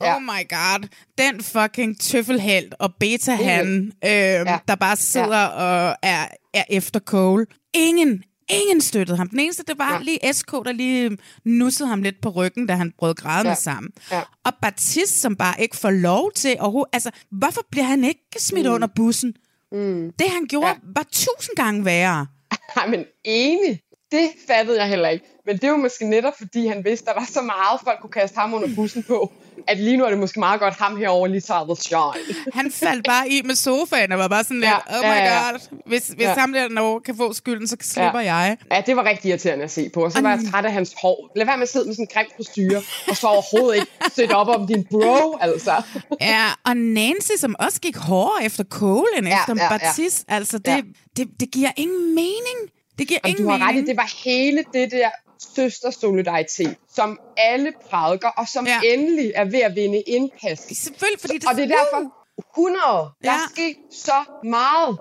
[0.00, 0.18] Ja.
[0.18, 4.58] my god, den fucking tøffelhelt og beta-han, øh, ja.
[4.68, 5.46] der bare sidder ja.
[5.46, 7.46] og er, er efter Cole.
[7.74, 9.28] Ingen, ingen støttede ham.
[9.28, 9.96] Den eneste, det var ja.
[9.96, 10.02] Ja.
[10.02, 13.54] lige SK, der lige nussede ham lidt på ryggen, da han brød grædende ja.
[13.54, 13.60] Ja.
[13.60, 13.92] sammen.
[14.10, 14.22] Ja.
[14.44, 16.90] Og Baptiste, som bare ikke får lov til overhovedet...
[16.92, 18.72] Altså, hvorfor bliver han ikke smidt mm.
[18.72, 19.34] under bussen?
[19.72, 20.12] Mm.
[20.18, 20.72] Det, han gjorde, ja.
[20.72, 20.78] Ja.
[20.94, 22.26] var tusind gange værre.
[22.76, 23.80] Ej, men enig.
[24.12, 25.24] Det fattede jeg heller ikke.
[25.46, 28.38] Men det var måske netop, fordi han vidste, der var så meget, folk kunne kaste
[28.38, 29.32] ham under bussen på,
[29.68, 32.36] at lige nu er det måske meget godt, ham herovre lige tager the shine.
[32.54, 35.24] Han faldt bare i med sofaen og var bare sådan lidt, Ja, oh my ja,
[35.24, 35.50] ja.
[35.50, 36.34] god, hvis, hvis Ja.
[36.34, 38.34] ham der når kan få skylden, så slipper Ja.
[38.34, 38.56] jeg.
[38.72, 40.04] Ja, det var rigtig irriterende at se på.
[40.04, 41.32] Og så var jeg træt af hans hår.
[41.36, 44.32] Lad være med at sidde med sådan en grim frisyre, og så overhovedet ikke sætte
[44.32, 45.82] op om din bro, altså.
[46.20, 49.78] Ja, og Nancy, som også gik hårdere efter Cole end Ja, efter ja, ja.
[49.78, 50.80] Baptiste, altså det, Ja.
[51.16, 52.58] det, det giver ingen mening.
[53.02, 53.86] Det giver ingen du har ret i, mening.
[53.86, 55.10] det var hele det der
[55.54, 58.80] søstersolidaritet, som alle prædiker, og som Ja.
[58.84, 60.58] endelig er ved at vinde indpas.
[60.58, 62.12] Selvfølgelig, fordi det, Og det er derfor
[62.54, 62.82] 100.
[62.86, 63.32] Der Ja.
[63.32, 64.98] er sket så meget.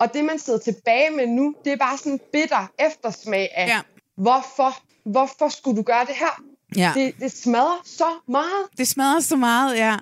[0.00, 3.66] Og det, man sidder tilbage med nu, det er bare sådan en bitter eftersmag af,
[3.68, 3.80] Ja.
[4.16, 4.76] hvorfor,
[5.10, 6.42] hvorfor skulle du gøre det her?
[6.76, 6.92] Ja.
[6.94, 8.64] Det, det smadrer så meget.
[8.78, 9.96] Det smadrer så meget, ja.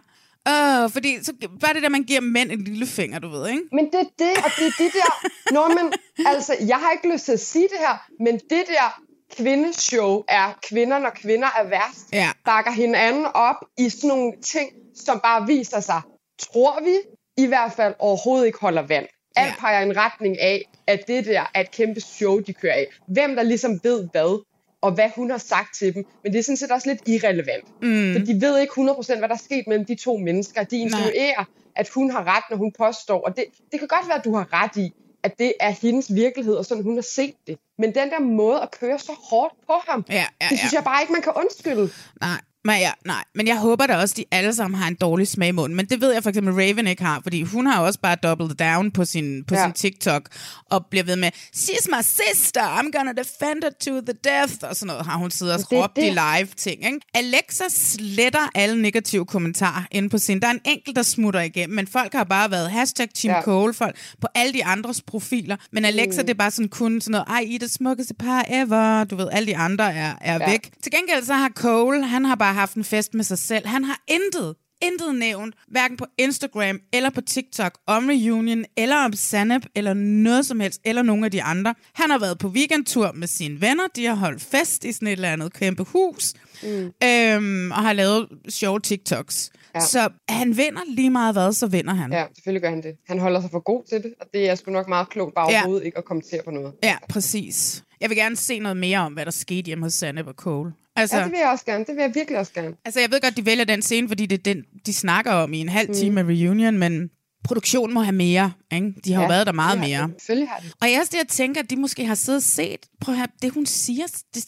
[0.48, 3.62] Uh, fordi så bare det der, man giver mænd en lille finger, du ved, ikke?
[3.72, 5.28] Men det er det, og det er det der...
[5.52, 5.92] Nå, men,
[6.26, 9.02] altså, jeg har ikke lyst til at sige det her, men det der
[9.36, 12.12] kvindeshow er kvinder, når kvinder er værst.
[12.12, 12.30] Ja.
[12.44, 16.00] Bakker hinanden op i sådan nogle ting, som bare viser sig,
[16.42, 16.96] tror vi,
[17.36, 19.06] i hvert fald overhovedet ikke holder vand.
[19.36, 19.54] Alt Ja.
[19.58, 22.86] peger i en retning af, at det der er et kæmpe show, de kører af.
[23.08, 24.44] Hvem der ligesom ved hvad,
[24.82, 26.06] og hvad hun har sagt til dem.
[26.22, 27.82] Men det er sådan set også lidt irrelevant.
[27.82, 28.12] Mm.
[28.12, 30.64] For de ved ikke 100% hvad der er sket mellem de to mennesker.
[30.64, 31.44] De insinuerer,
[31.76, 33.20] at hun har ret, når hun påstår.
[33.20, 36.14] Og det, det kan godt være, at du har ret i, at det er hendes
[36.14, 37.58] virkelighed, og sådan hun har set det.
[37.78, 40.76] Men den der måde at køre så hårdt på ham, Ja, ja, det synes ja.
[40.76, 41.90] jeg bare ikke, man kan undskylde.
[42.20, 42.40] Nej.
[42.64, 45.28] Men, ja, nej, men jeg håber da også, at de alle sammen har en dårlig
[45.28, 45.76] smag i munden.
[45.76, 48.54] Men det ved jeg for eksempel, Raven ikke har, fordi hun har også bare doubled
[48.54, 49.64] down på sin, på Ja.
[49.64, 50.28] sin TikTok,
[50.70, 54.76] og bliver ved med, she's my sister, I'm gonna defend her to the death, og
[54.76, 56.12] sådan noget har hun siddet og det råbt i det.
[56.12, 56.84] live ting.
[56.86, 57.00] Ikke?
[57.14, 60.40] Alexa sletter alle negative kommentarer inde på sin.
[60.40, 63.42] Der er en enkelt, der smutter igennem, men folk har bare været hashtag Team Ja.
[63.42, 65.56] Cole, folk på alle de andres profiler.
[65.72, 66.26] Men Alexa, mm.
[66.26, 69.04] det er bare sådan kun sådan noget, ej, I er det smukkeste par ever.
[69.04, 70.32] Du ved, alle de andre er, er.
[70.32, 70.50] Ja.
[70.50, 70.70] væk.
[70.82, 73.66] Til gengæld så har Cole, han har bare haft en fest med sig selv.
[73.66, 79.12] Han har intet, intet nævnt, hverken på Instagram eller på TikTok, om reunion, eller om
[79.12, 81.74] Sanep, eller noget som helst, eller nogen af de andre.
[81.94, 85.12] Han har været på weekendtur med sine venner, de har holdt fest i sådan et
[85.12, 86.68] eller andet kæmpe hus, mm.
[87.04, 89.50] øhm, og har lavet sjove TikToks.
[89.74, 89.80] Ja.
[89.80, 92.12] Så han vinder lige meget hvad, så vinder han.
[92.12, 92.94] Ja, selvfølgelig gør han det.
[93.08, 95.50] Han holder sig for god til det, og det er sgu nok meget klogt bare
[95.50, 95.56] Ja.
[95.58, 96.72] overhovedet ikke at kommentere på noget.
[96.82, 97.82] Ja, præcis.
[98.00, 100.72] Jeg vil gerne se noget mere om, hvad der skete hjemme hos Sandep og Cole.
[100.96, 101.84] Altså, Ja, det vil jeg også gerne.
[101.84, 102.74] Det vil jeg virkelig også gerne.
[102.84, 105.52] altså, jeg ved godt, de vælger den scene, fordi det er den, de snakker om
[105.52, 106.28] i en halv time mm.
[106.28, 107.10] reunion, men
[107.44, 108.52] produktionen må have mere.
[108.72, 108.92] Ikke?
[109.04, 110.02] De har ja, jo været der meget det mere.
[110.02, 110.14] det.
[110.18, 110.72] Selvfølgelig har det.
[110.82, 113.30] Og jeg også det, jeg tænker, at de måske har siddet og set, prøv at
[113.42, 114.04] det hun siger,
[114.34, 114.44] det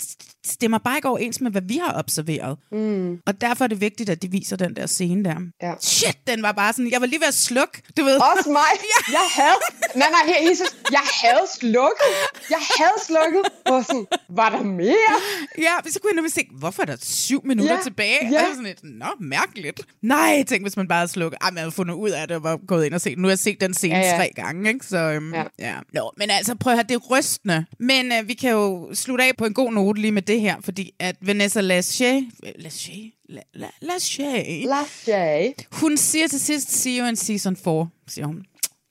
[0.47, 2.59] stemmer bare ikke overens med, hvad vi har observeret.
[2.73, 3.19] Mm.
[3.27, 5.37] Og derfor er det vigtigt, at de viser den der scene der.
[5.63, 5.73] Ja.
[5.81, 8.17] Shit, den var bare sådan, jeg var lige ved at slukke, du ved.
[8.37, 8.63] Også mig.
[8.95, 9.13] Ja.
[9.13, 9.57] Jeg havde...
[9.95, 10.67] Nej, nej, her, Jesus.
[10.91, 12.13] Jeg havde slukket.
[12.51, 13.43] Jeg havde slukket.
[13.67, 15.15] Og sådan, var der mere?
[15.59, 18.31] Ja, så kunne jeg nemlig se, hvorfor er der syv minutter Ja, tilbage?
[18.31, 18.41] ja.
[18.43, 19.81] Og sådan lidt, nå, mærkeligt.
[20.03, 21.39] Nej, tænk, hvis man bare havde slukket.
[21.41, 23.19] Ej, jeg havde fundet ud af det og var gået ind og set.
[23.19, 24.19] Nu har jeg set den scene Ja, ja, ja.
[24.19, 24.87] tre gange, ikke?
[24.87, 25.45] Så, øhm, Ja.
[25.59, 25.75] ja.
[25.93, 27.65] Nå, men altså, prøv at høre, det er rystende.
[27.79, 30.57] Men øh, vi kan jo slutte af på en god note lige med det her,
[30.65, 32.21] fordi at Vanessa Lachey,
[32.59, 35.53] Lachey, La, La, Lachey, Lachey.
[35.73, 38.43] hun siger til sidst, see you in season 4, siger hun.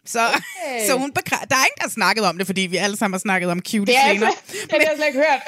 [0.05, 0.87] Så, okay.
[0.87, 3.13] så hun bekræ- Der er ingen, der har snakket om det, fordi vi alle sammen
[3.13, 4.27] har snakket om cute Det er scener.
[4.69, 5.41] det har jeg slet ikke hørt.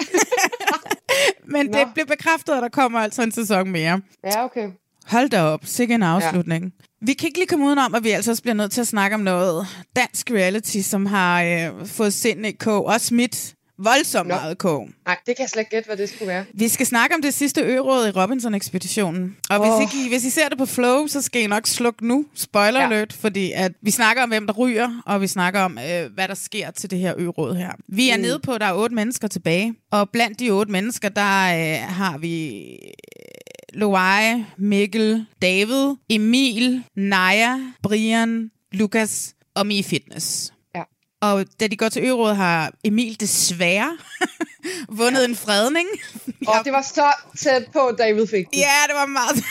[1.53, 1.77] Men Nå.
[1.79, 4.01] det blev bekræftet, at der kommer altså en sæson mere.
[4.23, 4.67] Ja, okay.
[5.05, 6.63] Hold da op, sikke en afslutning.
[6.63, 6.69] Ja.
[7.05, 9.13] Vi kan ikke lige komme udenom, at vi altså også bliver nødt til at snakke
[9.15, 14.35] om noget dansk reality, som har øh, fået sind i kog og smidt voldsomt Nå.
[14.35, 14.89] meget kog.
[15.05, 16.45] Nej, det kan jeg slet ikke gætte, hvad det skulle være.
[16.53, 19.37] Vi skal snakke om det sidste øråd i Robinson-ekspeditionen.
[19.49, 19.67] Og Åh.
[19.67, 22.25] hvis, ikke I, hvis I ser det på Flow, så skal I nok slukke nu.
[22.35, 22.85] Spoiler Ja.
[22.85, 26.27] alert, fordi at vi snakker om, hvem der ryger, og vi snakker om, øh, hvad
[26.27, 27.71] der sker til det her øråd her.
[27.87, 28.21] Vi er mm.
[28.21, 29.73] nede på, at der er otte mennesker tilbage.
[29.91, 32.63] Og blandt de otte mennesker, der øh, har vi
[33.75, 40.53] Loai, Mikkel, David, Emil, Naja, Brian, Lukas og Mi Fitness.
[40.75, 40.83] Ja.
[41.21, 43.97] Og da de går til ørådet, har Emil desværre
[44.99, 45.27] vundet ja.
[45.27, 45.87] en fredning.
[46.47, 48.59] Og det var så tæt på, David fik den.
[48.59, 49.43] Ja, det var meget...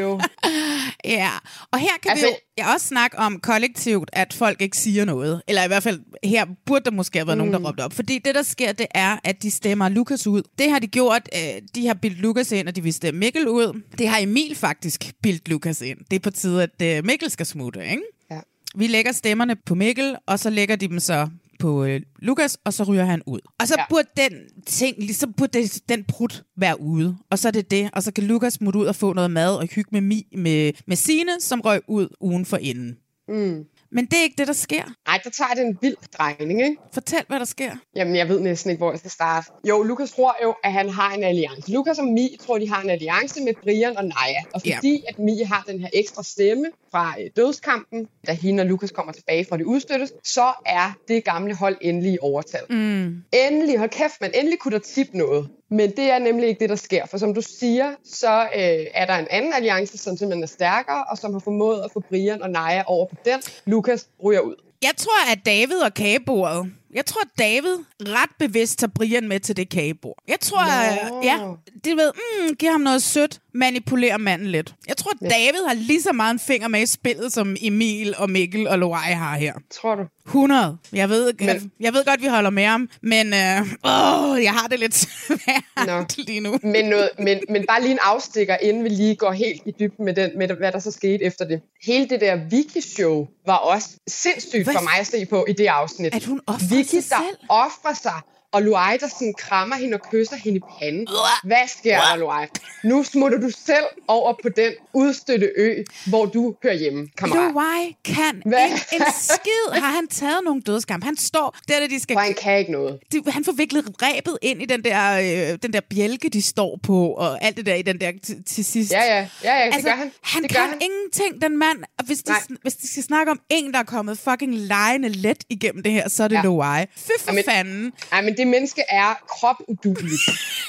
[0.00, 0.20] Jo.
[1.04, 1.30] ja,
[1.70, 5.04] og her kan altså, Altså- vi jo også snakke om kollektivt, at folk ikke siger
[5.04, 5.42] noget.
[5.48, 7.44] Eller i hvert fald, her burde der måske have været mm.
[7.44, 7.92] nogen, der råbte op.
[7.92, 10.42] Fordi det, der sker, det er, at de stemmer Lukas ud.
[10.58, 11.28] Det har de gjort.
[11.36, 13.82] Øh, de har bildt Lukas ind, og de vil stemme Mikkel ud.
[13.98, 15.98] Det har Emil faktisk bildt Lukas ind.
[16.10, 18.02] Det er på tide, at øh, Mikkel skal smutte, ikke?
[18.30, 18.40] Ja.
[18.74, 21.28] Vi lægger stemmerne på Mikkel, og så lægger de dem så
[21.62, 23.40] på øh, Lukas, og så ryger han ud.
[23.60, 23.84] Og så ja.
[23.90, 24.32] Burde den
[24.66, 27.16] ting, ligesom burde det, den prut være ude.
[27.30, 27.90] Og så er det det.
[27.92, 30.72] Og så kan Lukas smutte ud og få noget mad og hygge med, mi, med,
[30.86, 32.96] med Sine, som røg ud ugen for inden.
[33.28, 33.64] Mm.
[33.94, 34.82] Men det er ikke det, der sker.
[35.06, 36.76] Ej, der tager det en vild drejning, ikke?
[36.94, 37.70] Fortæl, hvad der sker.
[37.96, 39.50] Jamen, jeg ved næsten ikke, hvor jeg skal starte.
[39.68, 41.72] Jo, Lukas tror jo, at han har en alliance.
[41.72, 44.42] Lukas og Mi tror, de har en alliance med Brian og Naja.
[44.54, 44.76] Og Ja.
[44.76, 48.90] fordi at Mi har den her ekstra stemme fra øh, dødskampen, da hende og Lukas
[48.90, 52.70] kommer tilbage fra det udstøttes, så er det gamle hold endelig overtaget.
[52.70, 53.22] Mm.
[53.32, 54.30] Endelig, hold kæft, man.
[54.34, 55.48] Endelig kunne der tippe noget.
[55.72, 57.06] Men det er nemlig ikke det, der sker.
[57.06, 61.04] For som du siger, så øh, er der en anden alliance, som simpelthen er stærkere,
[61.04, 63.40] og som har formået at få Brian og Naja over på den.
[63.64, 64.54] Lukas ryger ud.
[64.82, 66.72] Jeg tror, at David og kagebordet...
[66.92, 70.22] Jeg tror, at David ret bevidst tager Brian med til det kagebord.
[70.28, 70.70] Jeg tror, Nå.
[70.70, 71.38] at, ja,
[71.84, 72.12] det ved,
[72.48, 74.74] mm, giver ham noget sødt, manipulerer manden lidt.
[74.88, 78.14] Jeg tror, at David har lige så meget en finger med i spillet, som Emil
[78.16, 79.52] og Mikkel og Loai har her.
[79.70, 80.02] Tror du?
[80.26, 80.76] 100.
[80.92, 84.52] Jeg ved, men, Men- jeg ved godt, vi holder med ham, men øh, åh, jeg
[84.52, 86.04] har det lidt svært Nå.
[86.18, 86.58] lige nu.
[86.62, 90.04] Men, noget, men, men bare lige en afstikker, inden vi lige går helt i dybden
[90.04, 91.60] med, den, med hvad der så skete efter det.
[91.86, 94.74] Hele det der Vicky-show var også sindssygt Hvad?
[94.74, 96.14] for mig at se på i det afsnit.
[96.14, 98.22] At hun offrer Sig der offrer sig,
[98.52, 101.06] og Luai, der sådan krammer hende og kysser hende i panden.
[101.44, 102.46] Hvad sker der, Luai?
[102.84, 107.52] Nu smutter du selv over på den udstøtte ø, hvor du hører hjemme, kammerat.
[107.52, 108.64] Loai kan Hvad?
[108.64, 109.80] ikke en skid.
[109.80, 111.04] Har han taget nogle dødskamp?
[111.04, 112.14] Han står der, da de skal...
[112.14, 112.98] For han kan ikke noget.
[113.12, 115.18] de, han får viklet rebet ind i den der,
[115.52, 118.44] øh, den der bjælke, de står på, og alt det der i den der til,
[118.44, 118.92] til sidst.
[118.92, 120.12] Ja, ja, ja, ja det altså, gør han.
[120.22, 120.78] Han det kan gør han.
[120.82, 121.78] ingenting, den mand.
[121.98, 122.40] Og hvis de, Nej.
[122.62, 126.08] hvis de skal snakke om en, der er kommet fucking lejende let igennem det her,
[126.08, 126.40] så er det ja.
[126.40, 126.44] Ja.
[126.44, 126.84] Loai.
[126.96, 127.92] Fy for Jamen- fanden.
[128.24, 130.22] Men det menneske er kropuduligt.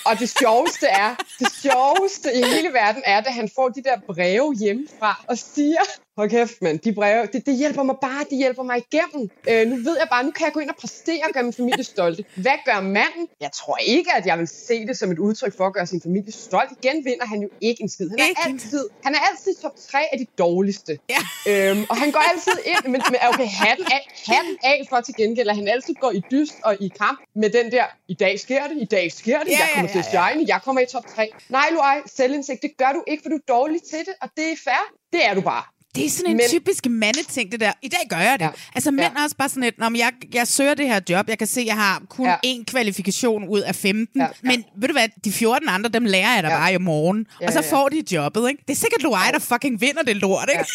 [0.06, 3.98] Og det sjoveste er, det sjoveste i hele verden er, da han får de der
[4.08, 5.84] breve hjemmefra og siger,
[6.18, 9.30] hold kæft mand, de breve, det, det hjælper mig bare, det hjælper mig igennem.
[9.50, 11.54] Øh, nu ved jeg bare, nu kan jeg gå ind og præstere og gøre min
[11.54, 12.26] familie stolte.
[12.36, 13.28] Hvad gør manden?
[13.42, 16.02] Jeg tror ikke, at jeg vil se det som et udtryk for at gøre sin
[16.02, 16.70] familie stolt.
[16.78, 18.10] Igen vinder han jo ikke en skid.
[18.10, 21.00] Han er Ikke altid, han er altid top 3 af de dårligste.
[21.10, 21.22] Ja.
[21.52, 25.16] Øhm, og han går altid ind, men, men okay, hatten af, hatten af for til
[25.16, 28.40] gengæld, at han altid går i dyst og i kamp med den der, i dag
[28.40, 30.82] sker det, i dag sker det, Ja, jeg kommer ja, til at shine, jeg kommer
[30.82, 31.30] i top 3.
[31.50, 34.52] Nej, Luai, selvindsigt, det gør du ikke, for du er dårlig til det, og det
[34.52, 34.84] er fair.
[35.14, 35.64] Det er du bare.
[35.96, 37.72] Det er sådan en Men- typisk mandeting, det der.
[37.82, 38.46] I dag gør jeg det.
[38.46, 38.50] Ja.
[38.50, 38.52] Ja.
[38.76, 39.20] Altså mænd Ja.
[39.20, 41.64] er også bare sådan et, om jeg, jeg søger det her job, jeg kan se,
[41.66, 42.36] jeg har kun Ja.
[42.44, 42.54] ja.
[42.54, 44.22] én kvalifikation ud af 15.
[44.22, 44.30] Ja, Ja.
[44.44, 44.48] ja.
[44.50, 46.54] Men ved du hvad, de 14 andre, dem lærer jeg da Ja.
[46.54, 46.60] ja.
[46.60, 47.28] bare i morgen.
[47.42, 47.72] Ja, og så ja, ja.
[47.76, 48.64] får de jobbet, ikke?
[48.68, 50.66] Det er sikkert Luai, der fucking vinder det lort, ikke?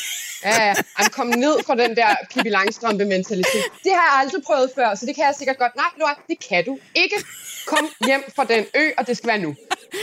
[0.45, 0.74] Ja, ja.
[0.97, 3.65] Han kom ned fra den der Pippi Langstrømpe-mentalitet.
[3.85, 5.77] Det har jeg aldrig prøvet før, så det kan jeg sikkert godt.
[5.77, 7.16] Nej, Loa, det kan du ikke.
[7.66, 9.55] Kom hjem fra den ø, og det skal være nu.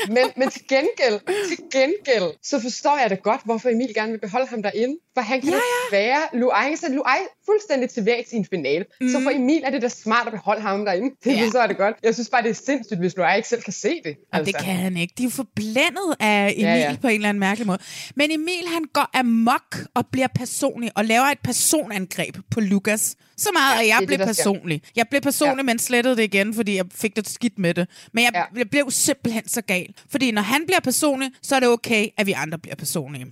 [0.08, 1.20] Men, men til gengæld,
[1.50, 4.96] til gengæld, så forstår jeg da godt, hvorfor Emil gerne vil beholde ham derinde.
[5.18, 5.98] For han kan ja, ja.
[5.98, 8.86] være Luai, så Luai fuldstændig til vægs i en finale.
[9.02, 9.10] Mm.
[9.10, 11.10] Så for Emil er det da smart at beholde ham derinde.
[11.24, 11.44] Det Ja.
[11.44, 11.96] forstår jeg det godt.
[12.04, 14.16] Jeg synes bare, det er sindssygt, hvis Luai ikke selv kan se det.
[14.34, 15.14] Og det kan han ikke.
[15.18, 17.80] De er jo forblændet af Emil Ja, ja, på en eller anden mærkelig måde.
[18.16, 23.16] Men Emil, han går amok og bliver personlig og laver et personangreb på Lukas.
[23.38, 24.44] Så meget, Ja, at jeg er blev det, sker.
[24.44, 24.82] personlig.
[24.96, 25.64] Jeg blev personlig, Ja.
[25.64, 27.88] men slettede det igen, fordi jeg fik det skidt med det.
[28.14, 28.44] Men jeg, ja.
[28.60, 29.94] jeg blev simpelthen så gal.
[30.12, 33.26] Fordi når han bliver personlig, så er det okay, at vi andre bliver personlige.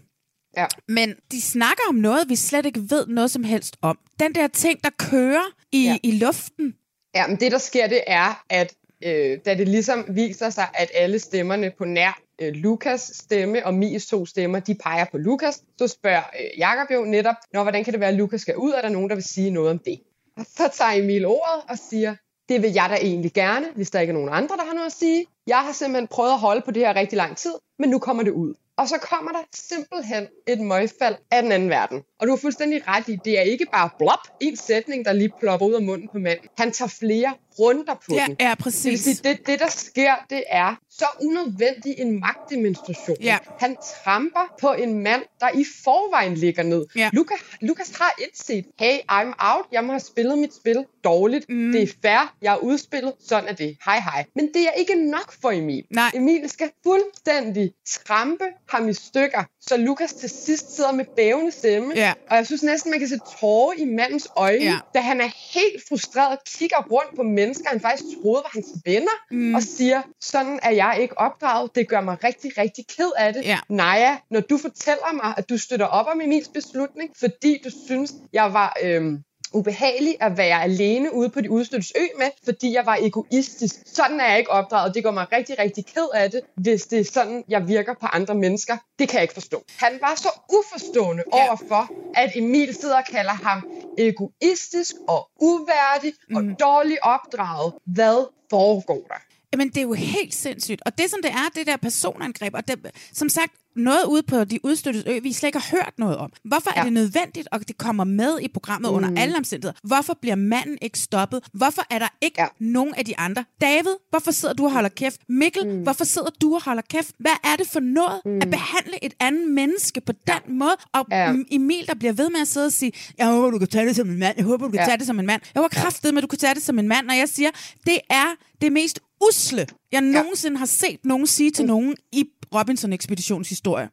[0.57, 0.65] Ja.
[0.87, 3.97] Men de snakker om noget, vi slet ikke ved noget som helst om.
[4.19, 5.97] Den der ting, der kører i, Ja.
[6.03, 6.75] i luften.
[7.15, 8.73] Ja, men det der sker, det er, at
[9.03, 13.73] øh, da det ligesom viser sig, at alle stemmerne på nær øh, Lukas stemme og
[13.73, 17.83] Mies to stemmer, de peger på Lukas, så spørger øh, Jakob jo netop, Nå, hvordan
[17.83, 18.71] kan det være, at Lukas skal ud?
[18.71, 19.99] Er der nogen, der vil sige noget om det?
[20.37, 22.15] Og så tager Emil ordet og siger,
[22.49, 24.85] det vil jeg da egentlig gerne, hvis der ikke er nogen andre, der har noget
[24.85, 25.25] at sige.
[25.47, 28.23] Jeg har simpelthen prøvet at holde på det her rigtig lang tid, men nu kommer
[28.23, 28.53] det ud.
[28.77, 32.03] Og så kommer der simpelthen et møgfald af den anden verden.
[32.19, 35.31] Og du har fuldstændig ret i, det er ikke bare blop, en sætning, der lige
[35.39, 36.47] plopper ud af munden på manden.
[36.57, 38.35] Han tager flere runder på Ja, den.
[38.39, 39.01] ja, Det, præcis.
[39.03, 43.17] sige, det, det, der sker, det er så unødvendig en magtdemonstration.
[43.21, 43.37] Ja.
[43.59, 46.85] Han tramper på en mand, der i forvejen ligger ned.
[46.95, 47.09] Ja.
[47.13, 51.49] Lukas, Lukas har indset, hey, I'm out, jeg må have spillet mit spil dårligt.
[51.49, 51.71] Mm.
[51.71, 53.77] Det er fair, jeg er udspillet, sådan er det.
[53.85, 54.25] Hej, hej.
[54.35, 55.83] Men det er ikke nok for Emil.
[55.89, 56.11] Nej.
[56.13, 61.93] Emil skal fuldstændig trampe ham i stykker, så Lukas til sidst sidder med bævende stemme.
[61.95, 62.13] Ja.
[62.29, 64.77] Og jeg synes næsten, man kan se tårer i mandens øjne, Ja.
[64.95, 69.17] da han er helt frustreret, kigger rundt på mennesker, han faktisk troede var hans venner,
[69.31, 69.55] mm.
[69.55, 73.45] og siger, sådan er jeg ikke opdraget, det gør mig rigtig, rigtig ked af det.
[73.45, 73.59] Ja.
[73.69, 78.13] Naja, når du fortæller mig, at du støtter op om Emils beslutning, fordi du synes,
[78.33, 78.77] jeg var...
[78.83, 79.23] Øhm,
[79.53, 83.75] ubehagelig at være alene ude på de udstøttes ø med, fordi jeg var egoistisk.
[83.85, 84.95] Sådan er jeg ikke opdraget.
[84.95, 88.05] Det gør mig rigtig, rigtig ked af det, hvis det er sådan, jeg virker på
[88.05, 88.77] andre mennesker.
[88.99, 89.63] Det kan jeg ikke forstå.
[89.79, 91.47] Han var så uforstående Ja.
[91.47, 93.67] overfor, at Emil sidder og kalder ham
[93.97, 96.35] egoistisk og uværdig mm.
[96.35, 97.73] og dårligt opdraget.
[97.85, 99.21] Hvad foregår der?
[99.53, 100.81] Jamen, det er jo helt sindssygt.
[100.85, 104.43] Og det, som det er, det der personangreb, og det, som sagt, noget ude på
[104.43, 106.31] de udstøttes ø, vi slet ikke har hørt noget om.
[106.43, 106.79] Hvorfor ja.
[106.79, 108.97] Er det nødvendigt, og det kommer med i programmet mm.
[108.97, 109.79] under alle omstændigheder?
[109.83, 111.39] Hvorfor bliver manden ikke stoppet?
[111.53, 112.47] Hvorfor er der ikke ja.
[112.59, 113.45] Nogen af de andre?
[113.61, 115.21] David, hvorfor sidder du og holder kæft?
[115.29, 115.83] Mikkel, mm.
[115.83, 117.11] hvorfor sidder du og holder kæft?
[117.19, 118.37] Hvad er det for noget mm.
[118.41, 120.75] at behandle et andet menneske på den måde?
[120.93, 121.33] Og Ja.
[121.51, 123.95] Emil, der bliver ved med at sidde og sige, jeg håber, du kan tage det
[123.95, 124.33] som en mand.
[124.37, 124.85] Jeg håber, du kan ja.
[124.85, 125.41] Tage det som en mand.
[125.53, 127.49] Jeg var kraftet med, at du kan tage det som en mand, når jeg siger,
[127.85, 128.25] det er
[128.61, 132.25] det mest usle, jeg nogensinde har set nogen sige til nogen i
[132.55, 133.89] Robinson-ekspeditionens historie.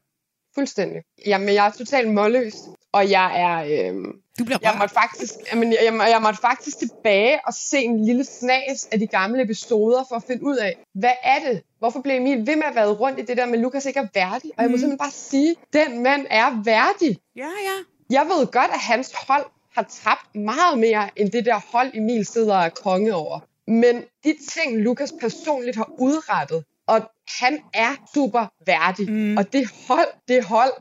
[0.55, 1.03] Fuldstændig.
[1.27, 2.55] Jamen, jeg er totalt målløs,
[2.93, 3.89] og jeg er...
[3.89, 7.79] Øhm, Du bliver jeg måtte, faktisk, jamen, jeg, jeg, jeg måtte faktisk tilbage og se
[7.79, 11.63] en lille snas af de gamle episoder for at finde ud af, hvad er det?
[11.79, 14.07] Hvorfor blev Emil ved med at være rundt i det der med, Lukas ikke er
[14.15, 14.51] værdig?
[14.57, 17.19] Og jeg må simpelthen bare sige, den mand er værdig.
[17.37, 17.77] Ja, ja.
[18.11, 19.47] Jeg ved godt, at hans hold
[19.77, 23.41] har tabt meget mere, end det der hold Emil sidder og konge over.
[23.71, 27.11] Men de ting, Lukas personligt har udrettet, og
[27.41, 29.11] han er super værdig.
[29.11, 29.37] Mm.
[29.37, 30.73] Og det hold, det hold,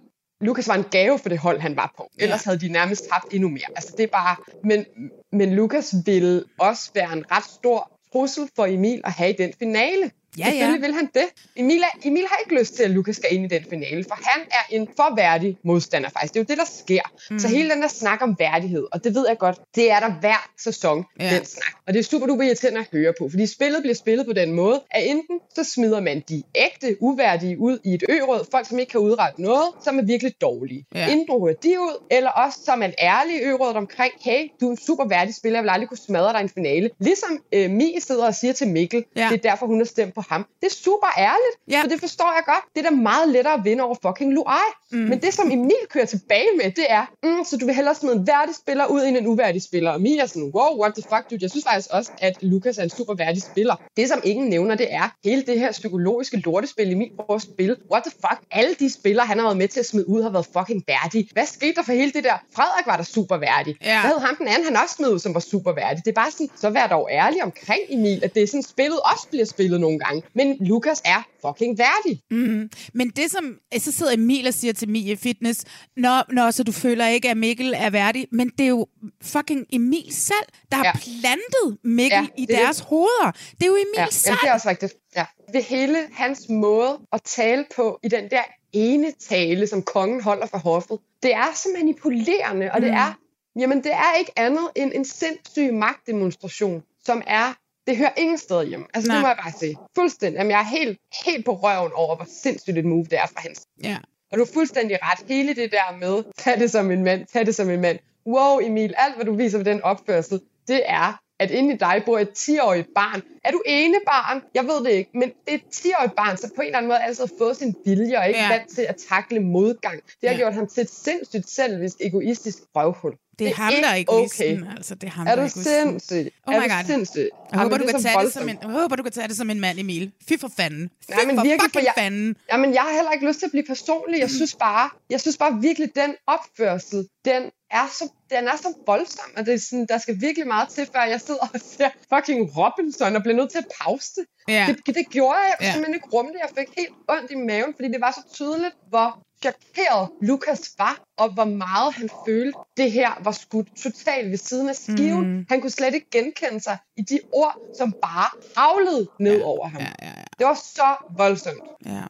[0.41, 2.11] Lukas var en gave for det hold, han var på.
[2.19, 3.69] Ellers havde de nærmest tabt endnu mere.
[3.75, 4.85] Altså det er bare, men,
[5.31, 9.53] men Lukas ville også være en ret stor trussel for Emil at have i den
[9.59, 10.11] finale.
[10.39, 10.87] Ja, Selvfølgelig ja.
[10.87, 11.25] vil han det.
[11.55, 14.15] Emil, er, Emil har ikke lyst til, at Lukas skal ind i den finale, for
[14.23, 16.33] han er en forværdig modstander faktisk.
[16.33, 17.01] Det er jo det, der sker.
[17.31, 17.39] Mm.
[17.39, 20.11] Så hele den der snak om værdighed, og det ved jeg godt, det er der
[20.19, 21.35] hver sæson, Ja.
[21.35, 21.73] den snak.
[21.87, 24.51] Og det er super duper irriterende at høre på, fordi spillet bliver spillet på den
[24.53, 28.79] måde, at enten så smider man de ægte uværdige ud i et øråd, folk som
[28.79, 30.85] ikke kan udrette noget, som er virkelig dårlige.
[30.95, 31.11] Ja.
[31.11, 34.67] Enten ryger de ud, eller også så er man ærlig i ørådet omkring, hey, du
[34.67, 36.89] er en super værdig spiller, jeg vil aldrig kunne smadre dig i en finale.
[36.99, 39.27] Ligesom øh, Mie sidder og siger til Mikkel, ja.
[39.31, 40.45] det er derfor, hun har stemt på ham.
[40.61, 41.81] Det er super ærligt, Ja.
[41.81, 42.63] for det forstår jeg godt.
[42.75, 44.67] Det er da meget lettere at vinde over fucking Luai.
[44.91, 44.97] Mm.
[44.97, 48.15] Men det, som Emil kører tilbage med, det er, mm, så du vil hellere smide
[48.15, 49.91] en værdig spiller ud end en uværdig spiller.
[49.91, 51.39] Og Mia er sådan, wow, what the fuck, dude.
[51.41, 53.75] Jeg synes faktisk, også, at Lukas er en super værdig spiller.
[53.97, 57.75] Det, som ingen nævner, det er hele det her psykologiske lortespil, Emil prøver at spille.
[57.91, 58.41] What the fuck?
[58.51, 61.29] Alle de spillere, han har været med til at smide ud, har været fucking værdige.
[61.33, 62.33] Hvad skete der for hele det der?
[62.55, 63.75] Frederik var der super værdig.
[63.83, 64.01] Ja.
[64.01, 66.05] Hvad hed ham den anden, han også smed ud, som var super værdig?
[66.05, 68.99] Det er bare sådan, så vær dog ærlig omkring Emil, at det er sådan, spillet
[69.13, 70.18] også bliver spillet nogle gange.
[70.33, 72.21] Men Lukas er fucking værdig.
[72.31, 72.69] Mm.
[72.93, 75.65] Men det som, så sidder Emil og siger til Mie Fitness,
[75.97, 78.87] Nå, nå, så du føler ikke, at Mikkel er værdig, men det er jo
[79.21, 80.35] fucking Emil selv,
[80.71, 80.91] der har Ja.
[80.93, 82.85] plantet Mikkel Ja, i er deres det.
[82.85, 83.31] hoveder.
[83.51, 84.27] Det er jo Emil Ja, selv.
[84.31, 84.93] jamen, det er også rigtigt.
[85.15, 85.25] Ja.
[85.53, 88.43] Det hele hans måde at tale på i den der
[88.73, 93.13] ene tale, som kongen holder for hoffet, det er så manipulerende, og det er,
[93.59, 97.53] jamen det er ikke andet end en sindssyg magtdemonstration, som er,
[97.89, 98.85] det hører ingen steder hjem.
[98.93, 99.15] Altså Nej.
[99.15, 99.77] det må jeg bare sige.
[99.95, 100.37] Fuldstændig.
[100.37, 103.41] Jamen, jeg er helt, helt på røven over, hvor sindssygt et move det er fra
[103.41, 103.61] hans.
[103.83, 103.97] Ja.
[104.31, 105.25] Og du er fuldstændig ret.
[105.27, 107.99] Hele det der med, tag det som en mand, tag det som en mand.
[108.27, 112.01] Wow, Emil, alt hvad du viser ved den opførsel, det er, at inde i dig
[112.05, 113.21] bor et 10-årigt barn.
[113.43, 114.41] Er du ene barn?
[114.55, 116.89] Jeg ved det ikke, men det er et 10-årigt barn, så på en eller anden
[116.89, 118.49] måde altid har fået sin vilje og ikke Ja.
[118.49, 119.99] vant til at takle modgang.
[120.21, 120.37] Det har ja.
[120.37, 123.13] gjort ham til et sindssygt selvisk, egoistisk røvhul.
[123.39, 124.67] Det er ham, der er ikke egoisten.
[124.77, 125.63] Altså, det er ham, Er der du egoisten.
[125.63, 126.31] sindssyg?
[126.47, 126.83] Oh er my God.
[126.85, 127.29] sindssyg?
[127.51, 129.49] Jeg håber, du kan tage det som en, jeg håber, du kan tage det som
[129.49, 130.11] en mand, Emil.
[130.29, 130.89] Fy for fanden.
[131.05, 132.35] Fy Nej, men for virkelig, fucking jeg- fanden.
[132.51, 134.19] Jamen, jeg har heller ikke lyst til at blive personlig.
[134.19, 137.41] Jeg synes bare, jeg synes bare virkelig, den opførsel, den
[137.71, 140.87] er så, den er så voldsom, at det er sådan, der skal virkelig meget til,
[140.95, 144.25] før jeg sidder og ser fucking Robinson og bliver nødt til at pause det.
[144.47, 144.65] Ja.
[144.85, 145.55] Det, det gjorde jeg.
[145.61, 145.65] Ja.
[145.71, 146.39] simpelthen ikke rumme det.
[146.45, 149.07] Jeg fik helt ondt i maven, fordi det var så tydeligt, hvor
[149.41, 154.69] chokeret Lukas var, og hvor meget han følte, det her var skudt totalt ved siden
[154.69, 155.37] af skiven.
[155.37, 155.45] Mm.
[155.49, 159.45] Han kunne slet ikke genkende sig i de ord, som bare havlede ned ja.
[159.45, 159.81] over ham.
[159.81, 160.23] Ja, ja, ja.
[160.39, 161.63] Det var så voldsomt.
[161.85, 162.03] Ja.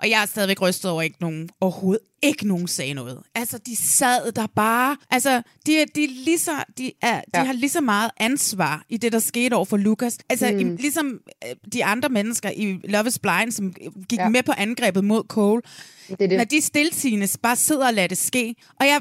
[0.00, 3.18] Og jeg er stadigvæk rystet over, at ikke nogen, overhovedet ikke nogen sagde noget.
[3.34, 4.96] Altså, de sad der bare...
[5.10, 7.44] Altså, de, de, lige så, de, er, de Ja.
[7.44, 10.18] har lige så meget ansvar i det, der skete over for Lukas.
[10.28, 10.58] Altså, mm.
[10.58, 13.72] i, ligesom øh, de andre mennesker i Love is Blind, som
[14.08, 14.28] gik ja.
[14.28, 15.62] Med på angrebet mod Cole.
[16.08, 16.32] Det det.
[16.38, 18.54] Når de stiltigende bare sidder og lader det ske.
[18.80, 19.00] Og jeg,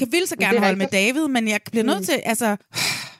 [0.00, 0.86] jeg vil så gerne er holde med.
[0.92, 2.20] David, men jeg bliver nødt til...
[2.24, 2.56] Altså,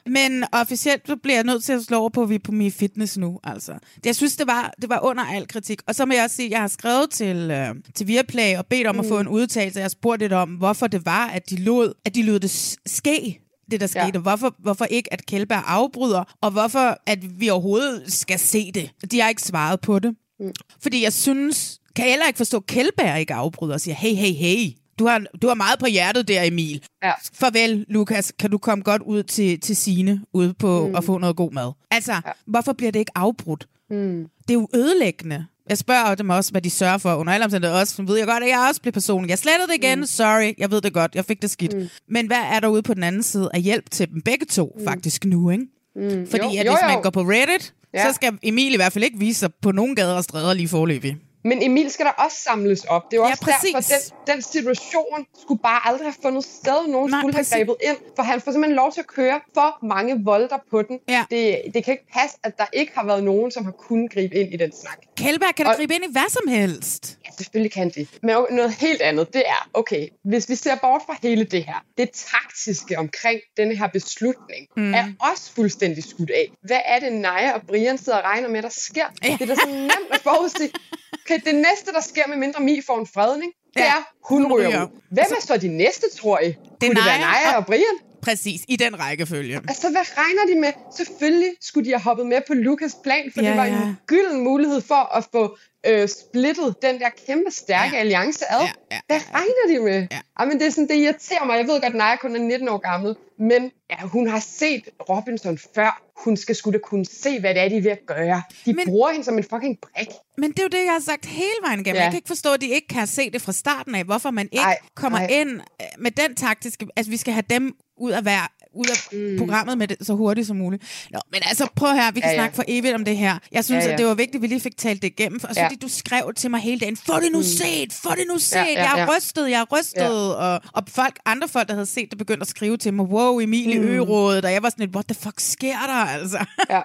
[0.07, 2.51] men officielt så bliver jeg nødt til at slå over på, at vi er på
[2.51, 3.39] min fitness nu.
[3.43, 3.73] Altså.
[4.05, 5.81] Jeg synes, det var, det var under al kritik.
[5.87, 8.65] Og så må jeg også sige, at jeg har skrevet til, øh, til Viaplay og
[8.65, 8.99] bedt om mm.
[8.99, 9.79] at få en udtalelse.
[9.79, 12.77] Jeg har spurgt lidt om, hvorfor det var, at de lod, at de lod det
[12.85, 13.39] ske
[13.71, 14.11] det, der skete.
[14.13, 14.19] Ja.
[14.19, 18.91] Hvorfor, hvorfor ikke, at Kjellberg afbryder, og hvorfor, at vi overhovedet skal se det.
[19.11, 20.15] De har ikke svaret på det.
[20.39, 20.51] Mm.
[20.81, 24.13] Fordi jeg synes, kan jeg heller ikke forstå, at Kjellberg ikke afbryder og siger, hey,
[24.13, 26.83] hey, hey, du har, du har meget på hjertet der, Emil.
[27.03, 27.11] Ja.
[27.33, 28.33] Farvel, Lukas.
[28.39, 30.95] Kan du komme godt ud til, til Sine ude på mm.
[30.95, 31.71] og få noget god mad?
[31.91, 32.19] Altså, ja.
[32.45, 33.67] hvorfor bliver det ikke afbrudt?
[33.89, 34.27] Mm.
[34.47, 35.45] Det er jo ødelæggende.
[35.69, 37.15] Jeg spørger dem også, hvad de sørger for.
[37.15, 39.29] Under alle omstændigheder også, for ved jeg godt, at jeg også bliver personlig.
[39.29, 39.99] Jeg slettede det igen.
[39.99, 40.05] Mm.
[40.05, 41.15] Sorry, jeg ved det godt.
[41.15, 41.77] Jeg fik det skidt.
[41.77, 41.87] Mm.
[42.09, 44.75] Men hvad er der ude på den anden side af hjælp til dem begge to,
[44.77, 44.85] mm.
[44.85, 45.65] faktisk nu, ikke?
[45.95, 46.27] Mm.
[46.31, 46.87] Fordi Jo, at jo, hvis jo.
[46.87, 47.73] man går på Reddit.
[47.93, 48.07] Ja.
[48.07, 50.67] så skal Emil i hvert fald ikke vise sig på nogen gader og stræder lige
[50.67, 51.17] forløbig.
[51.43, 53.11] Men Emil skal der også samles op.
[53.11, 53.71] Det er jo Ja, også præcis.
[53.89, 56.87] derfor, den, den situation skulle bare aldrig have fundet sted.
[56.87, 57.53] Nogen Nej, skulle præcis.
[57.53, 60.81] have grebet ind, for han får simpelthen lov til at køre for mange volder på
[60.81, 60.99] den.
[61.09, 61.25] Ja.
[61.29, 64.35] Det, det kan ikke passe, at der ikke har været nogen, som har kunnet gribe
[64.35, 64.97] ind i den snak.
[65.17, 67.17] Kjellberg kan da Og- gribe ind i hvad som helst.
[67.25, 68.07] Ja, selvfølgelig kan de.
[68.21, 71.83] Men noget helt andet, det er, okay, hvis vi ser bort fra hele det her,
[71.97, 74.93] det taktiske omkring denne her beslutning, mm.
[74.93, 76.51] er også fuldstændig skudt af.
[76.63, 79.05] Hvad er det, Naja og Brian sidder og regner med, der sker?
[79.23, 80.69] Det er da så nemt at forudsige.
[81.25, 84.41] Okay, det næste, der sker, med mindre Mi får en fredning, det Ja, er, hun,
[84.43, 84.83] hun ryger ryger.
[84.83, 84.87] ud.
[85.11, 86.53] Hvem er så de næste, tror I?
[86.53, 87.97] Kunne det være Naja Naja og- Brian?
[88.21, 89.55] Præcis, i den rækkefølge.
[89.67, 90.71] Altså, hvad regner de med?
[90.97, 93.71] Selvfølgelig skulle de have hoppet med på Lukas plan, for ja, det var ja.
[93.73, 95.57] en gylden mulighed for at få
[95.87, 97.93] øh, splittet den der kæmpe stærke Ja.
[97.95, 97.99] ja.
[97.99, 98.59] alliance ad.
[98.61, 100.07] Ja, ja, hvad regner de med?
[100.11, 100.19] Ja.
[100.39, 100.45] Ja.
[100.45, 101.57] men det, er sådan, det irriterer mig.
[101.57, 104.89] Jeg ved godt, at Naja kun er 19 år gammel, men ja, hun har set
[105.09, 106.01] Robinson før.
[106.23, 108.41] Hun skal skulle da kunne se, hvad det er, de er ved at gøre.
[108.65, 110.07] De Men- bruger hende som en fucking brik.
[110.37, 111.95] Men det er jo det, jeg har sagt hele vejen igennem.
[111.95, 111.99] Ja.
[111.99, 112.03] Ja.
[112.03, 114.45] Jeg kan ikke forstå, at de ikke kan se det fra starten af, hvorfor man
[114.51, 115.27] ikke Ej, kommer ej.
[115.29, 116.87] ind øh, med den taktiske...
[116.95, 119.37] Altså, vi skal have dem ud af, hver, ud af mm.
[119.37, 120.83] programmet med det så hurtigt som muligt.
[121.11, 123.37] Nå, men altså, prøv her, vi kan ja, Ja, snakke for evigt om det her.
[123.51, 125.39] Jeg synes, ja, Ja, at det var vigtigt, at vi lige fik talt det igennem.
[125.43, 125.63] Også ja.
[125.63, 125.67] Ja.
[125.67, 127.43] fordi du skrev til mig hele dagen, få det nu mm.
[127.43, 129.17] set, få det nu set, ja, ja, jeg er ja.
[129.17, 130.01] rystet, jeg er rystet.
[130.01, 130.09] Ja.
[130.09, 133.39] Og, og folk, andre folk, der havde set det, begyndte at skrive til mig, wow,
[133.39, 133.87] Emil mm.
[133.87, 136.45] Ørådet, og jeg var sådan lidt, what the fuck sker der, altså?
[136.69, 136.81] Ja.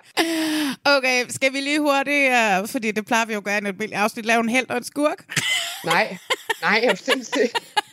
[0.96, 2.32] Okay, skal vi lige hurtigt,
[2.62, 4.76] uh, fordi det plejer vi jo at gøre i et afsnit, lave en held og
[4.76, 5.24] en skurk?
[5.84, 6.18] Nej,
[6.62, 7.58] nej, jeg er sindssygt.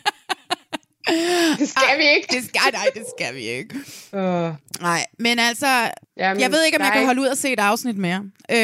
[1.59, 2.27] Det skal vi ikke.
[2.31, 3.75] Det skal, nej, det skal vi ikke.
[4.13, 7.27] Uh, Nej, men altså, Jamen, jeg ved ikke, om jeg der er kan holde ud
[7.27, 8.23] og se et afsnit mere.
[8.51, 8.57] Øh,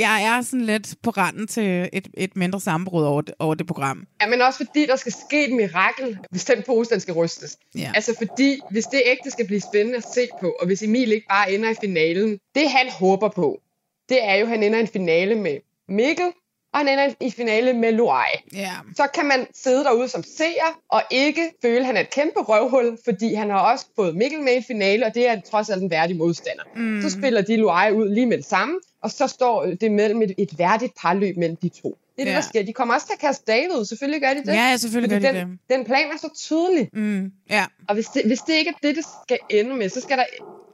[0.00, 3.66] jeg er sådan lidt på randen til et, et mindre sammenbrud over det, over det
[3.66, 4.06] program.
[4.20, 7.56] Ja, men også fordi, der skal ske et mirakel, hvis den pose, den skal rystes.
[7.74, 7.92] Ja.
[7.94, 11.26] Altså fordi, hvis det ægte skal blive spændende at se på, og hvis Emil ikke
[11.28, 13.60] bare ender i finalen, det han håber på,
[14.08, 15.58] det er jo, at han ender i en finale med
[15.88, 16.32] Mikkel,
[16.72, 18.24] og han ender i finale med Loai.
[18.54, 18.72] Ja.
[18.96, 22.40] Så kan man sidde derude som seer, og ikke føle, at han er et kæmpe
[22.40, 25.82] røvhul, fordi han har også fået Mikkel med i finale, og det er trods alt
[25.82, 26.62] en værdig modstander.
[26.76, 27.02] Mm.
[27.02, 30.34] Så spiller de Loai ud lige med det samme, og så står det mellem et,
[30.38, 31.98] et værdigt parløb mellem de to.
[32.16, 32.36] Det er det, Ja.
[32.36, 32.62] der sker.
[32.62, 33.84] De kommer også til at kaste David ud.
[33.84, 34.46] Selvfølgelig gør de det.
[34.46, 35.58] Ja, ja, selvfølgelig gør de den, det.
[35.70, 36.88] Den plan er så tydelig.
[36.92, 37.64] Mm, ja.
[37.88, 40.24] Og hvis det, hvis det ikke er det, det skal ende med, så skal, der,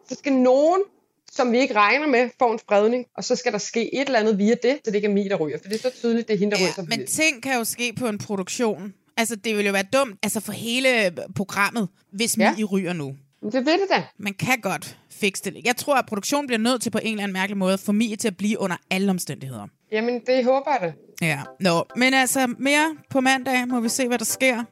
[0.08, 0.80] så skal nogen,
[1.39, 4.19] som vi ikke regner med, få en spredning, og så skal der ske et eller
[4.19, 5.59] andet via det, så det ikke er mig, der ryger.
[5.62, 6.69] For det er så tydeligt, det er hende, der ryger.
[6.77, 6.82] ja.
[6.82, 8.94] så Men ting kan jo ske på en produktion.
[9.16, 10.89] Altså, det vil jo være dumt altså for hele
[11.36, 12.55] programmet, hvis Ja.
[12.59, 13.16] I ryger nu.
[13.43, 14.02] Men det ved det da.
[14.19, 15.56] Man kan godt fikse det.
[15.65, 17.93] Jeg tror, at produktionen bliver nødt til på en eller anden mærkelig måde at få
[17.93, 19.66] Mie til at blive under alle omstændigheder.
[19.93, 20.93] Jamen, det håber jeg da.
[21.27, 24.65] Ja, Nå, men altså mere på mandag må vi se, hvad der sker.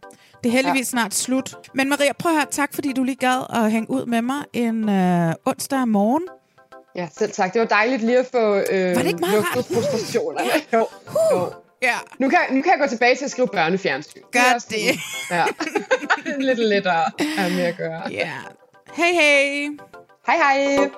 [0.45, 0.85] Det er heldigvis ja.
[0.85, 1.55] snart slut.
[1.75, 4.45] Men Maria, prøv at høre, tak fordi du lige gad at hænge ud med mig
[4.53, 6.23] en øh, onsdag morgen.
[6.97, 7.53] Ja, selv tak.
[7.53, 8.65] Det var dejligt lige at få øh,
[8.95, 9.65] det ikke meget luftet rart?
[9.65, 10.51] frustrationerne.
[10.73, 10.87] jo,
[11.33, 11.53] jo.
[11.83, 14.21] Ja, Nu kan, nu kan jeg gå tilbage til at skrive børnefjernsyn.
[14.33, 14.63] gør er det.
[14.63, 14.99] sådan-
[15.31, 15.45] Ja.
[16.25, 18.03] det er lidt lettere at have med at gøre.
[18.11, 18.31] Ja.
[18.95, 19.69] Hej, hej.
[20.27, 20.91] Hej, hej.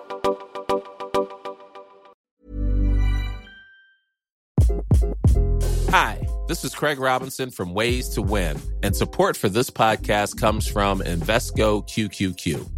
[5.91, 6.19] Hi,
[6.49, 11.01] this is Craig Robinson from Ways to Win, and support for this podcast comes from
[11.03, 12.77] Invesco QQQ.